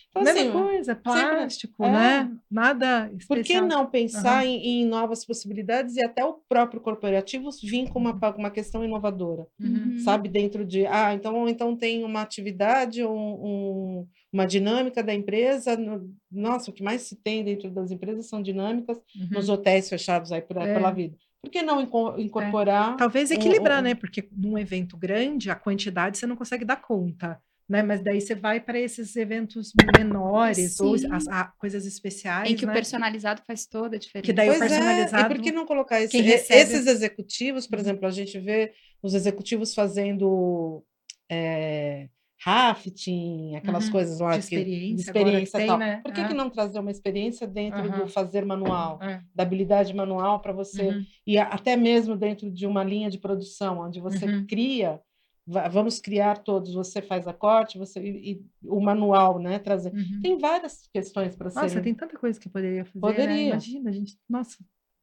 Então, 0.09 0.23
mesma 0.23 0.41
assim, 0.41 0.51
coisa, 0.51 0.95
plástico, 0.95 1.83
é. 1.85 1.89
né? 1.91 2.31
Nada 2.49 3.09
Por 3.27 3.35
que 3.37 3.41
especial. 3.41 3.67
não 3.67 3.85
pensar 3.85 4.37
Aham. 4.43 4.45
em, 4.45 4.81
em 4.81 4.85
novas 4.85 5.25
possibilidades 5.25 5.95
e 5.95 6.03
até 6.03 6.23
o 6.23 6.33
próprio 6.47 6.79
corporativo 6.81 7.49
vir 7.63 7.89
com 7.89 7.99
uma, 7.99 8.11
Uhum. 8.13 8.35
uma 8.37 8.51
questão 8.51 8.83
inovadora, 8.83 9.45
Uhum. 9.59 9.91
Uhum. 9.93 9.99
sabe? 9.99 10.29
Dentro 10.29 10.63
de, 10.65 10.85
ah, 10.85 11.13
então, 11.13 11.47
então 11.49 11.75
tem 11.75 12.03
uma 12.03 12.21
atividade, 12.21 13.03
um, 13.05 13.09
um- 13.11 14.07
uma 14.31 14.45
dinâmica 14.45 15.01
da 15.03 15.13
empresa. 15.13 15.75
no- 15.75 16.09
nossa, 16.31 16.69
o 16.69 16.73
que 16.73 16.83
mais 16.83 17.01
se 17.01 17.15
tem 17.15 17.43
dentro 17.43 17.69
das 17.71 17.89
empresas 17.91 18.27
são 18.27 18.41
dinâmicas 18.41 18.97
Uhum. 19.15 19.27
nos 19.31 19.49
hotéis 19.49 19.89
fechados 19.89 20.31
aí 20.31 20.39
É. 20.39 20.43
pela 20.43 20.91
vida. 20.91 21.17
Por 21.41 21.49
que 21.51 21.61
não 21.61 21.81
inco- 21.81 22.15
incorporar? 22.19 22.97
Talvez 22.97 23.31
um- 23.31 23.33
equilibrar, 23.35 23.79
um- 23.79 23.83
né? 23.83 23.95
Porque 23.95 24.27
num 24.31 24.57
evento 24.57 24.97
grande, 24.97 25.49
a 25.49 25.55
quantidade 25.55 26.17
você 26.17 26.27
não 26.27 26.35
consegue 26.35 26.65
dar 26.65 26.75
conta, 26.81 27.41
né? 27.67 27.81
Mas 27.81 28.01
daí 28.03 28.19
você 28.19 28.35
vai 28.35 28.59
para 28.59 28.77
esses 28.77 29.15
eventos 29.15 29.71
menores 29.97 30.79
ou 30.81 30.97
Sim. 30.97 31.07
as, 31.11 31.27
a- 31.27 31.53
coisas 31.57 31.85
especiais, 31.85 32.49
Em 32.51 32.55
que 32.55 32.65
o 32.65 32.67
né? 32.67 32.73
personalizado 32.73 33.41
faz 33.47 33.65
toda 33.65 33.95
a 33.95 33.99
diferença. 33.99 34.25
Que 34.25 34.33
daí 34.33 34.49
o 34.49 34.57
Pois 34.57 34.61
é, 34.63 34.67
personalizado, 34.67 35.23
e 35.33 35.35
por 35.35 35.41
que 35.43 35.51
não 35.51 35.65
colocar 35.65 36.01
esse- 36.01 36.19
recebe- 36.19 36.59
esses 36.61 36.87
executivos, 36.87 37.65
por 37.67 37.75
Uhum. 37.75 37.81
exemplo, 37.81 38.05
a 38.07 38.11
gente 38.11 38.37
vê 38.39 38.73
os 39.01 39.13
executivos 39.13 39.73
fazendo 39.73 40.83
é, 41.31 42.09
rafting, 42.41 43.55
aquelas 43.55 43.85
Uhum, 43.85 43.91
coisas 43.91 44.19
lá 44.19 44.37
de 44.37 44.47
que- 44.47 44.55
experiência 44.55 44.95
que 45.13 45.19
experiência 45.19 45.59
tem, 45.59 45.67
tal. 45.67 45.77
né? 45.77 46.01
Por 46.03 46.11
que, 46.13 46.21
É. 46.21 46.27
que 46.27 46.33
não 46.33 46.49
trazer 46.49 46.79
uma 46.79 46.91
experiência 46.91 47.47
dentro 47.47 47.79
Aham. 47.81 47.99
do 47.99 48.07
fazer 48.07 48.45
manual, 48.45 49.01
É. 49.01 49.21
da 49.33 49.43
habilidade 49.43 49.93
manual 49.93 50.39
para 50.39 50.53
você 50.53 50.89
Uhum. 50.89 51.05
e 51.25 51.37
até 51.37 51.75
mesmo 51.75 52.15
dentro 52.15 52.49
de 52.51 52.65
uma 52.67 52.83
linha 52.83 53.09
de 53.09 53.17
produção, 53.17 53.79
onde 53.79 53.99
você 53.99 54.25
Uhum. 54.25 54.45
cria, 54.47 54.99
va- 55.45 55.67
vamos 55.67 55.99
criar 55.99 56.37
todos, 56.39 56.73
você 56.73 57.01
faz 57.01 57.27
a 57.27 57.33
corte, 57.33 57.77
você 57.77 57.99
e, 57.99 58.31
e 58.33 58.45
o 58.63 58.79
manual, 58.79 59.39
né? 59.39 59.57
Trazer. 59.59 59.93
Uhum. 59.93 60.19
Tem 60.21 60.37
várias 60.37 60.87
questões 60.93 61.35
para 61.35 61.47
Nossa, 61.47 61.67
serem. 61.69 61.83
tem 61.83 61.93
tanta 61.95 62.17
coisa 62.17 62.39
que 62.39 62.47
poderia 62.49 62.85
fazer, 62.85 62.99
né? 62.99 63.01
Poderia. 63.01 63.47
Imagina, 63.49 63.89
a 63.89 63.93
gente, 63.93 64.17
nossa, 64.29 64.57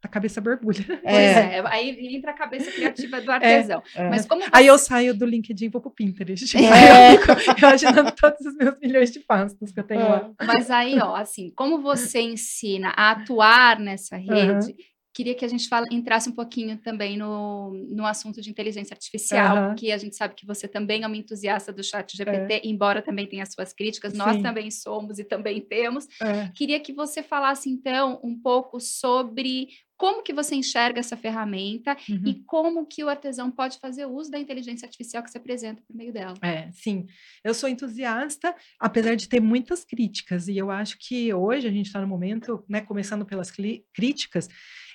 a 0.07 0.09
cabeça 0.09 0.41
borbulha. 0.41 0.79
Pois 1.03 1.15
é. 1.15 1.63
aí 1.67 2.15
entra 2.17 2.31
a 2.31 2.35
cabeça 2.35 2.71
criativa 2.71 3.21
do 3.21 3.31
artesão. 3.31 3.83
É. 3.95 4.09
Mas 4.09 4.25
como 4.27 4.43
Aí 4.53 4.65
você- 4.65 4.71
eu 4.71 4.79
saio 4.79 5.15
do 5.17 5.27
LinkedIn 5.27 5.67
e 5.67 5.69
vou 5.69 5.81
pro 5.81 5.91
Pinterest. 5.91 6.57
É. 6.57 6.61
Aí 6.73 7.15
eu 7.17 7.21
fico 7.37 7.59
imaginando 7.59 8.13
todos 8.13 8.41
os 8.47 8.57
meus 8.57 8.79
milhões 8.81 9.11
de 9.11 9.21
pastas 9.21 9.73
que 9.73 9.81
eu 9.81 9.85
tenho 9.85 10.09
lá. 10.09 10.31
Mas 10.45 10.71
aí, 10.71 10.99
ó, 10.99 11.15
assim, 11.17 11.53
como 11.57 11.81
você 11.83 12.21
ensina 12.21 12.93
a 12.97 13.11
atuar 13.13 13.79
nessa 13.79 14.17
rede, 14.17 14.75
queria 15.15 15.35
que 15.35 15.47
a 15.47 15.49
gente 15.49 15.67
fala, 15.67 15.87
entrasse 15.91 16.29
um 16.29 16.33
pouquinho 16.33 16.77
também 16.77 17.17
no, 17.17 17.73
no 17.89 18.05
assunto 18.05 18.39
de 18.43 18.51
inteligência 18.51 18.93
artificial, 18.93 19.57
Aham. 19.57 19.69
porque 19.69 19.91
a 19.91 19.97
gente 19.97 20.15
sabe 20.15 20.35
que 20.35 20.45
você 20.47 20.69
também 20.69 21.05
é 21.05 21.07
uma 21.07 21.17
entusiasta 21.17 21.73
do 21.73 21.83
chat 21.83 22.15
GPT, 22.15 22.61
embora 22.65 23.01
também 23.01 23.27
tenha 23.27 23.47
suas 23.47 23.73
críticas, 23.73 24.13
nós 24.13 24.29
É. 24.29 24.33
Sim. 24.35 24.43
também 24.43 24.71
somos 24.71 25.19
e 25.19 25.25
também 25.25 25.63
temos. 25.63 26.07
É. 26.21 26.51
Queria 26.55 26.79
que 26.79 26.93
você 26.93 27.23
falasse, 27.23 27.71
então, 27.71 28.21
um 28.23 28.39
pouco 28.39 28.79
sobre 28.79 29.69
como 29.97 30.23
que 30.23 30.33
você 30.33 30.55
enxerga 30.55 31.01
essa 31.01 31.17
ferramenta 31.17 31.97
Uhum. 32.09 32.23
e 32.27 32.35
como 32.45 32.87
que 32.87 33.03
o 33.03 33.09
artesão 33.09 33.51
pode 33.51 33.79
fazer 33.79 34.07
uso 34.07 34.31
da 34.31 34.39
inteligência 34.39 34.87
artificial 34.87 35.23
que 35.23 35.31
se 35.31 35.39
apresenta 35.39 35.83
por 35.87 35.97
meio 35.97 36.13
dela. 36.13 36.35
É, 36.43 36.71
sim. 36.73 37.07
Eu 37.43 37.55
sou 37.55 37.69
entusiasta, 37.69 38.55
apesar 38.79 39.15
de 39.17 39.29
ter 39.29 39.41
muitas 39.41 39.85
críticas, 39.85 40.49
e 40.49 40.57
eu 40.57 40.71
acho 40.71 40.97
que 40.99 41.33
hoje 41.33 41.67
a 41.67 41.71
gente 41.71 41.87
está 41.87 42.01
no 42.01 42.07
momento, 42.09 42.65
né, 42.69 42.81
começando 42.81 43.25
pelas 43.25 43.51
críticas, 43.51 44.49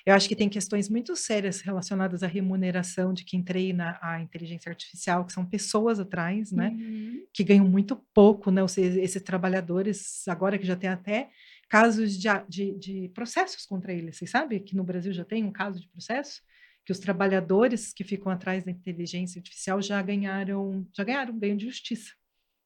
eu 0.04 0.14
acho 0.14 0.28
que 0.28 0.34
tem 0.34 0.48
questões 0.48 0.88
muito 0.88 1.14
sérias 1.14 1.60
relacionadas 1.60 2.24
à 2.24 2.26
remuneração 2.26 3.12
de 3.14 3.24
quem 3.24 3.40
treina 3.42 3.98
a 4.02 4.20
inteligência 4.20 4.68
artificial, 4.68 5.24
que 5.24 5.32
são 5.32 5.46
pessoas 5.46 6.00
atrás, 6.00 6.50
né? 6.50 6.70
Uhum. 6.70 7.22
que 7.32 7.44
ganham 7.44 7.68
muito 7.68 7.94
pouco, 8.12 8.50
né? 8.50 8.60
Ou 8.62 8.68
seja, 8.68 9.00
esses 9.00 9.22
trabalhadores, 9.22 10.26
agora 10.26 10.58
que 10.58 10.66
já 10.66 10.74
tem 10.74 10.90
até 10.90 11.30
casos 11.72 12.18
de, 12.18 12.28
de, 12.46 12.74
de 12.78 13.08
processos 13.14 13.64
contra 13.64 13.94
eles. 13.94 14.18
Vocês 14.18 14.30
sabem 14.30 14.62
que 14.62 14.76
no 14.76 14.84
Brasil 14.84 15.10
já 15.10 15.24
tem 15.24 15.42
um 15.42 15.50
caso 15.50 15.80
de 15.80 15.88
processo? 15.88 16.42
Que 16.84 16.92
os 16.92 16.98
trabalhadores 16.98 17.94
que 17.94 18.04
ficam 18.04 18.30
atrás 18.30 18.62
da 18.62 18.70
inteligência 18.70 19.38
artificial 19.38 19.80
já 19.80 20.02
ganharam, 20.02 20.86
já 20.94 21.02
ganharam 21.02 21.38
ganho 21.38 21.56
de 21.56 21.64
justiça. 21.64 22.10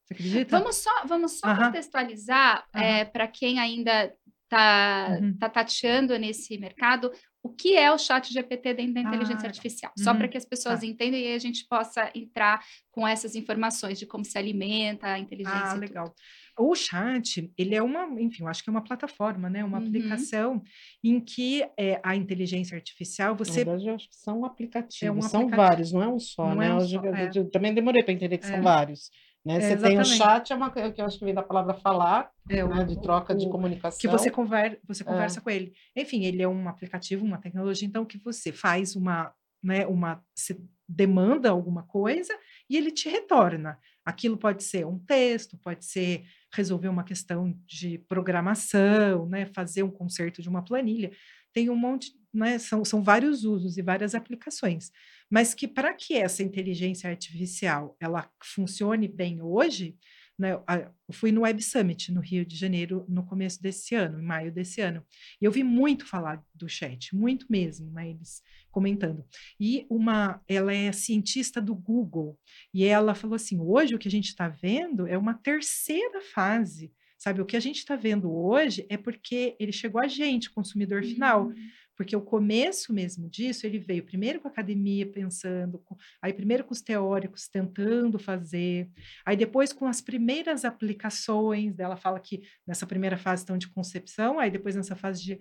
Você 0.05 0.15
acredita? 0.15 0.59
Vamos 0.59 0.77
só, 0.77 1.07
vamos 1.07 1.39
só 1.39 1.47
Aham. 1.47 1.67
contextualizar 1.67 2.67
Aham. 2.75 3.07
para 3.13 3.29
quem 3.29 3.61
ainda 3.61 4.13
está 4.47 5.09
Uhum. 5.21 5.39
tá 5.39 5.49
tateando 5.51 6.17
nesse 6.19 6.57
mercado 6.59 7.13
o 7.43 7.49
que 7.49 7.77
é 7.77 7.93
o 7.93 7.99
chat 7.99 8.33
GPT 8.33 8.75
dentro 8.75 8.95
da 8.95 9.01
inteligência 9.03 9.47
Ah, 9.47 9.51
artificial, 9.51 9.93
só 9.97 10.13
para 10.15 10.25
Uhum. 10.25 10.31
que 10.31 10.37
as 10.39 10.45
pessoas 10.45 10.81
Tá. 10.81 10.87
entendam 10.87 11.19
e 11.21 11.33
a 11.33 11.39
gente 11.39 11.65
possa 11.69 12.11
entrar 12.15 12.65
com 12.91 13.07
essas 13.07 13.37
informações 13.37 13.99
de 14.01 14.07
como 14.07 14.25
se 14.25 14.37
alimenta 14.37 15.07
a 15.09 15.19
inteligência. 15.19 15.75
Ah, 15.75 15.77
e 15.77 15.89
tudo. 15.89 16.15
O 16.59 16.75
chat, 16.75 17.53
ele 17.59 17.75
é 17.75 17.83
uma, 17.83 18.05
enfim, 18.21 18.43
eu 18.45 18.49
acho 18.49 18.63
que 18.65 18.71
é 18.71 18.73
uma 18.73 18.83
plataforma, 18.83 19.51
né? 19.51 19.63
Uma 19.65 19.79
Uhum. 19.79 19.87
aplicação 19.87 20.63
em 21.05 21.21
que 21.21 21.63
é, 21.79 22.01
a 22.03 22.17
inteligência 22.17 22.75
artificial, 22.77 23.31
Na 23.33 23.37
você 23.37 23.65
verdade, 23.65 23.87
eu 23.89 23.95
acho 23.95 24.09
que 24.09 24.17
são 24.17 24.45
aplicativos, 24.45 25.17
um 25.19 25.29
são 25.29 25.41
aplicativo. 25.43 25.57
vários, 25.69 25.93
não 25.93 26.03
é 26.03 26.09
um 26.09 26.19
só, 26.19 26.49
Não 26.55 26.61
né? 26.63 26.69
é 26.69 26.75
um 26.75 26.81
só, 26.81 27.05
eu- 27.05 27.15
é. 27.15 27.31
eu 27.35 27.51
também 27.51 27.75
demorei 27.75 28.03
para 28.03 28.13
entender 28.15 28.39
que 28.39 28.47
É. 28.47 28.49
são 28.51 28.63
vários. 28.63 29.11
Né? 29.45 29.57
É, 29.57 29.61
Você 29.61 29.77
tem 29.77 29.99
o 29.99 30.01
exatamente. 30.01 30.17
chat, 30.17 30.53
é 30.53 30.57
uma 30.57 30.71
coisa 30.71 30.91
que 30.93 31.01
eu 31.01 31.05
acho 31.05 31.19
que 31.19 31.25
vem 31.25 31.35
da 31.35 31.43
palavra 31.43 31.75
falar, 31.75 32.31
é, 32.49 32.65
né? 32.67 32.85
de 32.85 33.01
troca 33.01 33.35
de 33.35 33.47
o- 33.47 33.51
comunicação. 33.51 33.99
que 34.01 34.09
você, 34.09 34.31
conver, 34.31 34.81
você 34.89 35.03
É. 35.03 35.07
conversa 35.07 35.41
com 35.41 35.51
ele. 35.51 35.73
Enfim, 35.95 36.25
ele 36.25 36.43
é 36.43 36.49
um 36.49 36.69
aplicativo, 36.69 37.25
uma 37.25 37.39
tecnologia, 37.39 37.87
então 37.87 38.05
que 38.05 38.19
você 38.19 38.51
faz 38.51 38.97
uma, 38.97 39.33
né, 39.67 39.85
uma, 39.87 40.25
você 40.35 40.57
demanda 40.89 41.51
alguma 41.51 41.83
coisa 41.83 42.33
e 42.71 42.77
ele 42.77 42.93
te 42.93 43.09
retorna. 43.09 43.79
Aquilo 44.05 44.39
pode 44.39 44.63
ser 44.63 44.87
um 44.87 45.01
texto, 45.01 45.59
pode 45.59 45.85
ser 45.85 46.25
resolver 46.55 46.89
uma 46.89 47.03
questão 47.03 47.59
de 47.67 47.99
programação, 48.09 49.29
né, 49.29 49.47
fazer 49.47 49.83
um 49.83 49.91
conserto 49.91 50.41
de 50.41 50.49
uma 50.49 50.65
planilha. 50.65 51.11
Tem 51.53 51.69
um 51.69 51.75
monte, 51.75 52.13
né, 52.33 52.59
são, 52.59 52.85
são 52.85 53.03
vários 53.03 53.45
usos 53.45 53.77
e 53.77 53.83
várias 53.83 54.15
aplicações. 54.15 54.93
Mas 55.29 55.53
que 55.53 55.67
para 55.67 55.93
que 55.93 56.15
essa 56.15 56.45
inteligência 56.45 57.11
artificial 57.11 57.97
ela 58.01 58.31
funcione 58.41 59.09
bem 59.09 59.43
hoje, 59.43 59.97
né, 60.39 60.53
eu 60.53 61.15
fui 61.15 61.33
no 61.33 61.43
Web 61.43 61.63
Summit 61.63 62.13
no 62.13 62.21
Rio 62.21 62.45
de 62.45 62.57
Janeiro 62.57 63.05
no 63.09 63.25
começo 63.25 63.63
desse 63.63 63.95
ano, 63.95 64.21
em 64.21 64.25
maio 64.25 64.53
desse 64.53 64.81
ano, 64.81 65.05
e 65.41 65.45
eu 65.45 65.51
vi 65.51 65.63
muito 65.63 66.07
falar 66.07 66.45
do 66.55 66.69
chat, 66.69 67.15
muito 67.15 67.47
mesmo, 67.49 67.91
né, 67.91 68.11
eles 68.11 68.43
comentando. 68.71 69.25
E 69.59 69.87
uma, 69.89 70.43
ela 70.47 70.75
é 70.75 70.93
cientista 70.93 71.61
do 71.61 71.75
Google, 71.75 72.39
e 72.75 72.85
ela 72.85 73.15
falou 73.15 73.37
assim: 73.37 73.59
hoje 73.59 73.95
o 73.95 73.99
que 73.99 74.09
a 74.09 74.11
gente 74.11 74.29
está 74.29 74.49
vendo 74.49 75.07
é 75.07 75.17
uma 75.17 75.35
terceira 75.35 76.21
fase. 76.21 76.93
Sabe, 77.19 77.41
o 77.41 77.47
que 77.47 77.57
a 77.57 77.61
gente 77.61 77.79
está 77.79 77.97
vendo 77.97 78.31
hoje 78.31 78.85
é 78.91 78.97
porque 78.99 79.57
ele 79.59 79.73
chegou 79.73 80.01
a 80.01 80.07
gente, 80.07 80.51
consumidor 80.51 81.03
final, 81.03 81.47
Uhum. 81.47 81.55
Porque 81.97 82.15
o 82.15 82.21
começo 82.21 82.93
mesmo 82.93 83.29
disso, 83.29 83.67
ele 83.67 83.79
veio 83.79 84.05
primeiro 84.05 84.41
com 84.41 84.49
a 84.49 84.51
academia 84.51 85.07
pensando, 85.11 85.83
aí 86.21 86.33
primeiro 86.33 86.65
com 86.65 86.73
os 86.73 86.83
teóricos 86.83 87.49
tentando 87.49 88.19
fazer, 88.19 88.91
aí 89.25 89.37
depois 89.37 89.73
com 89.73 89.87
as 89.87 90.01
primeiras 90.01 90.65
aplicações 90.65 91.75
dela 91.75 91.97
fala 91.97 92.21
que 92.21 92.43
nessa 92.67 92.87
primeira 92.87 93.17
fase 93.17 93.43
estão 93.43 93.57
de 93.57 93.69
concepção, 93.69 94.39
aí 94.39 94.51
depois 94.51 94.77
nessa 94.77 94.95
fase 94.95 95.25
de 95.25 95.41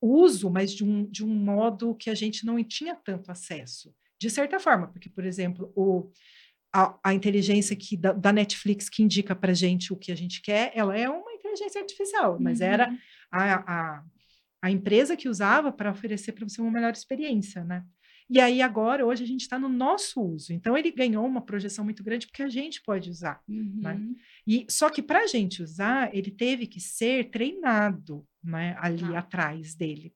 uso, 0.00 0.48
mas 0.48 0.72
de 0.72 0.84
um, 0.84 1.04
de 1.04 1.24
um 1.24 1.34
modo 1.34 1.94
que 1.94 2.08
a 2.08 2.14
gente 2.14 2.46
não 2.46 2.62
tinha 2.62 2.94
tanto 2.94 3.30
acesso. 3.32 3.92
De 4.20 4.30
certa 4.30 4.60
forma, 4.60 4.88
porque, 4.88 5.08
por 5.08 5.24
exemplo, 5.24 5.72
o, 5.74 6.10
a, 6.72 6.98
a 7.04 7.14
inteligência 7.14 7.74
que, 7.74 7.96
da, 7.96 8.12
da 8.12 8.32
Netflix 8.32 8.88
que 8.88 9.02
indica 9.02 9.34
para 9.34 9.52
gente 9.52 9.92
o 9.92 9.96
que 9.96 10.12
a 10.12 10.16
gente 10.16 10.40
quer, 10.40 10.72
ela 10.74 10.96
é 10.96 11.08
uma 11.08 11.32
inteligência 11.32 11.80
artificial, 11.80 12.38
mas 12.40 12.60
era 12.60 12.88
Uhum. 12.88 12.98
a, 13.32 13.54
a, 13.54 14.04
a 14.62 14.70
empresa 14.70 15.16
que 15.16 15.28
usava 15.28 15.70
para 15.72 15.90
oferecer 15.90 16.32
para 16.32 16.48
você 16.48 16.60
uma 16.60 16.70
melhor 16.70 16.92
experiência, 16.92 17.64
né? 17.64 17.84
E 18.30 18.38
aí 18.40 18.60
agora, 18.60 19.06
hoje, 19.06 19.24
a 19.24 19.26
gente 19.26 19.40
está 19.40 19.58
no 19.58 19.70
nosso 19.70 20.20
uso. 20.20 20.52
Então, 20.52 20.76
ele 20.76 20.90
ganhou 20.90 21.24
uma 21.26 21.40
projeção 21.40 21.82
muito 21.82 22.02
grande 22.04 22.26
porque 22.26 22.42
a 22.42 22.48
gente 22.48 22.82
pode 22.82 23.08
usar. 23.08 23.40
né? 23.48 23.94
Uhum. 23.94 24.14
E 24.46 24.66
só 24.68 24.90
que 24.90 25.00
para 25.00 25.20
a 25.20 25.26
gente 25.26 25.62
usar, 25.62 26.14
ele 26.14 26.30
teve 26.30 26.66
que 26.66 26.78
ser 26.78 27.30
treinado, 27.30 28.26
né, 28.44 28.76
ali 28.78 29.02
Ah. 29.14 29.20
atrás 29.20 29.74
dele. 29.74 30.12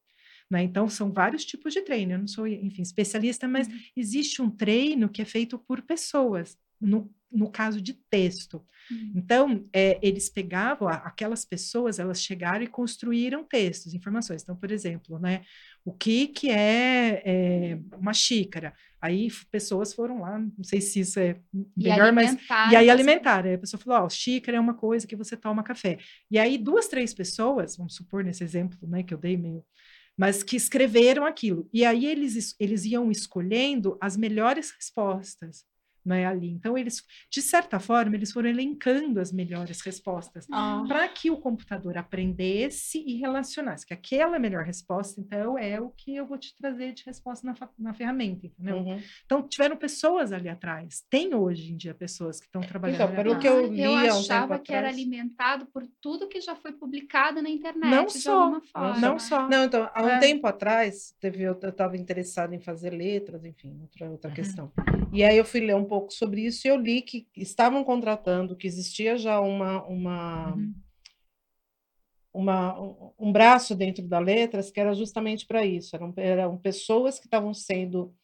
Né? 0.51 0.63
Então, 0.63 0.87
são 0.91 1.11
vários 1.11 1.43
tipos 1.47 1.73
de 1.73 1.81
treino. 1.81 2.13
Eu 2.13 2.19
não 2.19 2.27
sou, 2.27 2.47
enfim, 2.47 2.83
especialista, 2.83 3.49
mas 3.49 3.67
Uhum. 3.67 3.79
existe 3.97 4.43
um 4.43 4.51
treino 4.51 5.09
que 5.09 5.23
é 5.23 5.25
feito 5.25 5.59
por 5.59 5.81
pessoas. 5.81 6.59
No, 6.79 7.11
no 7.33 7.51
caso 7.51 7.81
de 7.81 7.95
texto. 8.11 8.65
Uhum. 8.91 9.13
Então, 9.17 9.69
é, 9.73 9.99
eles 10.03 10.29
pegavam 10.29 10.89
aquelas 10.89 11.45
pessoas, 11.45 11.99
elas 11.99 12.23
chegaram 12.23 12.63
e 12.63 12.67
construíram 12.67 13.45
textos, 13.45 13.95
informações. 13.95 14.43
Então, 14.43 14.57
por 14.57 14.71
exemplo, 14.73 15.19
né, 15.19 15.43
o 15.85 15.93
que, 15.93 16.29
que 16.29 16.51
é, 16.51 17.23
é, 17.25 17.79
uma 17.97 18.13
xícara? 18.13 18.75
Aí 19.01 19.29
pessoas 19.51 19.93
foram 19.95 20.21
lá, 20.21 20.39
não 20.39 20.63
sei 20.65 20.81
se 20.81 21.01
isso 21.01 21.19
é 21.19 21.41
E 21.53 21.89
melhor, 21.89 22.13
mas 22.13 22.29
alimentar 22.29 22.73
e 22.73 22.77
aí 22.77 22.91
alimentaram. 22.91 23.49
Aí 23.49 23.55
a 23.55 23.59
pessoa 23.59 23.81
falou, 23.81 24.05
ó, 24.05 24.09
xícara 24.09 24.57
é 24.57 24.61
uma 24.61 24.75
coisa 24.75 25.07
que 25.07 25.17
você 25.17 25.37
toma 25.37 25.63
café. 25.63 25.99
E 26.31 26.39
aí 26.39 26.57
duas, 26.59 26.87
três 26.89 27.13
pessoas, 27.15 27.77
vamos 27.77 27.95
supor 27.95 28.23
nesse 28.25 28.45
exemplo, 28.45 28.79
né, 28.89 29.03
que 29.03 29.13
eu 29.15 29.19
dei 29.19 29.37
meio, 29.37 29.65
mas 30.17 30.43
que 30.43 30.57
escreveram 30.57 31.25
aquilo. 31.25 31.69
E 31.73 31.85
aí 31.85 32.07
eles, 32.07 32.37
es- 32.37 32.55
eles 32.61 32.85
iam 32.85 33.11
escolhendo 33.11 33.97
as 34.01 34.17
melhores 34.17 34.71
respostas, 34.71 35.65
né, 36.05 36.27
ali. 36.27 36.49
Então 36.51 36.77
eles, 36.77 37.03
de 37.31 37.41
certa 37.43 37.79
forma, 37.79 38.15
eles 38.17 38.33
foram 38.33 38.49
elencando 38.49 39.21
as 39.21 39.33
melhores 39.33 39.81
respostas 39.83 40.47
Ah. 40.51 40.83
para 40.87 41.07
que 41.09 41.31
o 41.31 41.37
computador 41.37 41.97
aprendesse 41.97 43.03
e 43.07 43.17
relacionasse, 43.17 43.87
que 43.87 43.95
aquela 43.95 44.35
é 44.35 44.37
a 44.37 44.41
melhor 44.41 44.65
resposta, 44.65 45.21
então 45.21 45.59
é 45.59 45.81
o 45.81 45.91
que 45.91 46.15
eu 46.17 46.27
vou 46.27 46.39
te 46.39 46.55
trazer 46.57 46.93
de 46.93 47.05
resposta 47.05 47.47
na, 47.47 47.55
na 47.79 47.95
ferramenta, 47.95 48.47
entendeu? 48.47 48.79
Uhum. 48.79 49.01
Então 49.25 49.43
tiveram 49.47 49.77
pessoas 49.77 50.33
ali 50.33 50.49
atrás. 50.49 51.05
Tem 51.11 51.35
hoje 51.35 51.73
em 51.73 51.77
dia 51.77 51.95
pessoas 51.95 52.39
que 52.41 52.47
estão 52.47 52.61
trabalhando. 52.63 52.97
Então, 53.03 53.15
pelo 53.15 53.39
que 53.39 53.47
eu 53.49 53.59
Ah, 53.59 53.63
li 53.63 53.87
um 53.87 53.95
tempo 53.99 54.13
achava 54.17 54.59
que 54.59 54.73
era 54.73 54.89
atrás. 54.89 54.97
alimentado 54.97 55.67
por 55.67 55.87
tudo 56.01 56.29
que 56.29 56.41
já 56.41 56.55
foi 56.57 56.73
publicado 56.73 57.41
na 57.43 57.49
internet 57.49 57.91
Não 57.91 58.07
de 58.07 58.13
só, 58.19 58.33
alguma 58.43 58.59
não 58.59 58.67
forma. 58.67 58.99
Não 59.01 59.19
só. 59.19 59.49
Não, 59.49 59.65
então, 59.65 59.91
há 59.95 60.03
um 60.03 60.09
É. 60.09 60.19
tempo 60.19 60.47
atrás, 60.47 61.15
teve, 61.21 61.43
eu 61.43 61.53
estava 61.53 61.97
interessada 61.97 62.55
em 62.55 62.61
fazer 62.61 62.91
letras, 62.91 63.45
enfim, 63.45 63.79
outra, 63.81 64.11
outra 64.11 64.29
Uhum. 64.31 64.35
questão. 64.35 64.73
E 65.13 65.23
aí 65.25 65.37
eu 65.37 65.45
fui 65.45 65.61
ler 65.61 65.75
um 65.77 65.85
pouco 65.93 66.11
sobre 66.11 66.47
isso 66.47 66.67
e 66.67 66.71
eu 66.71 66.77
li 66.77 67.03
que 67.03 67.27
estavam 67.37 67.85
contratando, 67.85 68.57
que 68.57 68.67
existia 68.67 69.19
já 69.19 69.39
uma, 69.41 69.85
uma, 69.85 70.55
Uhum. 70.55 70.73
uma, 72.33 72.81
um- 72.81 73.13
um 73.19 73.31
braço 73.33 73.75
dentro 73.75 74.03
da 74.09 74.19
letras 74.19 74.71
que 74.71 74.81
era 74.81 74.95
justamente 74.95 75.47
para 75.47 75.67
isso. 75.67 75.95
Eram, 75.95 76.15
eram 76.17 76.57
pessoas 76.57 77.19
que 77.19 77.27
estavam 77.27 77.53
sendo 77.53 78.15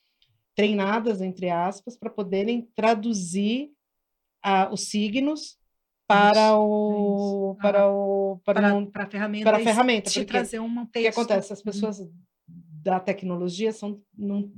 treinadas, 0.55 1.21
entre 1.21 1.51
aspas, 1.51 1.95
para 1.95 2.09
poderem 2.09 2.63
traduzir 2.75 3.71
ah, 4.43 4.71
os 4.73 4.89
signos 4.89 5.59
para 6.07 6.31
Isso, 6.55 6.59
o, 6.63 7.53
isso. 7.53 7.59
para 7.61 7.81
Ah, 7.83 7.89
o 7.93 8.41
para, 8.47 8.59
o 8.59 8.63
Para, 8.63 8.75
mundo- 8.75 8.91
para 8.91 9.05
a 9.05 9.11
ferramenta, 9.11 9.45
para 9.45 9.57
a 9.59 9.61
ferramenta, 9.61 10.11
te 10.11 10.21
porque 10.21 10.33
trazer 10.33 10.59
um 10.59 10.83
o 10.85 10.87
texto. 10.87 11.03
que 11.03 11.21
acontece? 11.21 11.53
As 11.53 11.59
Uhum. 11.59 11.65
pessoas 11.67 12.11
da 12.83 12.99
tecnologia 12.99 13.73
são. 13.75 14.01
Não, 14.17 14.51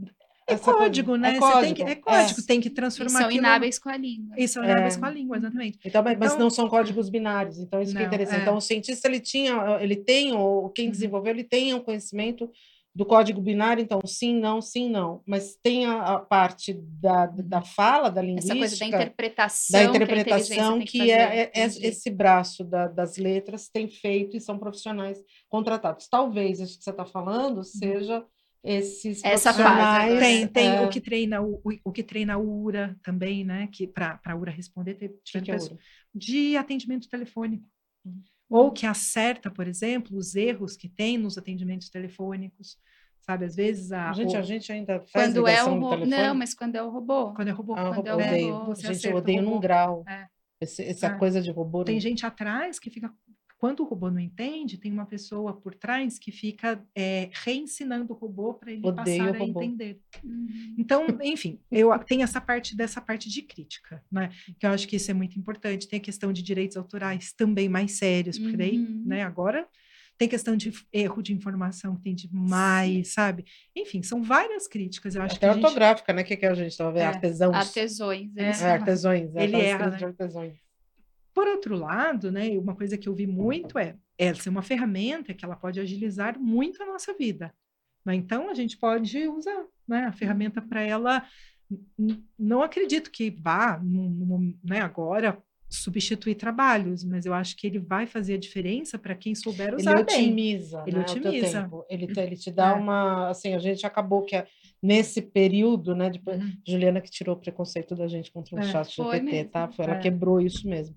É 0.50 0.54
essa 0.54 0.64
coisa- 0.64 0.78
código, 0.80 1.16
né? 1.16 1.28
É 1.30 1.32
Você 1.34 1.38
código. 1.40 1.62
tem 1.62 1.74
que, 1.74 1.82
é 1.92 1.94
código, 1.96 2.42
tem 2.46 2.60
que 2.60 2.68
E 2.68 2.70
transformar 2.70 3.10
são 3.18 3.26
aquilo- 3.28 3.38
inábeis 3.44 3.78
com 3.78 3.88
a 3.88 3.96
língua. 3.96 4.34
E 4.36 4.48
são 4.48 4.64
inábeis 4.64 4.96
É. 4.96 5.00
com 5.00 5.06
a 5.06 5.10
língua, 5.10 5.36
exatamente. 5.36 5.78
Então, 5.84 6.02
mas 6.02 6.18
mas 6.18 6.32
Então- 6.32 6.40
não 6.44 6.50
são 6.50 6.68
códigos 6.68 7.08
binários, 7.08 7.58
então 7.58 7.80
isso 7.80 7.92
que 7.92 7.98
é 7.98 8.00
Não, 8.00 8.06
interessante. 8.08 8.38
é. 8.38 8.42
Então, 8.42 8.56
o 8.56 8.60
cientista 8.60 9.08
ele 9.08 9.20
tinha, 9.20 9.78
ele 9.80 9.96
tem, 9.96 10.32
ou 10.32 10.68
quem 10.70 10.86
Uhum. 10.86 10.90
desenvolveu, 10.92 11.32
ele 11.32 11.44
tem 11.44 11.72
o 11.74 11.80
conhecimento 11.80 12.50
do 12.92 13.06
código 13.06 13.40
binário, 13.40 13.80
então 13.80 14.00
sim, 14.04 14.34
não, 14.34 14.60
sim, 14.60 14.90
não. 14.90 15.22
Mas 15.24 15.54
tem 15.62 15.86
a, 15.86 16.02
a 16.14 16.18
parte 16.18 16.72
da, 17.00 17.26
da 17.26 17.62
fala, 17.62 18.10
da 18.10 18.20
Essa 18.20 18.26
linguística, 18.26 18.58
coisa 18.58 18.78
da 18.80 18.86
interpretação. 18.86 19.80
da 19.80 19.90
que 19.92 19.96
interpretação 19.96 20.80
que, 20.80 20.98
fazer, 20.98 21.10
é, 21.12 21.36
é- 21.44 21.50
é 21.54 21.64
esse 21.66 22.10
braço 22.10 22.64
da- 22.64 22.88
das 22.88 23.16
letras 23.16 23.68
tem 23.68 23.88
feito 23.88 24.36
e 24.36 24.40
são 24.40 24.58
profissionais 24.58 25.22
contratados. 25.48 26.08
Talvez 26.08 26.58
isso 26.58 26.78
que 26.78 26.82
você 26.84 26.90
está 26.90 27.04
falando 27.04 27.62
seja 27.62 28.24
esses. 28.62 29.24
Essa 29.24 29.52
fase. 29.54 30.18
Tem, 30.18 30.46
tem 30.46 30.68
é, 30.68 30.80
o 30.82 30.88
que 30.88 31.00
treina 31.00 31.40
o, 31.40 31.54
o, 31.64 31.70
o 31.84 31.92
que 31.92 32.02
treina 32.02 32.34
a 32.34 32.38
URA 32.38 32.96
também, 33.02 33.44
né? 33.44 33.68
Que 33.72 33.86
para 33.86 34.20
a 34.24 34.36
URA 34.36 34.50
responder, 34.52 34.94
teve, 34.94 35.14
que 35.24 35.38
é 35.38 35.40
pessoas- 35.40 35.70
ouro? 35.70 35.82
de 36.14 36.56
atendimento 36.56 37.08
telefônico. 37.08 37.64
Uhum. 38.04 38.22
Ou 38.48 38.72
que 38.72 38.84
acerta, 38.86 39.50
por 39.50 39.68
exemplo, 39.68 40.16
os 40.16 40.34
erros 40.34 40.76
que 40.76 40.88
tem 40.88 41.16
nos 41.16 41.38
atendimentos 41.38 41.88
telefônicos. 41.88 42.76
Sabe, 43.20 43.44
às 43.44 43.54
vezes 43.54 43.92
a, 43.92 44.12
Gente, 44.12 44.34
o- 44.34 44.38
a 44.38 44.42
gente 44.42 44.72
ainda 44.72 44.98
faz 45.12 45.32
Quando 45.32 45.46
é 45.46 45.62
o 45.62 45.68
robô. 45.78 45.96
Não, 46.06 46.34
mas 46.34 46.52
quando 46.54 46.74
é 46.74 46.82
o 46.82 46.88
robô. 46.90 47.32
quando 47.34 47.48
é 47.48 47.50
robô. 47.52 47.74
Ah, 47.74 47.92
quando 47.94 48.06
é 48.08 48.14
o 48.14 48.52
robô, 48.58 48.74
você 48.74 48.92
Gente, 48.94 49.06
eu 49.06 49.14
o 49.14 49.18
odeio 49.18 49.42
num 49.42 49.60
grau. 49.60 50.02
É. 50.08 50.26
Esse- 50.60 50.82
essa 50.82 51.06
É. 51.06 51.16
coisa 51.18 51.40
de 51.40 51.50
robô. 51.50 51.84
Tem 51.84 51.94
não- 51.94 52.00
gente 52.00 52.26
atrás 52.26 52.78
que 52.78 52.90
fica. 52.90 53.12
Quando 53.60 53.80
o 53.80 53.84
robô 53.84 54.10
não 54.10 54.18
entende, 54.18 54.78
tem 54.78 54.90
uma 54.90 55.04
pessoa 55.04 55.52
por 55.52 55.74
trás 55.74 56.18
que 56.18 56.32
fica 56.32 56.82
é, 56.96 57.28
reensinando 57.44 58.14
o 58.14 58.16
robô 58.16 58.54
para 58.54 58.72
ele 58.72 58.80
Odeio 58.82 59.18
passar 59.18 59.36
a 59.36 59.44
entender. 59.44 60.00
Uhum. 60.24 60.74
Então, 60.78 61.06
enfim, 61.22 61.60
eu 61.70 61.90
tenho 61.98 62.22
essa 62.22 62.40
parte 62.40 62.74
dessa 62.74 63.02
parte 63.02 63.28
de 63.28 63.42
crítica, 63.42 64.02
né? 64.10 64.30
Que 64.58 64.64
eu 64.64 64.70
acho 64.70 64.88
que 64.88 64.96
isso 64.96 65.10
é 65.10 65.14
muito 65.14 65.38
importante. 65.38 65.86
Tem 65.86 65.98
a 65.98 66.02
questão 66.02 66.32
de 66.32 66.42
direitos 66.42 66.78
autorais 66.78 67.34
também 67.34 67.68
mais 67.68 67.92
sérios, 67.92 68.38
porque 68.38 68.56
daí, 68.56 68.78
Uhum. 68.78 69.02
né, 69.04 69.24
agora 69.24 69.68
tem 70.16 70.26
questão 70.26 70.56
de 70.56 70.72
erro 70.90 71.20
de 71.22 71.34
informação 71.34 71.96
que 71.96 72.02
tem 72.02 72.14
demais, 72.14 73.12
sabe? 73.12 73.44
Enfim, 73.76 74.02
são 74.02 74.22
várias 74.22 74.66
críticas. 74.66 75.14
Eu 75.14 75.20
acho 75.22 75.36
Até 75.36 75.46
que 75.46 75.50
a 75.50 75.52
gente, 75.54 75.64
ortográfica, 75.64 76.12
né? 76.14 76.22
O 76.22 76.24
que, 76.24 76.36
que 76.38 76.46
a 76.46 76.54
gente 76.54 76.70
estava 76.70 76.92
vendo? 76.92 77.02
É. 77.02 77.06
Artesãos. 77.06 77.54
Artesões. 77.54 78.36
É. 78.38 78.42
É, 78.42 78.70
artesões. 78.70 79.36
é, 79.36 79.44
Ele 79.44 79.56
erra, 79.56 79.90
né? 79.90 79.96
de 79.98 80.04
artesões. 80.06 80.69
Por 81.40 81.48
outro 81.48 81.74
lado, 81.74 82.30
né, 82.30 82.50
uma 82.58 82.76
coisa 82.76 82.98
que 82.98 83.08
eu 83.08 83.14
vi 83.14 83.26
muito 83.26 83.78
é 83.78 83.96
essa 84.18 84.48
é 84.48 84.50
uma 84.50 84.60
ferramenta 84.60 85.32
que 85.32 85.42
ela 85.42 85.56
pode 85.56 85.80
agilizar 85.80 86.38
muito 86.38 86.82
a 86.82 86.86
nossa 86.86 87.14
vida. 87.14 87.50
né? 88.04 88.14
Então 88.14 88.50
a 88.50 88.54
gente 88.54 88.76
pode 88.76 89.26
usar 89.26 89.64
né, 89.88 90.04
a 90.04 90.12
ferramenta 90.12 90.60
para 90.60 90.82
ela. 90.82 91.24
Não 92.38 92.62
acredito 92.62 93.10
que 93.10 93.30
vá, 93.30 93.78
num- 93.82 94.54
né, 94.62 94.80
agora 94.80 95.42
substituir 95.72 96.34
trabalhos, 96.34 97.04
mas 97.04 97.24
eu 97.24 97.32
acho 97.32 97.56
que 97.56 97.64
ele 97.66 97.78
vai 97.78 98.04
fazer 98.04 98.34
a 98.34 98.38
diferença 98.38 98.98
para 98.98 99.14
quem 99.14 99.34
souber 99.36 99.68
Ele 99.68 99.76
usar 99.76 99.94
bem. 100.02 100.02
otimiza, 100.02 100.82
Ele 100.84 100.96
né, 100.96 101.02
otimiza. 101.02 101.70
Ele, 101.88 102.06
te- 102.08 102.20
ele 102.20 102.36
te 102.36 102.50
dá 102.52 102.70
É. 102.70 102.74
uma... 102.74 103.28
Assim, 103.30 103.54
a 103.54 103.58
gente 103.58 103.86
acabou 103.86 104.22
que... 104.24 104.36
a- 104.36 104.46
Nesse 104.82 105.20
período, 105.20 105.94
né? 105.94 106.08
Depois, 106.08 106.40
Uhum. 106.42 106.56
Juliana 106.66 107.02
que 107.02 107.10
tirou 107.10 107.36
o 107.36 107.38
preconceito 107.38 107.94
da 107.94 108.08
gente 108.08 108.32
contra 108.32 108.56
o 108.56 108.58
É, 108.58 108.62
chat 108.62 108.90
GPT, 108.96 109.44
tá? 109.44 109.68
Foi, 109.68 109.84
ela 109.84 109.94
É. 109.96 109.98
quebrou 109.98 110.40
isso 110.40 110.66
mesmo. 110.66 110.96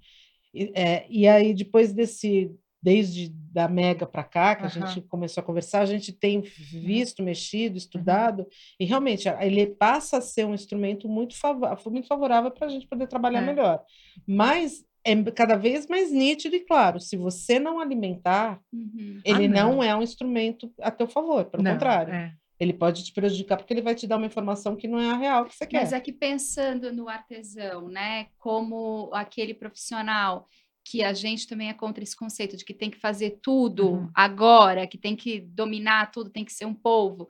E, 0.53 0.71
é, 0.75 1.05
e 1.09 1.27
aí, 1.27 1.53
depois 1.53 1.93
desse... 1.93 2.51
Desde 2.85 3.29
da 3.29 3.69
Mega 3.69 4.05
para 4.05 4.25
cá, 4.25 4.57
que 4.57 4.63
a 4.63 4.65
Aham. 4.65 4.87
gente 4.87 5.07
começou 5.07 5.39
a 5.39 5.45
conversar, 5.45 5.79
a 5.79 5.85
gente 5.85 6.11
tem 6.11 6.41
visto, 6.41 7.19
Uhum. 7.19 7.25
mexido, 7.27 7.77
estudado, 7.77 8.45
e 8.77 8.83
realmente 8.83 9.29
a- 9.29 9.45
ele 9.45 9.67
passa 9.67 10.17
a 10.17 10.21
ser 10.21 10.45
um 10.45 10.53
instrumento 10.53 11.07
muito, 11.07 11.33
favo- 11.39 11.65
muito 11.89 12.09
favorável 12.09 12.51
para 12.51 12.67
a 12.67 12.69
gente 12.69 12.85
poder 12.85 13.07
trabalhar 13.07 13.41
É. 13.41 13.45
melhor. 13.45 13.81
Mas 14.27 14.83
é 15.05 15.15
cada 15.31 15.55
vez 15.55 15.87
mais 15.87 16.11
nítido 16.11 16.57
e 16.57 16.59
claro, 16.59 16.99
se 16.99 17.15
você 17.15 17.57
não 17.57 17.79
alimentar, 17.79 18.59
Uhum. 18.73 19.21
ele 19.23 19.45
Ah, 19.45 19.47
não. 19.47 19.73
não 19.75 19.83
é 19.83 19.95
um 19.95 20.01
instrumento 20.01 20.69
a 20.81 20.91
teu 20.91 21.07
favor, 21.07 21.45
pelo 21.45 21.63
Não, 21.63 21.71
contrário. 21.71 22.13
é. 22.13 22.33
Ele 22.63 22.73
pode 22.73 23.03
te 23.03 23.11
prejudicar 23.13 23.57
porque 23.57 23.73
ele 23.73 23.81
vai 23.81 23.93
te 23.95 24.07
dar 24.07 24.17
uma 24.17 24.25
informação 24.25 24.75
que 24.75 24.87
não 24.87 24.99
é 24.99 25.09
a 25.11 25.15
real 25.17 25.45
que 25.45 25.55
você 25.55 25.67
quer. 25.67 25.81
Mas 25.81 25.93
aqui 25.93 26.11
pensando 26.11 26.91
no 26.91 27.07
artesão, 27.09 27.87
né, 27.89 28.27
como 28.37 29.09
aquele 29.13 29.53
profissional 29.53 30.47
que 30.85 31.01
a 31.03 31.13
gente 31.13 31.47
também 31.47 31.69
é 31.69 31.73
contra 31.73 32.03
esse 32.03 32.15
conceito 32.15 32.57
de 32.57 32.65
que 32.65 32.73
tem 32.73 32.89
que 32.89 32.99
fazer 32.99 33.39
tudo 33.41 33.89
Uhum. 33.93 34.09
agora, 34.13 34.85
que 34.87 34.97
tem 34.97 35.15
que 35.15 35.39
dominar 35.39 36.11
tudo, 36.11 36.29
tem 36.29 36.43
que 36.43 36.51
ser 36.51 36.65
um 36.65 36.73
povo. 36.73 37.29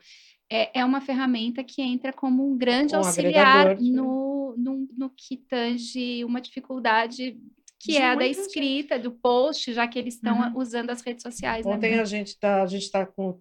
É, 0.50 0.80
é 0.80 0.86
uma 0.86 1.02
ferramenta 1.02 1.64
que 1.64 1.82
entra 1.82 2.12
como 2.14 2.48
um 2.48 2.58
grande 2.58 2.96
Um 2.96 3.00
auxiliar 3.00 3.80
no, 3.80 4.56
no, 4.58 4.88
no 4.98 5.10
que 5.10 5.38
tange 5.38 6.24
uma 6.26 6.42
dificuldade 6.42 7.40
que 7.80 7.92
De 7.92 7.98
é 7.98 8.06
a 8.06 8.16
da 8.16 8.22
muita 8.22 8.34
gente. 8.34 8.48
escrita, 8.48 8.98
do 9.00 9.12
post, 9.12 9.74
já 9.74 9.88
que 9.88 10.00
eles 10.00 10.16
estão 10.16 10.40
Uhum. 10.40 10.58
usando 10.58 10.90
as 10.90 11.02
redes 11.02 11.22
sociais. 11.22 11.66
né, 11.66 11.74
Ontem 11.76 11.92
pra- 11.94 12.02
a 12.02 12.06
gente 12.06 12.28
está 12.30 12.64
a 12.64 12.66
gente 12.68 12.90
tá 12.90 13.06
com 13.06 13.40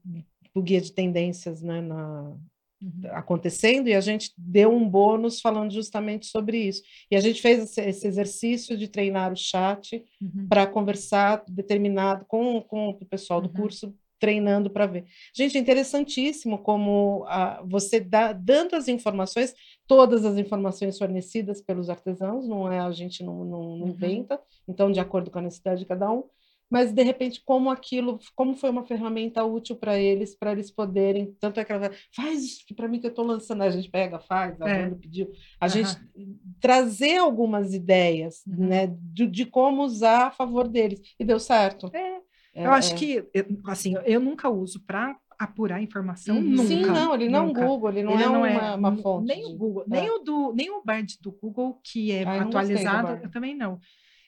o 0.55 0.63
guia 0.63 0.81
de 0.81 0.93
tendências 0.93 1.63
né, 1.63 1.81
na, 1.81 2.37
Uhum. 2.83 3.03
acontecendo 3.13 3.87
e 3.89 3.95
a 3.95 4.01
gente 4.01 4.33
deu 4.37 4.73
um 4.73 4.89
bônus 4.89 5.41
falando 5.41 5.73
justamente 5.73 6.27
sobre 6.27 6.59
isso. 6.59 6.83
E 7.09 7.15
a 7.15 7.21
gente 7.21 7.41
fez 7.41 7.79
esse, 7.79 8.07
exercício 8.09 8.77
de 8.77 8.89
treinar 8.89 9.33
o 9.33 9.37
chat 9.37 10.05
Uhum. 10.21 10.49
para 10.49 10.67
conversar 10.67 11.45
determinado 11.49 12.25
com, 12.27 12.61
com 12.61 12.89
o 12.89 13.07
pessoal 13.07 13.41
do 13.41 13.47
Uhum. 13.47 13.55
curso, 13.55 13.95
treinando 14.19 14.69
para 14.69 14.87
ver. 14.87 15.05
Gente, 15.33 15.57
é 15.57 15.61
interessantíssimo 15.61 16.59
como 16.59 17.25
ah, 17.29 17.63
você 17.65 18.01
dá, 18.01 18.33
dando 18.33 18.75
as 18.75 18.89
informações, 18.89 19.55
todas 19.87 20.25
as 20.25 20.37
informações 20.37 20.99
fornecidas 20.99 21.61
pelos 21.61 21.89
artesãos, 21.89 22.49
não 22.49 22.71
é 22.71 22.81
a 22.81 22.91
gente 22.91 23.23
não, 23.23 23.45
não, 23.45 23.77
não 23.77 23.87
Uhum. 23.87 23.89
inventa, 23.91 24.41
então 24.67 24.91
de 24.91 24.99
acordo 24.99 25.31
com 25.31 25.39
a 25.39 25.43
necessidade 25.43 25.81
de 25.81 25.87
cada 25.87 26.11
um, 26.11 26.25
mas 26.73 26.91
de 26.93 27.03
repente 27.03 27.43
como 27.45 27.71
aquilo, 27.71 28.19
como 28.35 28.55
foi 28.57 28.71
uma 28.71 28.85
ferramenta 28.87 29.45
útil 29.45 29.77
para 29.77 29.99
eles, 29.99 30.35
para 30.35 30.53
eles 30.53 30.71
poderem, 30.71 31.37
tanto 31.39 31.61
é 31.61 31.65
que 31.65 31.73
ela 31.73 31.91
faz 32.17 32.43
isso 32.43 32.75
para 32.75 32.89
mim 32.89 32.99
que 32.99 33.07
eu 33.07 33.11
estou 33.11 33.27
lançando, 33.27 33.63
a 33.63 33.71
gente 33.71 33.91
pega, 33.91 34.19
faz, 34.19 34.61
a 34.61 34.69
É. 34.69 34.91
Pediu, 34.91 35.31
a 35.61 35.67
Aham. 35.67 35.73
gente 35.73 35.99
trazer 36.61 37.19
algumas 37.19 37.75
ideias, 37.75 38.43
Uhum. 38.47 38.67
né, 38.69 38.87
de, 38.87 39.27
de 39.27 39.45
como 39.45 39.83
usar 39.83 40.29
a 40.29 40.31
favor 40.31 40.67
deles, 40.67 41.01
e 41.21 41.25
deu 41.25 41.39
certo. 41.39 41.91
É, 41.93 42.21
É, 42.55 42.67
Eu 42.67 42.73
acho 42.73 42.93
é. 42.93 42.99
que, 42.99 43.25
assim, 43.67 43.95
eu 44.05 44.21
nunca 44.21 44.49
uso 44.51 44.81
para 44.87 45.17
apurar 45.39 45.83
informação 45.83 46.37
Uhum. 46.37 46.51
nunca. 46.51 46.65
Sim, 46.69 46.83
não, 46.87 47.15
ele 47.15 47.29
não 47.29 47.39
é 47.39 47.43
um. 47.49 47.53
Google, 47.53 47.89
ele 47.91 48.03
não 48.03 48.13
Ele 48.13 48.23
é 48.23 48.27
não 48.27 48.37
uma, 48.37 48.49
é 48.49 48.75
uma 48.77 48.97
fonte. 48.99 49.27
Nem 49.27 49.47
o 49.47 49.57
Google, 49.57 49.83
é. 49.85 49.89
nem 49.89 50.11
o 50.11 50.19
do, 50.19 50.53
nem 50.55 50.71
o 50.71 50.83
Bard 50.85 51.19
do 51.21 51.33
Google, 51.33 51.81
que 51.83 52.13
é 52.13 52.23
Ah, 52.25 52.43
atualizado, 52.43 53.21
eu 53.23 53.31
também 53.31 53.55
não. 53.57 53.81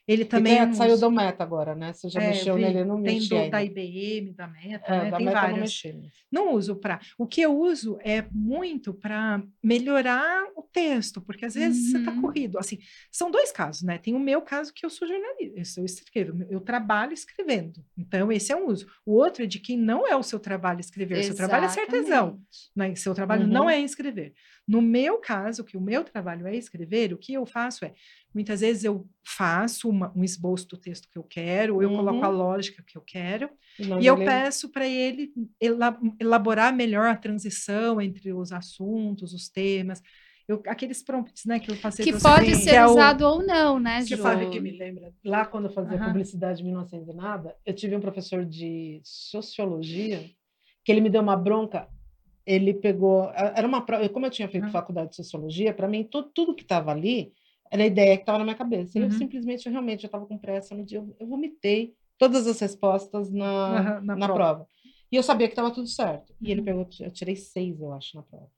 Ele 0.07 0.25
também 0.27 0.59
tem 0.59 0.75
saiu 0.75 0.99
do 0.99 1.11
Meta 1.11 1.43
agora, 1.43 1.75
né? 1.75 1.93
Você 1.95 2.11
já 2.11 2.21
É, 2.21 2.29
mexeu 2.29 2.57
vi. 2.57 2.63
nele, 2.63 2.85
não 2.85 3.03
tem 3.03 3.15
mexi 3.15 3.29
do, 3.31 3.37
ainda. 3.37 3.51
da 3.53 3.65
IBM, 3.65 4.33
da 4.35 4.47
Meta, 4.47 4.93
É, 4.93 5.05
né? 5.05 5.11
da 5.11 5.17
tem 5.17 5.27
Meta 5.27 5.47
eu 5.47 5.51
não 5.53 5.57
mexi. 5.61 6.01
Não 6.31 6.53
uso 6.53 6.77
para. 6.77 7.01
O 7.17 7.27
que 7.27 7.41
eu 7.41 7.59
uso 7.59 7.99
é 8.05 8.23
muito 8.31 8.93
para 8.93 9.43
melhorar 9.63 10.45
o 10.57 10.63
texto, 10.63 11.23
porque 11.23 11.47
às 11.47 11.55
vezes 11.55 11.91
você 11.91 11.99
está 11.99 12.11
Uhum. 12.13 12.21
corrido. 12.21 12.59
Assim, 12.59 12.79
são 13.11 13.31
dois 13.31 13.51
casos, 13.51 13.83
né? 13.83 13.97
Tem 13.97 14.15
o 14.15 14.19
meu 14.21 14.43
caso 14.43 14.75
que 14.75 14.85
eu 14.85 14.91
sou 14.91 15.09
jornalista, 15.09 15.81
eu 15.81 15.85
escrevo, 15.87 16.45
eu 16.51 16.61
trabalho 16.61 17.13
escrevendo. 17.15 17.83
Então, 17.97 18.31
esse 18.31 18.53
é 18.53 18.57
um 18.57 18.67
uso. 18.69 18.87
O 19.07 19.13
outro 19.15 19.43
é 19.45 19.47
de 19.47 19.59
quem 19.59 19.77
não 19.79 20.07
é 20.07 20.15
o 20.15 20.23
seu 20.23 20.39
trabalho 20.39 20.81
escrever, 20.81 21.19
o 21.21 21.25
seu 21.25 21.35
trabalho 21.35 21.65
é 21.65 21.67
Exatamente. 21.67 22.39
né? 22.77 22.95
Seu 22.95 23.15
trabalho 23.15 23.45
Uhum. 23.45 23.49
não 23.53 23.71
é 23.71 23.81
escrever. 23.81 24.35
No 24.67 24.81
meu 24.81 25.19
caso, 25.19 25.63
que 25.63 25.77
o 25.77 25.81
meu 25.81 26.03
trabalho 26.05 26.47
é 26.47 26.57
escrever, 26.57 27.13
o 27.13 27.19
que 27.19 27.35
eu 27.35 27.45
faço 27.45 27.85
é, 27.85 27.93
muitas 28.35 28.61
vezes 28.61 28.83
eu 28.85 29.07
faço 29.23 29.91
uma- 29.91 30.11
um 30.17 30.25
esboço 30.25 30.67
do 30.69 30.79
texto 30.79 31.09
que 31.11 31.19
eu 31.19 31.23
quero, 31.23 31.75
ou 31.75 31.83
eu 31.83 31.91
coloco 31.91 32.19
Uhum. 32.19 32.25
a 32.25 32.29
lógica 32.29 32.83
que 32.83 32.97
eu 32.97 33.03
quero, 33.03 33.51
não 33.79 34.01
e 34.01 34.07
eu 34.07 34.17
ele- 34.17 34.25
peço 34.25 34.71
para 34.71 34.89
ele 34.89 35.33
ela- 35.61 35.99
elaborar 36.19 36.75
melhor 36.75 37.07
a 37.09 37.17
transição 37.17 38.01
entre 38.01 38.33
os 38.33 38.53
assuntos, 38.53 39.35
os 39.35 39.49
temas. 39.51 40.03
Eu- 40.49 40.63
aqueles 40.67 41.03
prompts, 41.03 41.45
né, 41.47 41.59
que 41.59 41.71
eu 41.71 41.77
passei 41.77 42.05
Que 42.05 42.13
pode 42.19 42.47
que 42.47 42.55
ser 42.57 42.75
é 42.77 42.87
o- 42.87 42.91
usado 42.91 43.23
ou 43.23 43.43
não, 43.47 43.79
né, 43.79 44.01
Você 44.03 44.17
Ju? 44.17 44.23
sabe 44.23 44.49
que 44.51 44.61
me 44.61 44.73
lembra? 44.79 45.13
Lá 45.25 45.45
quando 45.47 45.67
eu 45.67 45.71
fazia 45.73 45.97
Aham. 45.99 46.07
publicidade 46.09 46.63
em 46.63 46.67
1900 46.67 47.09
e 47.09 47.17
nada, 47.17 47.55
eu 47.67 47.75
tive 47.75 47.95
um 47.97 48.01
professor 48.01 48.45
de 48.47 49.01
sociologia 49.05 50.25
que 50.85 50.91
ele 50.93 51.01
me 51.01 51.11
deu 51.11 51.21
uma 51.23 51.37
bronca. 51.37 51.89
Ele 52.47 52.75
pegou, 52.75 53.31
era 53.35 53.67
uma 53.67 53.81
como 54.13 54.27
eu 54.27 54.31
tinha 54.31 54.49
feito 54.49 54.65
Aham. 54.65 54.73
faculdade 54.73 55.11
de 55.11 55.17
sociologia, 55.17 55.73
para 55.73 55.89
mim 55.89 56.05
tudo, 56.05 56.31
tudo 56.35 56.55
que 56.55 56.63
estava 56.63 56.91
ali 56.91 57.33
era 57.71 57.83
a 57.83 57.87
ideia 57.87 58.17
que 58.17 58.23
estava 58.23 58.39
na 58.39 58.45
minha 58.45 58.57
cabeça. 58.57 58.99
E 58.99 59.03
eu 59.03 59.07
Uhum. 59.07 59.19
simplesmente, 59.19 59.69
realmente, 59.69 60.05
eu 60.05 60.09
estava 60.09 60.27
com 60.27 60.37
pressa 60.39 60.75
no 60.75 60.85
dia, 60.85 60.99
eu, 60.99 61.17
eu 61.19 61.27
vomitei 61.27 61.95
todas 62.19 62.47
as 62.47 62.61
respostas 62.61 63.31
na, 63.33 63.69
Aham, 63.83 64.01
na 64.05 64.17
na, 64.17 64.27
prova. 64.27 64.35
prova. 64.57 64.69
E 65.11 65.17
eu 65.17 65.23
sabia 65.23 65.49
que 65.49 65.53
estava 65.53 65.71
tudo 65.71 65.87
certo. 65.89 66.35
E 66.43 66.51
ele 66.51 66.61
Uhum. 66.61 66.65
pegou, 66.67 66.89
eu 67.01 67.11
tirei 67.11 67.35
seis, 67.37 67.81
eu 67.81 67.93
acho, 67.93 68.17
na 68.17 68.23
prova. 68.23 68.51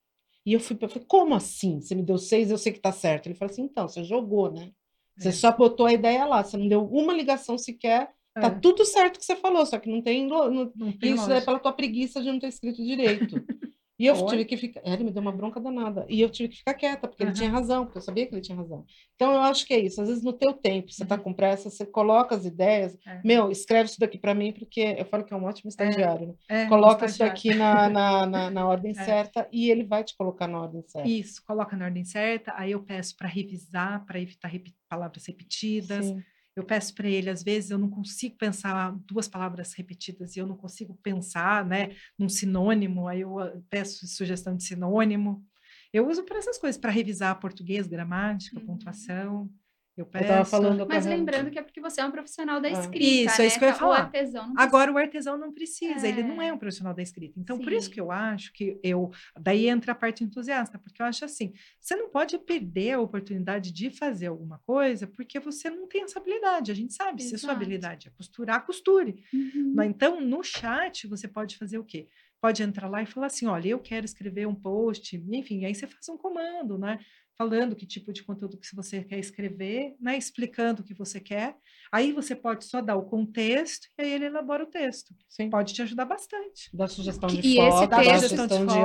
E 0.45 0.53
eu 0.53 0.61
fui, 0.61 0.77
eu 0.81 0.89
falei, 0.89 1.05
como 1.09 1.35
assim? 1.35 1.81
Você 1.81 1.95
me 1.95 2.03
deu 2.03 2.19
seis, 2.19 2.51
eu 2.51 2.59
sei 2.59 2.73
que 2.73 2.79
está 2.79 2.93
certo. 2.93 3.27
Ele 3.27 3.35
falou 3.35 3.51
assim, 3.53 3.63
então, 3.63 3.89
você 3.89 4.05
jogou, 4.05 4.51
né? 4.53 4.71
Você 5.19 5.29
É. 5.29 5.33
só 5.33 5.51
botou 5.53 5.87
a 5.87 5.93
ideia 5.93 6.25
lá, 6.27 6.43
você 6.45 6.57
não 6.57 6.69
deu 6.69 6.85
uma 6.87 7.13
ligação 7.13 7.57
sequer. 7.57 8.11
Tá 8.35 8.49
É, 8.51 8.51
tudo 8.51 8.85
certo 8.85 9.19
que 9.19 9.25
você 9.25 9.35
falou, 9.35 9.65
só 9.65 9.79
que 9.79 9.89
não 9.91 10.03
tem. 10.03 10.27
não- 10.27 10.51
não 10.77 10.93
tem 10.93 11.15
Isso 11.15 11.23
é 11.23 11.27
lógica. 11.27 11.47
pela 11.47 11.59
tua 11.59 11.73
preguiça 11.73 12.21
de 12.23 12.31
não 12.31 12.39
ter 12.39 12.49
escrito 12.49 12.85
direito. 12.85 13.37
E 13.99 14.07
eu 14.07 14.15
Olha. 14.15 14.27
tive 14.27 14.45
que 14.45 14.57
ficar. 14.59 14.83
Ele 14.85 15.05
me 15.05 15.11
deu 15.11 15.23
uma 15.23 15.33
bronca 15.33 15.59
danada. 15.59 16.05
E 16.09 16.21
eu 16.21 16.29
tive 16.29 16.51
que 16.51 16.59
ficar 16.59 16.75
quieta, 16.75 17.09
porque 17.09 17.23
ele 17.23 17.31
Aham. 17.31 17.39
tinha 17.39 17.51
razão, 17.51 17.85
porque 17.87 17.97
eu 17.99 18.03
sabia 18.03 18.27
que 18.27 18.35
ele 18.35 18.43
tinha 18.43 18.57
razão. 18.57 18.85
Então 19.15 19.33
eu 19.33 19.41
acho 19.41 19.65
que 19.67 19.73
é 19.73 19.79
isso. 19.81 20.03
Às 20.03 20.09
vezes 20.09 20.23
no 20.23 20.35
teu 20.35 20.53
tempo, 20.53 20.93
você 20.93 21.05
tá 21.07 21.17
Uhum. 21.17 21.23
com 21.23 21.33
pressa, 21.35 21.71
você 21.71 21.87
coloca 21.87 22.35
as 22.35 22.45
ideias. 22.45 22.97
É. 23.07 23.21
Meu, 23.25 23.51
escreve 23.51 23.89
isso 23.89 23.99
daqui 23.99 24.19
para 24.19 24.35
mim, 24.35 24.53
porque 24.53 24.81
eu 24.99 25.05
falo 25.07 25.25
que 25.25 25.33
é 25.33 25.37
um 25.37 25.45
ótimo 25.45 25.69
estagiário. 25.71 26.29
né? 26.29 26.35
É, 26.65 26.67
Coloca 26.67 27.07
isso 27.07 27.19
daqui 27.19 27.55
na, 27.55 27.89
na, 27.89 28.27
na, 28.27 28.51
na 28.51 28.67
ordem 28.69 28.91
É. 28.91 28.95
certa 28.95 29.49
e 29.51 29.71
ele 29.71 29.85
vai 29.85 30.05
te 30.05 30.15
colocar 30.17 30.47
na 30.47 30.61
ordem 30.61 30.83
certa. 30.87 31.09
Isso, 31.09 31.43
coloca 31.47 31.75
na 31.77 31.87
ordem 31.87 32.05
certa, 32.05 32.53
aí 32.57 32.73
eu 32.73 32.83
peço 32.83 33.17
para 33.17 33.29
revisar, 33.29 34.05
para 34.05 34.21
evitar 34.21 34.49
repi- 34.49 34.75
palavras 34.89 35.25
repetidas. 35.27 36.05
Sim. 36.05 36.23
Eu 36.57 36.65
peço 36.65 36.95
para 36.95 37.07
ele, 37.07 37.29
às 37.29 37.43
vezes 37.43 37.71
eu 37.71 37.77
não 37.79 37.91
consigo 37.91 38.35
pensar 38.39 38.91
duas 39.07 39.29
palavras 39.29 39.75
repetidas 39.75 40.35
e 40.35 40.39
eu 40.41 40.47
não 40.47 40.57
consigo 40.57 40.99
pensar, 41.03 41.65
né, 41.67 41.95
num 42.19 42.31
sinônimo, 42.31 43.07
aí 43.07 43.21
eu 43.21 43.39
ah, 43.39 43.53
peço 43.69 44.07
sugestão 44.07 44.57
de 44.57 44.65
sinônimo. 44.65 45.45
Eu 45.93 46.09
uso 46.09 46.25
para 46.25 46.39
essas 46.39 46.57
coisas, 46.59 46.81
para 46.81 46.91
revisar 46.91 47.39
português, 47.39 47.87
gramática, 47.87 48.59
Uhum. 48.59 48.67
pontuação. 48.67 49.51
Eu 49.97 50.05
Eu 50.05 50.11
tava 50.11 50.27
peço. 50.27 50.51
falando 50.51 50.87
Mas 50.87 51.07
lembrando 51.07 51.51
que 51.51 51.59
é 51.59 51.63
porque 51.63 51.81
você 51.81 52.03
é 52.03 52.05
um 52.05 52.11
profissional 52.11 52.61
da 52.61 52.69
Ah. 52.69 52.73
escrita, 52.73 53.05
Isso, 53.33 53.35
é 53.37 53.39
né? 53.39 53.47
isso 53.47 53.59
que 53.59 53.65
eu 53.65 53.69
ia 53.69 53.75
O 53.75 53.79
falar. 53.79 53.97
artesão 54.01 54.49
não 54.49 54.61
Agora 54.63 54.93
o 54.93 54.99
artesão 54.99 55.39
não 55.39 55.53
precisa, 55.53 56.07
ele 56.07 56.23
não 56.23 56.43
É. 56.43 56.49
é 56.49 56.53
um 56.53 56.59
profissional 56.59 56.93
da 56.93 57.03
escrita. 57.03 57.41
Então, 57.41 57.59
por 57.59 57.73
isso 57.73 57.87
Sim. 57.87 57.93
que 57.95 58.01
eu 58.01 58.11
acho 58.13 58.53
que 58.53 58.79
eu. 58.83 59.11
Daí 59.41 59.69
entra 59.69 59.93
a 59.93 59.95
parte 59.95 60.23
entusiasta, 60.23 60.79
porque 60.79 61.01
eu 61.01 61.07
acho 61.07 61.25
assim: 61.25 61.55
você 61.81 61.97
não 61.97 62.11
pode 62.11 62.39
perder 62.39 62.93
a 62.93 63.01
oportunidade 63.01 63.73
de 63.73 63.89
fazer 63.89 64.27
alguma 64.27 64.59
coisa 64.67 65.07
porque 65.07 65.41
você 65.41 65.71
não 65.71 65.87
tem 65.89 66.03
essa 66.03 66.19
habilidade. 66.19 66.71
A 66.71 66.75
gente 66.75 66.93
sabe, 66.93 67.23
se 67.23 67.35
a 67.35 67.39
sua 67.39 67.49
Exato. 67.49 67.57
habilidade 67.57 68.09
é 68.09 68.11
costurar, 68.11 68.67
costure. 68.67 69.25
Uhum. 69.33 69.73
Mas 69.75 69.89
Então, 69.89 70.21
no 70.21 70.43
chat, 70.43 71.07
você 71.07 71.27
pode 71.27 71.57
fazer 71.57 71.79
o 71.79 71.85
quê? 71.85 72.07
Pode 72.39 72.63
entrar 72.63 72.87
lá 72.89 73.03
e 73.03 73.07
falar 73.07 73.29
assim: 73.29 73.47
olha, 73.47 73.69
eu 73.71 73.79
quero 73.79 74.05
escrever 74.05 74.47
um 74.47 74.55
post, 74.55 75.17
enfim, 75.31 75.65
aí 75.65 75.75
você 75.75 75.87
faz 75.87 76.07
um 76.11 76.19
comando, 76.19 76.77
né? 76.77 76.99
Falando 77.39 77.77
que 77.77 77.85
tipo 77.87 78.13
de 78.15 78.25
conteúdo 78.25 78.57
que 78.57 78.75
você 78.75 79.05
quer 79.05 79.19
escrever, 79.19 79.95
né? 80.01 80.17
Explicando 80.17 80.81
o 80.81 80.85
que 80.85 80.95
você 80.95 81.21
quer. 81.21 81.55
Aí 81.93 82.11
você 82.11 82.35
pode 82.35 82.65
só 82.65 82.81
dar 82.81 82.97
o 82.97 83.03
contexto 83.03 83.89
e 83.99 84.03
aí 84.03 84.11
ele 84.13 84.25
elabora 84.25 84.65
o 84.65 84.67
texto. 84.67 85.15
Sim. 85.29 85.51
Pode 85.51 85.75
te 85.75 85.83
ajudar 85.83 86.07
bastante. 86.07 86.71
Dá 86.73 86.89
sugestão 86.89 87.29
de 87.29 87.41
e 87.47 87.57
foto, 87.57 87.91
dá 87.91 87.99
texto- 87.99 88.29
sugestão 88.29 88.47
de 88.67 88.73
de 88.73 88.79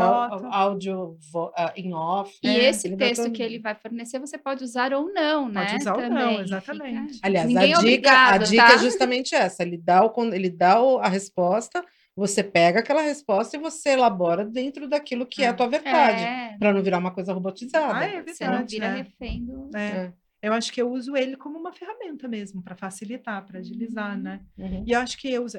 áudio 0.52 1.18
ah, 1.56 1.74
em 1.78 1.94
off. 1.94 2.38
E 2.44 2.48
É, 2.50 2.70
esse 2.70 2.96
texto 2.98 3.24
todo- 3.24 3.32
que 3.34 3.42
ele 3.42 3.58
vai 3.60 3.74
fornecer, 3.76 4.20
você 4.20 4.38
pode 4.38 4.64
usar 4.64 4.94
ou 4.94 5.12
não, 5.14 5.48
né? 5.48 5.66
Pode 5.66 5.76
usar 5.82 5.94
ou 5.96 6.02
não, 6.02 6.10
Também. 6.10 6.42
exatamente. 6.42 7.14
Fica- 7.14 7.28
Aliás, 7.28 7.48
Ninguém 7.48 7.72
é 7.72 7.76
a 7.76 7.80
dica, 7.80 7.80
a 7.80 7.80
obrigado, 7.80 8.44
dica 8.50 8.66
tá? 8.68 8.74
é 8.74 8.78
justamente 8.80 9.34
essa. 9.36 9.64
Ele 9.64 9.78
dá, 9.78 10.06
o, 10.06 10.24
ele 10.34 10.50
dá 10.50 10.82
o- 10.82 11.00
a 11.00 11.08
resposta, 11.08 11.84
você 12.16 12.44
pega 12.44 12.80
aquela 12.80 13.02
resposta 13.02 13.56
e 13.56 13.60
você 13.60 13.90
elabora 13.92 14.46
dentro 14.46 14.88
daquilo 14.88 15.26
que 15.26 15.44
é, 15.44 15.48
a 15.48 15.50
É. 15.50 15.54
tua 15.54 15.68
verdade, 15.68 16.24
É, 16.24 16.58
para 16.58 16.74
não 16.74 16.84
virar 16.84 16.98
uma 16.98 17.12
coisa 17.14 17.34
robotizada. 17.34 17.96
Ah, 17.98 18.04
é 18.06 18.22
você 18.24 18.44
não 18.46 18.52
verdade, 18.52 18.74
vira 18.76 18.86
é. 18.88 18.96
refém 18.98 19.46
do... 19.46 19.70
É. 19.76 19.80
É. 20.08 20.14
Eu 20.44 20.54
acho 20.54 20.74
que 20.74 20.82
eu 20.82 20.92
uso 20.92 21.16
ele 21.16 21.38
como 21.38 21.60
uma 21.60 21.72
ferramenta 21.72 22.28
mesmo, 22.28 22.64
para 22.64 22.76
facilitar, 22.76 23.46
para 23.46 23.60
agilizar, 23.60 24.16
Uhum. 24.18 24.24
né? 24.24 24.42
Uhum. 24.58 24.84
E 24.88 24.92
eu 24.92 25.00
acho 25.00 25.18
que 25.18 25.32
eu 25.32 25.44
uso 25.46 25.58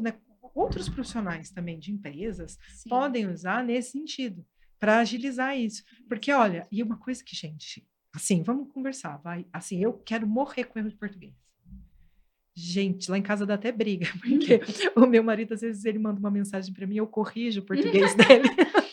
né? 0.00 0.14
Outros 0.54 0.88
profissionais 0.88 1.50
também 1.50 1.78
de 1.78 1.90
empresas 1.92 2.58
Sim. 2.74 2.88
podem 2.90 3.26
usar 3.28 3.64
nesse 3.64 3.92
sentido, 3.92 4.44
para 4.78 4.98
agilizar 4.98 5.56
isso. 5.56 5.82
Porque, 6.08 6.30
olha, 6.32 6.66
e 6.70 6.82
uma 6.82 6.98
coisa 6.98 7.22
que, 7.24 7.34
gente, 7.34 7.86
assim, 8.14 8.42
vamos 8.42 8.70
conversar, 8.72 9.16
vai. 9.18 9.46
Assim, 9.52 9.82
eu 9.82 9.94
quero 9.94 10.26
morrer 10.26 10.64
com 10.64 10.78
erro 10.78 10.90
de 10.90 10.96
português. 10.96 11.32
Gente, 12.54 13.10
lá 13.10 13.16
em 13.18 13.22
casa 13.22 13.46
dá 13.46 13.54
até 13.54 13.72
briga, 13.72 14.06
porque 14.20 14.60
o 14.94 15.06
meu 15.06 15.22
marido, 15.22 15.54
às 15.54 15.60
vezes, 15.62 15.84
ele 15.84 15.98
manda 15.98 16.18
uma 16.20 16.30
mensagem 16.30 16.72
para 16.72 16.86
mim, 16.86 16.96
eu 16.96 17.06
corrijo 17.06 17.60
o 17.60 17.64
português 17.64 18.14
dele. 18.16 18.48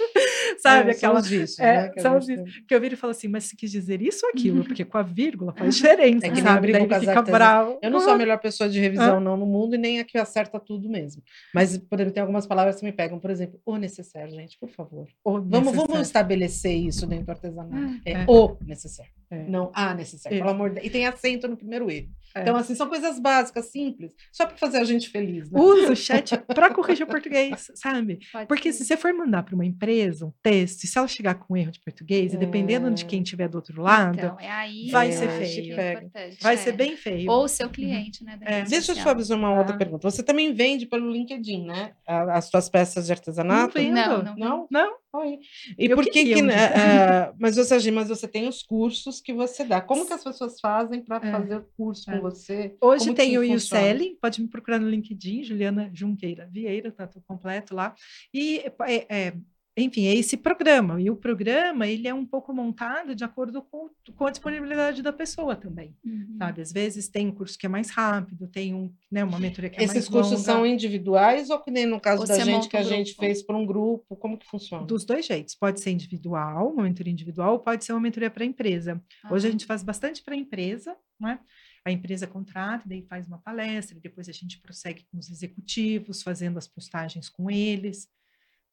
Sabe, 0.61 0.89
É, 0.89 0.93
aquela 0.93 1.21
vícios, 1.21 1.57
é, 1.59 1.83
né, 1.83 1.89
que 1.89 2.63
que 2.67 2.75
eu 2.75 2.81
viro 2.81 2.93
e 2.93 2.97
falo 2.97 3.11
assim, 3.11 3.29
mas 3.29 3.45
se 3.45 3.55
quis 3.55 3.71
dizer 3.71 4.01
isso 4.01 4.25
ou 4.25 4.31
aquilo, 4.31 4.63
porque 4.65 4.83
com 4.83 4.97
a 4.97 5.01
vírgula 5.01 5.53
faz 5.53 5.75
diferença, 5.75 6.27
É 6.27 6.29
que 6.29 6.41
nem 6.41 6.43
Daí 6.43 6.87
com 6.87 6.99
fica 6.99 7.21
bravo. 7.21 7.79
Eu 7.81 7.89
não 7.89 7.99
sou 8.01 8.11
a 8.11 8.17
melhor 8.17 8.37
pessoa 8.39 8.69
de 8.69 8.79
revisão, 8.79 9.19
não, 9.21 9.37
no 9.37 9.45
mundo, 9.45 9.75
e 9.75 9.77
nem 9.77 9.99
a 9.99 10.03
que 10.03 10.17
acerta 10.17 10.59
tudo 10.59 10.89
mesmo. 10.89 11.23
Mas, 11.53 11.77
por 11.77 11.97
exemplo, 11.97 12.13
tem 12.13 12.21
algumas 12.21 12.45
palavras 12.45 12.77
que 12.77 12.85
me 12.85 12.91
pegam. 12.91 13.19
Por 13.19 13.29
exemplo, 13.29 13.59
o 13.65 13.77
necessário, 13.77 14.31
gente, 14.33 14.57
por 14.59 14.69
favor. 14.69 15.07
Ou 15.23 15.41
Vamos, 15.41 15.73
vamos 15.73 15.99
estabelecer 16.01 16.75
isso 16.75 17.07
dentro 17.07 17.27
do 17.27 17.31
artesanato. 17.31 18.01
É, 18.05 18.11
É. 18.11 18.25
o 18.27 18.57
necessário, 18.65 19.11
É. 19.31 19.47
não 19.47 19.71
a 19.73 19.93
necessário. 19.93 20.37
Pelo 20.37 20.49
amor 20.49 20.69
de 20.69 20.75
Deus. 20.75 20.87
E 20.87 20.89
tem 20.89 21.07
acento 21.07 21.47
no 21.47 21.55
primeiro 21.55 21.89
erro. 21.89 22.09
É. 22.35 22.41
Então, 22.41 22.55
assim, 22.55 22.75
são 22.75 22.87
coisas 22.87 23.19
básicas, 23.19 23.65
simples, 23.71 24.11
só 24.31 24.45
para 24.45 24.55
fazer 24.57 24.77
a 24.77 24.83
gente 24.83 25.09
feliz. 25.09 25.49
Né? 25.49 25.59
Usa 25.59 25.91
o 25.91 25.95
chat 25.95 26.37
para 26.37 26.73
corrigir 26.73 27.05
o 27.05 27.09
português, 27.09 27.71
sabe? 27.75 28.19
Pode 28.31 28.47
Porque 28.47 28.71
ser. 28.71 28.79
se 28.79 28.85
você 28.85 28.97
for 28.97 29.13
mandar 29.13 29.43
para 29.43 29.55
uma 29.55 29.65
empresa 29.65 30.25
um 30.25 30.33
texto, 30.43 30.83
e 30.83 30.87
se 30.87 30.97
ela 30.97 31.07
chegar 31.07 31.35
com 31.35 31.53
um 31.53 31.57
erro 31.57 31.71
de 31.71 31.79
português, 31.79 32.33
e 32.33 32.37
dependendo 32.37 32.89
de 32.91 33.03
É. 33.03 33.07
quem 33.07 33.21
estiver 33.23 33.47
do 33.49 33.55
outro 33.55 33.81
lado, 33.81 34.17
Então, 34.17 34.37
é 34.39 34.49
aí 34.49 34.89
vai 34.91 35.11
ser 35.11 35.29
feio. 35.29 35.79
é 35.79 36.07
vai 36.41 36.53
é. 36.53 36.57
ser 36.57 36.71
bem 36.73 36.95
feio. 36.95 37.29
Ou 37.31 37.45
o 37.45 37.47
seu 37.47 37.69
cliente, 37.69 38.23
né? 38.23 38.37
É. 38.41 38.61
Deixa 38.61 38.75
eu 38.75 38.81
só 38.81 38.93
social. 38.95 39.15
fazer 39.15 39.33
uma 39.33 39.57
outra 39.57 39.73
Ah. 39.75 39.77
pergunta. 39.77 40.09
Você 40.09 40.21
também 40.23 40.53
vende 40.53 40.85
pelo 40.85 41.09
LinkedIn, 41.11 41.65
né? 41.65 41.93
A- 42.07 42.37
As 42.37 42.45
suas 42.45 42.69
peças 42.69 43.05
de 43.07 43.11
artesanato? 43.11 43.73
vendo. 43.77 43.93
Não, 43.95 44.23
não. 44.23 44.35
Não? 44.37 44.67
Não, 44.71 44.93
Oi. 45.11 45.39
E 45.77 45.85
Eu 45.87 45.95
por 45.95 46.05
que 46.05 46.23
que... 46.23 46.33
ah, 46.51 47.33
mas, 47.39 47.55
você, 47.55 47.89
mas 47.91 48.09
você 48.09 48.27
tem 48.27 48.47
os 48.47 48.61
cursos 48.61 49.19
que 49.19 49.33
você 49.33 49.63
dá. 49.63 49.81
Como 49.81 50.05
que 50.05 50.13
as 50.13 50.23
pessoas 50.23 50.59
fazem 50.59 51.03
para 51.03 51.27
É. 51.27 51.31
fazer 51.31 51.55
o 51.57 51.65
curso 51.75 52.09
É. 52.11 52.15
com 52.15 52.21
você? 52.21 52.77
Hoje 52.79 53.05
Como 53.05 53.15
tem 53.15 53.37
o? 53.37 53.43
Yuselli, 53.43 54.17
pode 54.21 54.39
me 54.41 54.47
procurar 54.47 54.79
no 54.79 54.87
LinkedIn, 54.89 55.43
Juliana 55.43 55.89
Junqueira 55.93 56.47
Vieira, 56.51 56.91
tá 56.91 57.07
tudo 57.07 57.23
completo 57.27 57.73
lá. 57.73 57.95
E, 58.31 58.59
é, 59.09 59.33
enfim, 59.81 60.05
é 60.07 60.15
esse 60.15 60.35
programa. 60.37 61.01
E 61.01 61.09
o 61.09 61.15
programa, 61.15 61.87
ele 61.87 62.07
é 62.07 62.13
um 62.13 62.25
pouco 62.25 62.53
montado 62.53 63.13
de 63.15 63.23
acordo 63.23 63.61
com, 63.61 63.89
com 64.15 64.25
a 64.25 64.31
disponibilidade 64.31 65.01
da 65.01 65.11
pessoa 65.13 65.55
também, 65.55 65.95
Uhum. 66.05 66.35
sabe? 66.37 66.61
Às 66.61 66.71
vezes 66.71 67.07
tem 67.07 67.27
um 67.27 67.31
curso 67.31 67.57
que 67.57 67.65
é 67.65 67.69
mais 67.69 67.89
rápido, 67.89 68.47
tem 68.47 68.73
um, 68.73 68.91
né, 69.11 69.23
uma 69.23 69.39
mentoria 69.39 69.69
que 69.69 69.79
é 69.79 69.83
Esses 69.83 69.93
mais 69.95 70.09
cursos 70.09 70.31
longa. 70.33 70.43
são 70.43 70.65
individuais 70.65 71.49
ou 71.49 71.59
que 71.59 71.71
nem 71.71 71.85
no 71.85 71.99
caso 71.99 72.21
Ou 72.21 72.27
da 72.27 72.39
gente 72.39 72.67
que 72.69 72.77
a 72.77 72.81
um 72.81 72.83
gente 72.83 73.07
grupo? 73.11 73.21
fez 73.21 73.41
por 73.43 73.55
um 73.55 73.65
grupo? 73.65 74.15
Como 74.15 74.37
que 74.37 74.47
funciona? 74.47 74.85
Dos 74.85 75.03
dois 75.05 75.25
jeitos. 75.25 75.55
Pode 75.55 75.79
ser 75.79 75.91
individual, 75.91 76.71
uma 76.73 76.83
mentoria 76.83 77.11
individual, 77.13 77.53
ou 77.53 77.59
pode 77.59 77.83
ser 77.85 77.93
uma 77.93 78.01
mentoria 78.01 78.29
para 78.29 78.45
empresa. 78.45 79.01
Hoje 79.31 79.45
a 79.45 79.49
Ah. 79.49 79.51
gente 79.51 79.65
faz 79.65 79.83
bastante 79.83 80.21
para 80.23 80.33
a 80.33 80.37
empresa, 80.37 80.95
né? 81.19 81.39
A 81.85 81.91
empresa 81.91 82.27
contrata, 82.27 82.83
daí 82.87 83.01
faz 83.03 83.25
uma 83.25 83.37
palestra, 83.37 83.97
e 83.97 84.01
depois 84.01 84.27
a 84.27 84.33
gente 84.33 84.59
prossegue 84.59 85.05
com 85.09 85.17
os 85.17 85.29
executivos, 85.29 86.21
fazendo 86.21 86.57
as 86.57 86.67
postagens 86.67 87.29
com 87.29 87.49
eles. 87.49 88.07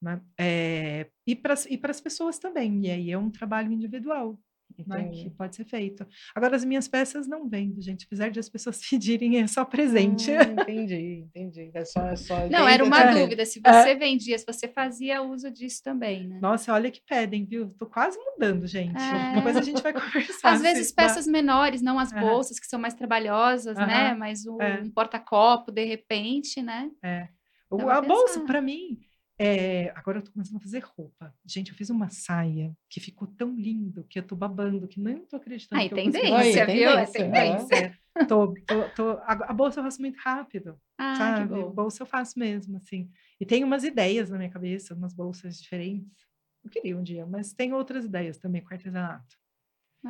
Né? 0.07 0.21
É, 0.39 1.11
e 1.27 1.35
para 1.35 1.55
e 1.69 1.81
as 1.83 2.01
pessoas 2.01 2.39
também. 2.39 2.87
E 2.87 2.91
aí 2.91 3.11
é 3.11 3.19
um 3.19 3.31
trabalho 3.31 3.73
individual 3.73 4.39
né, 4.87 5.09
que 5.09 5.31
pode 5.31 5.57
ser 5.57 5.65
feito. 5.65 6.07
Agora, 6.35 6.57
as 6.57 6.65
minhas 6.65 6.87
peças 6.87 7.27
não 7.27 7.49
vendo, 7.49 7.81
gente. 7.81 8.05
Apesar 8.05 8.31
de 8.31 8.39
as 8.39 8.49
pessoas 8.49 8.81
pedirem, 8.89 9.41
é 9.41 9.47
só 9.47 9.65
presente. 9.65 10.33
Ah, 10.33 10.43
entendi, 10.45 11.27
entendi. 11.27 11.71
É 11.73 11.85
só, 11.85 12.01
é 12.09 12.17
só 12.17 12.49
não, 12.49 12.69
era 12.69 12.85
uma 12.85 13.13
dúvida. 13.13 13.45
Se 13.45 13.61
você 13.61 13.91
é. 13.91 13.95
vendia, 13.95 14.39
se 14.39 14.45
você 14.45 14.69
fazia 14.69 15.23
uso 15.23 15.51
disso 15.51 15.83
também, 15.83 16.29
né? 16.29 16.39
Nossa, 16.41 16.73
olha 16.73 16.91
que 16.91 17.01
pedem, 17.07 17.45
viu? 17.45 17.71
Tô 17.79 17.87
quase 17.87 18.19
mudando, 18.19 18.67
gente. 18.67 18.97
É. 18.97 19.35
Depois 19.37 19.57
a 19.57 19.63
gente 19.63 19.83
vai 19.83 19.93
conversar. 19.95 20.53
Às 20.53 20.63
vezes 20.63 20.93
peças 20.93 21.27
menores, 21.27 21.81
não 21.81 21.99
as 21.99 22.13
bolsas, 22.13 22.59
que 22.59 22.67
são 22.67 22.79
mais 22.79 22.95
trabalhosas, 22.95 23.77
né? 23.77 24.15
Mas 24.15 24.47
um, 24.47 24.61
é. 24.61 24.81
um 24.83 24.91
porta-copo, 24.91 25.73
de 25.73 25.85
repente, 25.85 26.61
né? 26.61 26.91
É. 27.03 27.29
a 27.71 28.01
bolsa, 28.01 28.41
para 28.41 28.61
mim, 28.61 29.06
é, 29.39 29.91
agora 29.95 30.19
eu 30.19 30.23
tô 30.23 30.33
começando 30.33 30.57
a 30.57 30.61
fazer 30.61 30.83
roupa. 30.83 31.35
Gente, 31.45 31.71
eu 31.71 31.77
fiz 31.77 31.91
uma 31.91 32.09
saia 32.09 32.75
que 32.89 33.01
ficou 33.01 33.29
tão 33.29 33.55
lindo 33.55 34.05
que 34.05 34.19
eu 34.19 34.23
tô 34.23 34.35
babando, 34.35 34.89
que 34.89 34.99
nem 34.99 35.27
tô 35.27 35.37
acreditando. 35.37 35.81
Ai, 35.81 35.91
tendência, 35.91 36.67
viu? 36.67 36.89
É 36.91 37.05
tendência. 37.05 37.99
É, 38.15 38.25
tô, 38.25 38.55
tô, 38.67 38.89
tô, 38.95 39.11
a, 39.25 39.53
bolsa 39.53 39.81
eu 39.81 39.85
faço 39.85 40.01
muito 40.01 40.17
rápido, 40.19 40.81
ah, 40.97 41.17
sabe? 41.17 41.41
Que 41.43 41.55
bom. 41.55 41.71
Bolsa 41.71 42.03
eu 42.03 42.07
faço 42.07 42.39
mesmo, 42.39 42.79
assim. 42.79 43.11
E 43.39 43.45
tem 43.45 43.63
umas 43.63 43.85
ideias 43.85 44.31
na 44.31 44.39
minha 44.39 44.51
cabeça, 44.51 44.95
umas 44.95 45.13
bolsas 45.13 45.61
diferentes. 45.61 46.27
Eu 46.65 46.71
queria 46.71 46.97
um 46.97 47.03
dia, 47.03 47.27
mas 47.27 47.53
tem 47.53 47.75
outras 47.75 48.07
ideias 48.07 48.39
também 48.39 48.63
com 48.63 48.73
artesanato. 48.73 49.37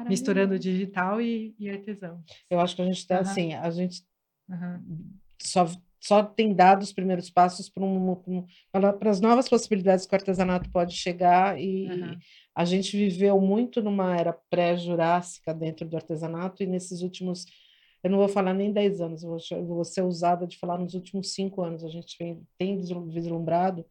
Misturando 0.09 0.59
digital 0.59 1.21
e, 1.23 1.55
e, 1.59 1.71
artesão. 1.71 2.23
Eu 2.51 2.61
acho 2.61 2.77
que 2.77 2.83
a 2.83 2.85
gente 2.85 2.99
está 2.99 3.17
uhum. 3.17 3.21
assim, 3.23 3.55
a 3.55 3.71
gente 3.71 4.05
uhum. 4.49 5.19
só 5.41 5.67
só 6.07 6.23
tem 6.23 6.55
dado 6.55 6.83
os 6.83 6.93
primeiros 6.93 7.29
passos 7.31 7.69
para 7.69 7.85
um, 7.85 8.17
as 9.01 9.21
novas 9.21 9.49
possibilidades 9.49 10.07
que 10.07 10.15
o 10.15 10.17
artesanato 10.17 10.71
pode 10.71 10.95
chegar 10.95 11.61
e 11.61 11.89
uhum. 11.89 12.17
a 12.55 12.65
gente 12.65 12.97
viveu 12.97 13.41
muito 13.41 13.83
numa 13.83 14.17
era 14.17 14.33
pré-jurássica 14.49 15.53
dentro 15.53 15.89
do 15.89 15.97
artesanato 15.97 16.63
e 16.63 16.67
nesses 16.67 17.03
últimos 17.03 17.45
eu 18.05 18.11
não 18.11 18.19
vou 18.19 18.29
falar 18.29 18.55
nem 18.55 18.73
10 18.73 19.01
anos, 19.01 19.25
eu 19.25 19.31
vou, 19.31 19.67
vou 19.67 19.85
ser 19.85 20.03
usada 20.03 20.47
de 20.47 20.57
falar 20.59 20.79
nos 20.79 20.95
últimos 20.95 21.35
cinco 21.35 21.61
anos. 21.63 21.83
A 21.83 21.89
gente 21.89 22.17
tem, 22.17 22.41
tem 22.57 22.81
vislumbrado 23.09 23.85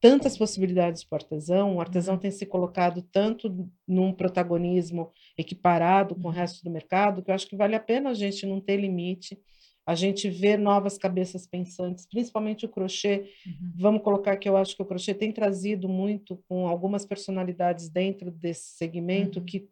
tantas 0.00 0.36
possibilidades 0.36 1.04
para 1.04 1.14
o 1.14 1.20
artesão, 1.20 1.76
o 1.76 1.80
artesão 1.80 2.14
uhum. 2.14 2.20
tem 2.20 2.30
se 2.32 2.44
colocado 2.44 3.02
tanto 3.12 3.70
num 3.86 4.12
protagonismo 4.12 5.12
equiparado 5.38 6.16
com 6.16 6.22
o 6.22 6.24
uhum. 6.24 6.30
resto 6.30 6.64
do 6.64 6.72
mercado, 6.72 7.22
que 7.22 7.30
eu 7.30 7.34
acho 7.36 7.46
que 7.46 7.54
vale 7.54 7.76
a 7.76 7.80
pena 7.80 8.10
a 8.10 8.14
gente 8.14 8.44
não 8.46 8.60
ter 8.60 8.78
limite 8.78 9.38
a 9.86 9.94
gente 9.94 10.30
vê 10.30 10.56
novas 10.56 10.96
cabeças 10.96 11.46
pensantes, 11.46 12.06
principalmente 12.06 12.64
o 12.64 12.68
crochê. 12.68 13.30
Uhum. 13.46 13.72
Vamos 13.76 14.02
colocar 14.02 14.36
que 14.36 14.48
eu 14.48 14.56
acho 14.56 14.76
que 14.76 14.82
o 14.82 14.86
crochê 14.86 15.12
tem 15.12 15.32
trazido 15.32 15.88
muito 15.88 16.42
com 16.48 16.68
algumas 16.68 17.04
personalidades 17.04 17.88
dentro 17.88 18.30
desse 18.30 18.76
segmento 18.76 19.40
uhum. 19.40 19.44
que 19.44 19.68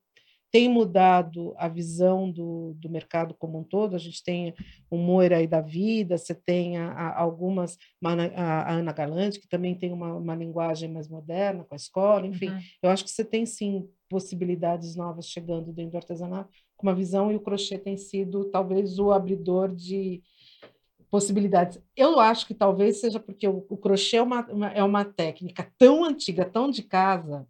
tem 0.53 0.69
mudado 0.69 1.55
a 1.57 1.69
visão 1.69 2.29
do, 2.29 2.75
do 2.75 2.91
mercado 2.91 3.35
como 3.39 3.61
um 3.61 3.63
todo. 3.63 3.95
A 3.95 3.99
gente 3.99 4.23
tem 4.23 4.53
o 4.91 4.97
Moira 4.97 5.37
aí 5.37 5.47
da 5.47 5.61
vida, 5.61 6.19
você 6.19 6.35
tem 6.35 6.77
a, 6.77 6.91
a 6.91 7.21
algumas, 7.21 7.79
a, 8.05 8.13
a, 8.13 8.73
Ana 8.73 8.93
Galante, 8.93 9.39
que 9.39 9.49
também 9.49 9.77
tem 9.77 9.93
uma, 9.93 10.13
uma 10.15 10.35
linguagem 10.35 10.91
mais 10.91 11.09
moderna 11.09 11.63
com 11.63 11.75
a 11.75 11.77
escola, 11.77 12.27
enfim. 12.27 12.49
Uhum. 12.49 12.61
Eu 12.83 12.91
acho 12.91 13.05
que 13.05 13.11
você 13.11 13.25
tem 13.25 13.47
sim 13.47 13.89
possibilidades 14.09 14.97
novas 14.97 15.29
chegando 15.29 15.73
dentro 15.73 15.93
do 15.93 15.99
artesanato 15.99 16.51
com 16.81 16.87
uma 16.87 16.95
visão, 16.95 17.31
e 17.31 17.37
o 17.37 17.41
crochê 17.41 17.79
tem 17.79 17.97
sido 17.97 18.47
talvez 18.47 18.99
o 18.99 19.13
abridor 19.13 19.75
de 19.75 20.23
possibilidades. 21.11 21.83
Eu 21.97 22.19
acho 22.19 22.47
que 22.47 22.55
talvez 22.55 23.01
seja 23.01 23.21
porque 23.21 23.47
o, 23.47 23.67
o 23.69 23.77
crochê 23.77 24.17
é 24.17 24.23
uma, 24.23 24.47
uma, 24.47 24.69
é 24.69 24.83
uma 24.83 25.05
técnica 25.05 25.71
tão 25.77 26.05
antiga, 26.05 26.45
tão 26.45 26.71
de 26.71 26.83
casa, 26.83 27.47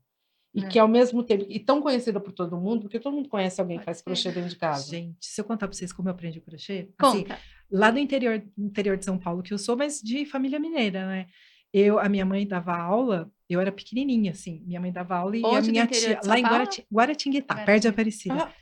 e 0.53 0.65
é. 0.65 0.69
que 0.69 0.79
ao 0.79 0.89
mesmo 0.89 1.23
tempo, 1.23 1.47
e 1.49 1.61
tão 1.61 1.81
conhecida 1.81 2.19
por 2.19 2.33
todo 2.33 2.57
mundo, 2.57 2.83
porque 2.83 2.99
todo 2.99 3.15
mundo 3.15 3.29
conhece 3.29 3.61
alguém 3.61 3.79
que 3.79 3.85
faz 3.85 4.03
crochê 4.03 4.33
dentro 4.33 4.51
de 4.51 4.57
casa. 4.57 4.91
Gente, 4.91 5.17
se 5.21 5.41
eu 5.41 5.45
contar 5.45 5.69
para 5.69 5.77
vocês 5.77 5.93
como 5.93 6.09
eu 6.09 6.13
aprendi 6.13 6.41
crochê, 6.41 6.89
assim, 6.99 7.25
lá 7.71 7.93
no 7.93 7.99
interior, 7.99 8.43
interior 8.59 8.97
de 8.97 9.05
São 9.05 9.17
Paulo 9.17 9.43
que 9.43 9.55
eu 9.55 9.59
sou, 9.59 9.77
mas 9.77 10.01
de 10.01 10.25
família 10.25 10.59
mineira, 10.59 11.07
né? 11.07 11.27
Eu, 11.73 12.01
a 12.01 12.09
minha 12.09 12.25
mãe 12.25 12.45
dava 12.45 12.77
aula, 12.77 13.31
eu 13.49 13.61
era 13.61 13.71
pequenininha, 13.71 14.33
assim, 14.33 14.61
minha 14.67 14.81
mãe 14.81 14.91
dava 14.91 15.15
aula 15.17 15.37
e 15.37 15.43
Onde 15.45 15.69
a 15.69 15.73
minha 15.73 15.87
tia, 15.87 16.21
lá 16.25 16.37
em 16.37 16.43
Guarati, 16.43 16.85
Guaratinguetá, 16.93 17.55
perto 17.65 17.83
de 17.83 17.89
Aparecida. 17.89 18.35
Ah, 18.35 18.53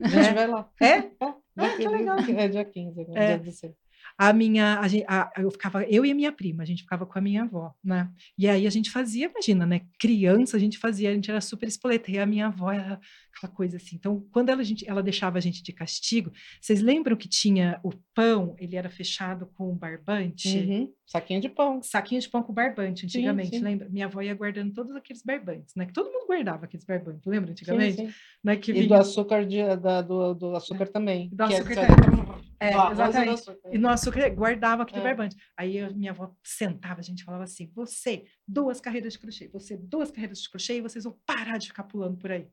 a 0.00 0.08
gente 0.08 0.34
vai 0.34 0.46
lá. 0.46 0.68
É? 0.80 0.86
É, 0.86 1.10
ah, 1.20 1.76
que 1.76 1.88
legal. 1.88 2.18
é 2.18 2.48
dia 2.48 2.64
15, 2.64 3.00
é. 3.14 3.38
dia 3.38 3.38
do 3.38 3.74
a 4.16 4.32
minha, 4.32 4.80
a, 4.80 5.22
a, 5.22 5.32
eu 5.42 5.50
ficava, 5.50 5.82
eu 5.84 6.06
e 6.06 6.10
a 6.10 6.14
minha 6.14 6.30
prima, 6.30 6.62
a 6.62 6.66
gente 6.66 6.82
ficava 6.82 7.04
com 7.04 7.18
a 7.18 7.22
minha 7.22 7.42
avó, 7.42 7.74
né? 7.82 8.08
E 8.38 8.48
aí 8.48 8.66
a 8.66 8.70
gente 8.70 8.90
fazia, 8.90 9.26
imagina, 9.26 9.66
né? 9.66 9.80
Criança, 9.98 10.56
a 10.56 10.60
gente 10.60 10.78
fazia, 10.78 11.10
a 11.10 11.14
gente 11.14 11.30
era 11.30 11.40
super 11.40 11.66
espoleta, 11.66 12.10
e 12.10 12.18
a 12.18 12.26
minha 12.26 12.46
avó 12.46 12.70
era 12.70 13.00
aquela 13.36 13.52
coisa 13.52 13.76
assim. 13.76 13.96
Então, 13.96 14.24
quando 14.30 14.50
ela, 14.50 14.62
gente, 14.62 14.88
ela 14.88 15.02
deixava 15.02 15.38
a 15.38 15.40
gente 15.40 15.62
de 15.62 15.72
castigo, 15.72 16.32
vocês 16.60 16.80
lembram 16.80 17.16
que 17.16 17.28
tinha 17.28 17.80
o 17.82 17.90
pão, 18.14 18.54
ele 18.58 18.76
era 18.76 18.88
fechado 18.88 19.46
com 19.54 19.74
barbante? 19.74 20.58
Uhum. 20.58 20.92
Saquinho 21.06 21.40
de 21.40 21.48
pão. 21.48 21.82
Saquinho 21.82 22.20
de 22.20 22.28
pão 22.28 22.42
com 22.42 22.52
barbante, 22.52 23.04
antigamente, 23.04 23.50
sim, 23.50 23.58
sim. 23.58 23.64
lembra? 23.64 23.88
Minha 23.88 24.06
avó 24.06 24.22
ia 24.22 24.34
guardando 24.34 24.72
todos 24.72 24.94
aqueles 24.94 25.22
barbantes, 25.22 25.74
né? 25.74 25.86
Que 25.86 25.92
todo 25.92 26.10
mundo 26.12 26.26
guardava 26.26 26.66
aqueles 26.66 26.86
barbantes, 26.86 27.26
lembra 27.26 27.50
antigamente? 27.50 27.96
Sim, 27.96 28.14
né? 28.42 28.56
que 28.56 28.70
e 28.70 28.74
vinha... 28.74 28.88
do 28.88 28.94
açúcar, 28.94 29.44
de, 29.44 29.76
da, 29.76 30.00
do, 30.00 30.34
do 30.34 30.54
açúcar 30.54 30.84
é. 30.84 30.86
também. 30.86 31.28
Do 31.32 31.42
é 31.42 31.46
açúcar 31.46 31.80
é... 31.80 31.86
também. 31.86 32.53
É, 32.64 32.92
exatamente. 32.92 33.42
E 33.72 33.78
no 33.78 33.88
açúcar 33.88 34.28
guardava 34.30 34.82
aquele 34.82 35.00
é. 35.00 35.04
barbante. 35.04 35.36
Aí 35.56 35.76
eu, 35.78 35.94
minha 35.94 36.12
avó 36.12 36.34
sentava, 36.42 37.00
a 37.00 37.02
gente 37.02 37.24
falava 37.24 37.44
assim: 37.44 37.70
você, 37.74 38.24
duas 38.46 38.80
carreiras 38.80 39.12
de 39.12 39.18
crochê, 39.18 39.48
você, 39.48 39.76
duas 39.76 40.10
carreiras 40.10 40.40
de 40.40 40.48
crochê, 40.48 40.76
e 40.76 40.80
vocês 40.80 41.04
vão 41.04 41.18
parar 41.26 41.58
de 41.58 41.68
ficar 41.68 41.84
pulando 41.84 42.16
por 42.16 42.32
aí. 42.32 42.48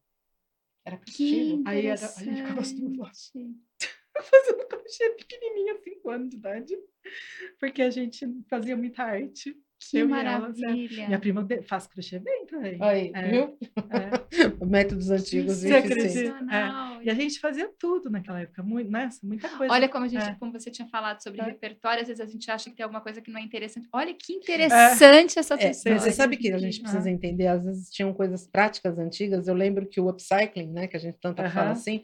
Era 0.86 0.98
castigo. 0.98 1.64
Aí 1.68 1.86
era, 1.86 2.06
a 2.06 2.24
gente 2.24 2.42
ficava 2.42 2.62
assim, 2.62 2.96
fazendo 4.30 4.68
crochê 4.68 5.10
pequenininha, 5.12 5.78
5 5.82 6.10
anos 6.10 6.30
de 6.30 6.36
idade, 6.38 6.78
porque 7.60 7.82
a 7.82 7.90
gente 7.90 8.26
fazia 8.50 8.76
muita 8.76 9.04
arte. 9.04 9.56
Que 9.90 9.98
eu 9.98 10.08
maravilha. 10.08 11.00
Ela, 11.00 11.08
minha 11.08 11.20
prima 11.20 11.48
faz 11.64 11.88
crochê 11.88 12.20
bem 12.20 12.46
também. 12.46 12.78
Aí, 12.80 13.12
é, 13.16 13.30
viu? 13.30 13.58
É. 13.90 14.12
Métodos 14.64 15.10
antigos. 15.10 15.58
Você 15.58 15.74
acredita? 15.74 16.38
É. 16.52 17.04
E 17.06 17.10
a 17.10 17.14
gente 17.16 17.40
fazia 17.40 17.68
tudo 17.80 18.10
naquela 18.10 18.42
época, 18.42 18.62
muito, 18.62 18.92
nossa, 18.92 19.20
muita 19.26 19.50
coisa. 19.50 19.74
Olha 19.74 19.90
como 19.90 20.06
a 20.06 20.08
gente, 20.08 20.24
é. 20.24 20.36
como 20.36 20.52
você 20.52 20.70
tinha 20.70 20.88
falado 20.88 21.22
sobre 21.22 21.42
é. 21.42 21.46
repertório, 21.46 22.02
às 22.02 22.08
vezes 22.08 22.22
a 22.22 22.28
gente 22.28 22.50
acha 22.52 22.70
que 22.70 22.76
tem 22.76 22.84
alguma 22.84 23.02
coisa 23.02 23.20
que 23.22 23.32
não 23.32 23.40
é 23.40 23.44
interessante. 23.44 23.88
Olha 23.92 24.14
que 24.14 24.34
interessante 24.34 25.40
essa 25.40 25.56
história. 25.56 26.00
Você 26.00 26.12
sabe 26.12 26.38
que 26.38 26.52
a 26.54 26.60
gente 26.60 26.80
precisa 26.80 27.10
entender, 27.10 27.48
às 27.48 27.66
vezes 27.66 27.90
tinham 27.90 28.14
coisas 28.14 28.48
práticas 28.48 29.00
antigas. 29.00 29.48
Eu 29.48 29.56
lembro 29.56 29.88
que 29.88 30.00
o 30.00 30.10
upcycling, 30.10 30.72
né, 30.72 30.88
que 30.88 30.96
a 30.96 31.00
gente 31.00 31.18
tanto 31.20 31.42
fala 31.50 31.72
assim, 31.72 32.04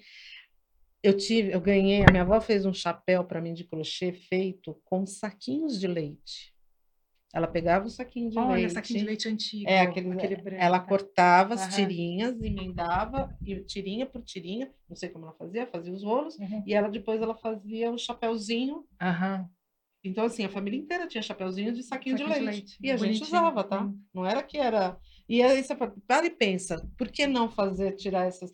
eu 1.04 1.16
tive, 1.16 1.54
eu 1.54 1.62
ganhei, 1.62 2.02
a 2.02 2.12
minha 2.12 2.24
avó 2.24 2.42
fez 2.42 2.66
um 2.66 2.74
chapéu 2.74 3.24
para 3.24 3.40
mim 3.40 3.54
de 3.54 3.64
crochê 3.64 4.12
feito 4.12 4.82
com 4.84 5.06
saquinhos 5.06 5.80
de 5.80 5.88
leite. 5.88 6.57
Ela 7.34 7.48
pegava 7.48 7.86
o 7.86 7.90
saquinho 7.90 8.30
de 8.30 8.40
Olha, 8.40 8.56
leite. 8.56 8.74
saquinho 8.74 9.00
de 9.00 9.06
leite 9.06 9.28
antigo. 9.28 9.70
É, 9.70 9.82
aquele, 9.82 10.12
aquele 10.12 10.38
branco. 10.38 10.62
Ela 10.62 10.80
cortava 10.80 11.54
as 11.56 11.66
uhum. 11.66 11.70
tirinhas, 11.70 12.42
emendava, 12.42 13.36
e 13.46 13.60
tirinha 13.62 14.06
por 14.06 14.22
tirinha, 14.24 14.72
não 14.90 14.96
sei 14.96 15.10
como 15.10 15.26
ela 15.26 15.34
fazia, 15.34 15.68
fazia 15.68 15.94
os 15.94 16.04
rolos, 16.04 16.38
uhum. 16.38 16.64
e 16.66 16.74
ela 16.74 16.90
depois 16.90 17.22
ela 17.22 17.36
fazia 17.36 17.92
o 17.92 17.98
chapéuzinho. 17.98 18.86
Uhum. 19.02 19.50
Então, 20.04 20.26
assim, 20.26 20.46
a 20.46 20.50
família 20.50 20.80
inteira 20.80 21.08
tinha 21.08 21.22
chapéuzinho 21.22 21.74
de 21.74 21.84
saquinho, 21.84 22.18
saquinho 22.18 22.40
de, 22.40 22.46
leite. 22.46 22.52
de, 22.52 22.62
leite. 22.62 22.78
E 22.82 22.92
a 22.92 22.96
Bonitinho. 22.96 23.14
gente 23.20 23.28
usava, 23.28 23.64
tá? 23.64 23.92
Não 24.14 24.26
era 24.26 24.42
que 24.42 24.58
era. 24.58 24.98
E 25.28 25.42
aí 25.42 25.62
você 25.62 25.76
para 25.76 26.26
e 26.26 26.30
pensa, 26.30 26.90
por 26.98 27.10
que 27.10 27.28
não 27.28 27.50
fazer, 27.50 27.96
tirar 27.96 28.26
essas. 28.26 28.52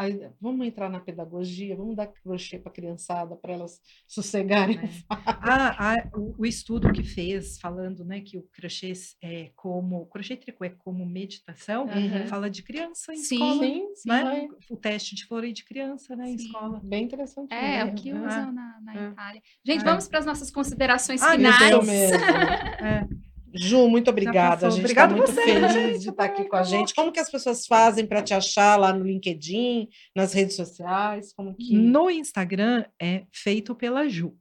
Aí, 0.00 0.18
vamos 0.40 0.66
entrar 0.66 0.88
na 0.88 0.98
pedagogia, 0.98 1.76
vamos 1.76 1.94
dar 1.94 2.06
crochê 2.06 2.58
para 2.58 2.72
a 2.72 2.74
criançada, 2.74 3.36
para 3.36 3.52
elas 3.52 3.82
sossegarem. 4.08 4.78
É. 4.78 4.90
Ah, 5.42 5.94
ah, 5.94 6.10
o, 6.14 6.42
o, 6.42 6.46
estudo 6.46 6.92
que 6.92 7.02
fez, 7.02 7.58
falando 7.58 8.04
né, 8.04 8.20
que 8.20 8.38
o 8.38 8.42
crochê 8.52 8.92
é 9.22 9.50
como, 9.56 10.02
o 10.02 10.06
crochê 10.06 10.36
tricô 10.36 10.64
é 10.64 10.68
como 10.70 11.04
meditação, 11.04 11.86
uhum. 11.86 12.26
fala 12.26 12.48
de 12.48 12.62
criança 12.62 13.12
em 13.12 13.16
sim, 13.16 13.34
escola. 13.34 13.64
Sim, 13.64 13.88
né? 14.06 14.40
sim, 14.40 14.48
O 14.70 14.76
teste 14.76 15.14
de 15.14 15.26
flor 15.26 15.50
de 15.50 15.64
criança 15.64 16.14
né, 16.14 16.30
em 16.30 16.34
escola. 16.34 16.80
Bem 16.84 17.04
interessante. 17.04 17.52
É, 17.52 17.84
o 17.84 17.94
que 17.94 18.12
usam 18.12 18.26
ah, 18.28 18.52
na, 18.52 18.80
na 18.80 18.92
ah, 18.92 19.10
Itália. 19.10 19.42
Gente, 19.64 19.84
vamos 19.84 20.08
para 20.08 20.18
as 20.20 20.26
nossas 20.26 20.50
considerações 20.50 21.22
ah, 21.22 21.32
finais. 21.32 21.86
Mesmo. 21.86 22.16
é. 22.84 23.08
Ju, 23.54 23.88
muito 23.88 24.10
obrigada. 24.10 24.66
A 24.66 24.70
gente 24.70 24.86
está 24.86 25.08
muito 25.08 25.30
você, 25.30 25.42
feliz 25.42 25.72
gente, 25.72 25.98
de 26.00 26.10
estar 26.10 26.24
aqui 26.24 26.44
com 26.44 26.56
a 26.56 26.62
gente. 26.62 26.94
Como 26.94 27.12
que 27.12 27.20
as 27.20 27.30
pessoas 27.30 27.66
fazem 27.66 28.06
para 28.06 28.22
te 28.22 28.34
achar 28.34 28.76
lá 28.76 28.92
no 28.92 29.04
LinkedIn, 29.04 29.88
nas 30.14 30.32
redes 30.32 30.56
sociais? 30.56 31.32
Como 31.32 31.54
que... 31.54 31.76
No 31.76 32.10
Instagram 32.10 32.84
é 33.00 33.24
feito 33.32 33.74
pela 33.74 34.08
Ju, 34.08 34.36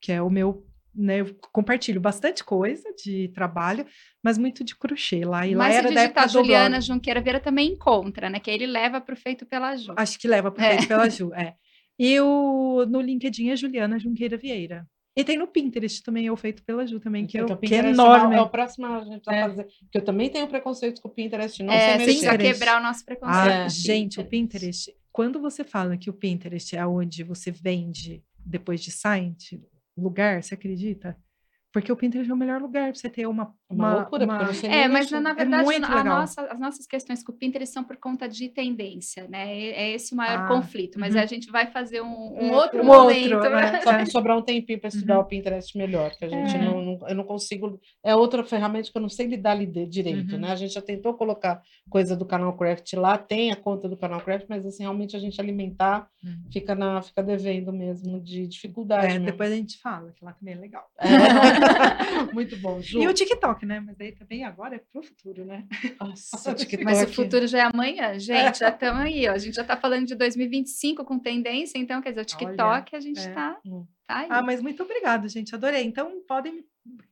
que 0.00 0.12
é 0.12 0.22
o 0.22 0.30
meu 0.30 0.66
né, 0.94 1.20
eu 1.20 1.34
compartilho 1.50 2.00
bastante 2.00 2.44
coisa 2.44 2.92
de 3.02 3.28
trabalho, 3.28 3.86
mas 4.22 4.36
muito 4.36 4.62
de 4.62 4.76
crochê 4.76 5.24
lá. 5.24 5.46
E 5.46 5.54
mas 5.54 5.74
lá 5.74 6.02
era 6.02 6.28
Juliana 6.28 6.80
Junqueira 6.80 7.20
Vieira 7.20 7.40
também 7.40 7.72
encontra, 7.72 8.28
né? 8.28 8.38
Que 8.38 8.50
ele 8.50 8.66
leva 8.66 9.00
para 9.00 9.14
o 9.14 9.16
feito 9.16 9.46
pela 9.46 9.74
Ju. 9.74 9.94
Acho 9.96 10.18
que 10.18 10.28
leva 10.28 10.50
para 10.50 10.62
o 10.62 10.66
é. 10.66 10.70
feito 10.70 10.88
pela 10.88 11.08
Ju, 11.08 11.32
é. 11.32 11.54
E 11.98 12.20
o, 12.20 12.84
no 12.86 13.00
LinkedIn 13.00 13.50
é 13.50 13.56
Juliana 13.56 13.98
Junqueira 13.98 14.36
Vieira. 14.36 14.86
E 15.14 15.22
tem 15.24 15.36
no 15.36 15.46
Pinterest 15.46 16.02
também, 16.02 16.26
é 16.26 16.32
o 16.32 16.36
feito 16.36 16.62
pela 16.64 16.86
Ju 16.86 16.98
também, 16.98 17.26
que, 17.26 17.36
Então, 17.36 17.48
eu, 17.50 17.54
o 17.56 17.58
que 17.58 17.74
é 17.74 17.78
enorme. 17.90 18.34
É 18.34 18.40
o 18.40 18.48
próximo 18.48 18.86
a 18.86 19.04
gente 19.04 19.24
vai 19.24 19.38
É. 19.38 19.42
fazer. 19.42 19.64
Porque 19.64 19.98
eu 19.98 20.04
também 20.04 20.30
tenho 20.30 20.48
preconceito 20.48 21.02
com 21.02 21.08
o 21.08 21.10
Pinterest, 21.12 21.62
não 21.62 21.72
é, 21.74 21.78
sei 21.80 21.98
mexer. 21.98 22.04
precisa 22.28 22.38
quebrar 22.38 22.80
o 22.80 22.82
nosso 22.82 23.04
preconceito. 23.04 23.36
Ah, 23.46 23.64
É. 23.64 23.68
gente, 23.68 24.18
o 24.20 24.24
Pinterest, 24.24 24.94
quando 25.12 25.38
você 25.38 25.64
fala 25.64 25.98
que 25.98 26.08
o 26.08 26.14
Pinterest 26.14 26.74
é 26.74 26.86
onde 26.86 27.22
você 27.22 27.50
vende 27.50 28.24
depois 28.38 28.80
de 28.80 28.90
site, 28.90 29.62
lugar, 29.96 30.42
você 30.42 30.54
acredita? 30.54 31.14
Porque 31.70 31.92
o 31.92 31.96
Pinterest 31.96 32.30
é 32.30 32.34
o 32.34 32.36
melhor 32.36 32.60
lugar 32.62 32.90
para 32.92 32.98
você 33.00 33.10
ter 33.10 33.26
uma. 33.26 33.54
Uma, 33.74 33.94
loucura, 33.96 34.26
porque 34.26 34.42
eu 34.42 34.46
não 34.46 34.54
sei 34.54 34.70
É, 34.70 34.88
mas 34.88 35.10
mexer. 35.10 35.20
na 35.20 35.30
É 35.30 35.34
verdade 35.34 35.64
muito 35.64 35.84
a 35.86 36.04
nossa- 36.04 36.42
as 36.46 36.60
nossas 36.60 36.86
questões 36.86 37.22
com 37.22 37.32
o 37.32 37.34
Pinterest 37.34 37.72
são 37.72 37.82
por 37.84 37.96
conta 37.96 38.28
de 38.28 38.48
tendência, 38.48 39.26
né? 39.28 39.52
É 39.56 39.82
é 39.82 39.90
esse 39.92 40.12
o 40.14 40.16
maior 40.16 40.40
Ah, 40.40 40.48
conflito, 40.48 40.98
mas 40.98 41.14
uhum. 41.14 41.20
a 41.20 41.26
gente 41.26 41.50
vai 41.50 41.66
fazer 41.70 42.00
um, 42.02 42.06
um 42.06 42.44
Um 42.46 42.52
outro 42.52 42.82
um 42.82 42.84
momento. 42.84 43.34
outro, 43.34 43.50
né? 43.50 43.80
Só 43.82 43.90
para 43.92 44.06
sobrar 44.06 44.36
um 44.38 44.42
tempinho 44.42 44.78
para 44.80 44.88
estudar 44.88 45.16
Uhum. 45.16 45.22
o 45.22 45.24
Pinterest 45.24 45.76
melhor, 45.76 46.10
que 46.16 46.24
a 46.24 46.28
gente 46.28 46.54
É. 46.56 46.64
não, 46.64 46.80
não- 46.82 47.08
eu 47.08 47.14
não 47.14 47.24
consigo. 47.24 47.80
É 48.04 48.14
outra 48.14 48.42
ferramenta 48.44 48.90
que 48.90 48.96
eu 48.96 49.02
não 49.02 49.08
sei 49.08 49.26
lidar 49.26 49.56
direito, 49.86 50.34
Uhum. 50.34 50.40
né? 50.40 50.50
A 50.52 50.56
gente 50.56 50.74
já 50.74 50.82
tentou 50.82 51.14
colocar 51.14 51.60
coisa 51.90 52.16
do 52.16 52.24
canal 52.24 52.52
Craft 52.56 52.92
lá, 52.94 53.16
tem 53.18 53.50
a 53.52 53.56
conta 53.56 53.88
do 53.88 53.96
canal 53.96 54.20
Craft, 54.20 54.46
mas 54.48 54.64
assim, 54.66 54.82
realmente 54.82 55.16
a 55.16 55.18
gente 55.20 55.40
alimentar 55.40 56.08
Uhum. 56.24 56.44
fica, 56.52 56.74
na, 56.74 57.00
fica 57.02 57.22
devendo 57.22 57.72
mesmo, 57.72 58.20
de 58.20 58.46
dificuldade. 58.46 59.06
É, 59.06 59.08
mesmo. 59.10 59.26
depois 59.26 59.52
a 59.52 59.56
gente 59.56 59.78
fala, 59.78 60.12
que 60.12 60.24
lá 60.24 60.32
também 60.32 60.54
é 60.54 60.56
legal. 60.58 60.84
É. 60.98 61.06
Muito 62.32 62.56
bom, 62.58 62.80
Ju. 62.80 63.00
E 63.00 63.06
o 63.08 63.12
TikTok, 63.14 63.61
né? 63.66 63.80
Mas 63.80 64.00
aí 64.00 64.12
também 64.12 64.44
agora 64.44 64.76
é 64.76 64.78
pro 64.78 65.02
futuro, 65.02 65.44
né? 65.44 65.66
Nossa, 66.00 66.54
TikTok. 66.54 66.84
Mas 66.84 67.02
o 67.02 67.08
futuro 67.08 67.46
já 67.46 67.58
é 67.58 67.62
amanhã, 67.72 68.18
gente. 68.18 68.58
Já 68.58 68.68
estamos 68.70 69.00
aí, 69.02 69.28
ó. 69.28 69.32
A 69.32 69.38
gente 69.38 69.54
já 69.54 69.62
está 69.62 69.76
falando 69.76 70.06
de 70.06 70.14
2025 70.14 71.04
com 71.04 71.18
tendência, 71.18 71.78
então, 71.78 72.00
quer 72.02 72.10
dizer, 72.10 72.22
o 72.22 72.24
TikTok 72.24 72.94
a 72.96 73.00
gente 73.00 73.20
é. 73.20 73.28
está 73.28 73.58
Hum. 73.64 73.86
tá 74.06 74.18
aí. 74.18 74.26
Ah, 74.30 74.42
mas 74.42 74.60
muito 74.62 74.82
obrigado, 74.82 75.28
gente. 75.28 75.54
Adorei. 75.54 75.84
Então, 75.84 76.22
podem, 76.26 76.60
se 76.60 76.64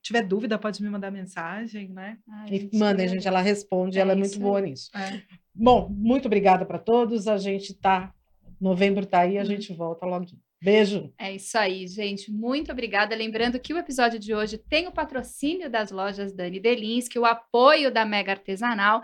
tiver 0.03 0.23
dúvida, 0.27 0.59
pode 0.59 0.83
me 0.83 0.91
mandar 0.91 1.11
mensagem, 1.11 1.89
né? 1.89 2.19
Ai, 2.29 2.49
E 2.51 2.59
gente, 2.61 2.79
mandem, 2.79 3.07
eu- 3.07 3.13
gente, 3.13 3.27
ela 3.29 3.41
responde, 3.41 3.99
É 3.99 4.03
ela 4.03 4.13
é 4.13 4.15
isso 4.15 4.21
muito 4.21 4.35
aí. 4.37 4.41
boa 4.43 4.61
nisso. 4.61 4.91
É. 4.97 5.23
Bom, 5.55 5.89
muito 5.89 6.27
obrigada 6.27 6.65
para 6.65 6.79
todos. 6.79 7.27
A 7.29 7.37
gente 7.39 7.75
tá. 7.75 8.13
Novembro 8.61 9.07
tá 9.07 9.21
aí, 9.21 9.39
a 9.39 9.41
Uhum. 9.41 9.47
gente 9.47 9.73
volta 9.75 10.05
logo. 10.05 10.27
Beijo. 10.63 11.11
É 11.19 11.35
isso 11.35 11.57
aí, 11.57 11.87
gente. 11.89 12.31
Muito 12.31 12.71
obrigada. 12.71 13.17
Lembrando 13.17 13.59
que 13.59 13.73
o 13.73 13.79
episódio 13.79 14.19
de 14.19 14.35
hoje 14.35 14.59
tem 14.59 14.87
o 14.87 14.93
patrocínio 14.93 15.71
das 15.71 15.91
lojas 15.91 16.35
Dani 16.35 16.61
Delinsky, 16.61 17.19
o 17.19 17.25
apoio 17.25 17.91
da 17.91 18.05
Mega 18.05 18.33
Artesanal. 18.33 19.01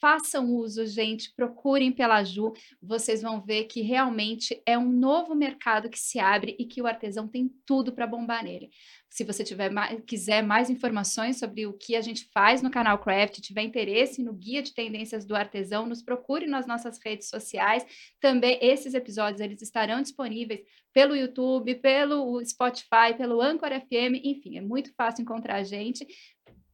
Façam 0.00 0.54
uso, 0.54 0.86
gente, 0.86 1.32
procurem 1.34 1.90
pela 1.90 2.22
Ju, 2.22 2.52
vocês 2.80 3.20
vão 3.20 3.40
ver 3.40 3.64
que 3.64 3.80
realmente 3.80 4.62
é 4.64 4.78
um 4.78 4.88
novo 4.88 5.34
mercado 5.34 5.90
que 5.90 5.98
se 5.98 6.20
abre 6.20 6.54
e 6.58 6.64
que 6.64 6.80
o 6.80 6.86
artesão 6.86 7.26
tem 7.26 7.50
tudo 7.66 7.92
para 7.92 8.06
bombar 8.06 8.44
nele. 8.44 8.70
Se 9.10 9.24
você 9.24 9.42
tiver 9.42 9.70
mais, 9.70 10.00
quiser 10.06 10.42
mais 10.42 10.70
informações 10.70 11.38
sobre 11.38 11.66
o 11.66 11.72
que 11.72 11.96
a 11.96 12.00
gente 12.00 12.28
faz 12.32 12.62
no 12.62 12.70
canal 12.70 12.98
Craft, 12.98 13.40
tiver 13.40 13.62
interesse 13.62 14.22
no 14.22 14.32
guia 14.32 14.62
de 14.62 14.72
tendências 14.72 15.24
do 15.24 15.34
artesão, 15.34 15.86
nos 15.86 16.02
procure 16.02 16.46
nas 16.46 16.66
nossas 16.66 16.98
redes 17.04 17.28
sociais. 17.28 17.84
Também 18.20 18.58
esses 18.62 18.94
episódios 18.94 19.40
eles 19.40 19.62
estarão 19.62 20.00
disponíveis 20.00 20.60
pelo 20.92 21.16
YouTube, 21.16 21.74
pelo 21.76 22.44
Spotify, 22.44 23.16
pelo 23.16 23.40
Anchor 23.40 23.70
FM, 23.70 24.22
enfim, 24.22 24.58
é 24.58 24.60
muito 24.60 24.92
fácil 24.94 25.22
encontrar 25.22 25.56
a 25.56 25.64
gente. 25.64 26.06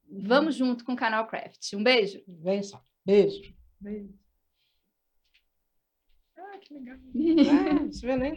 Vamos 0.07 0.55
junto 0.55 0.85
com 0.85 0.93
o 0.93 0.95
canal 0.95 1.25
Craft. 1.27 1.73
Um 1.73 1.83
beijo. 1.83 2.21
Só. 2.69 2.94
Beijo. 3.05 3.53
Beijo. 3.79 4.13
Ah, 6.37 6.57
que 6.61 6.73
legal. 6.73 6.97
Ah, 7.49 7.85
você 7.91 8.05
vê, 8.05 8.15
nem 8.17 8.33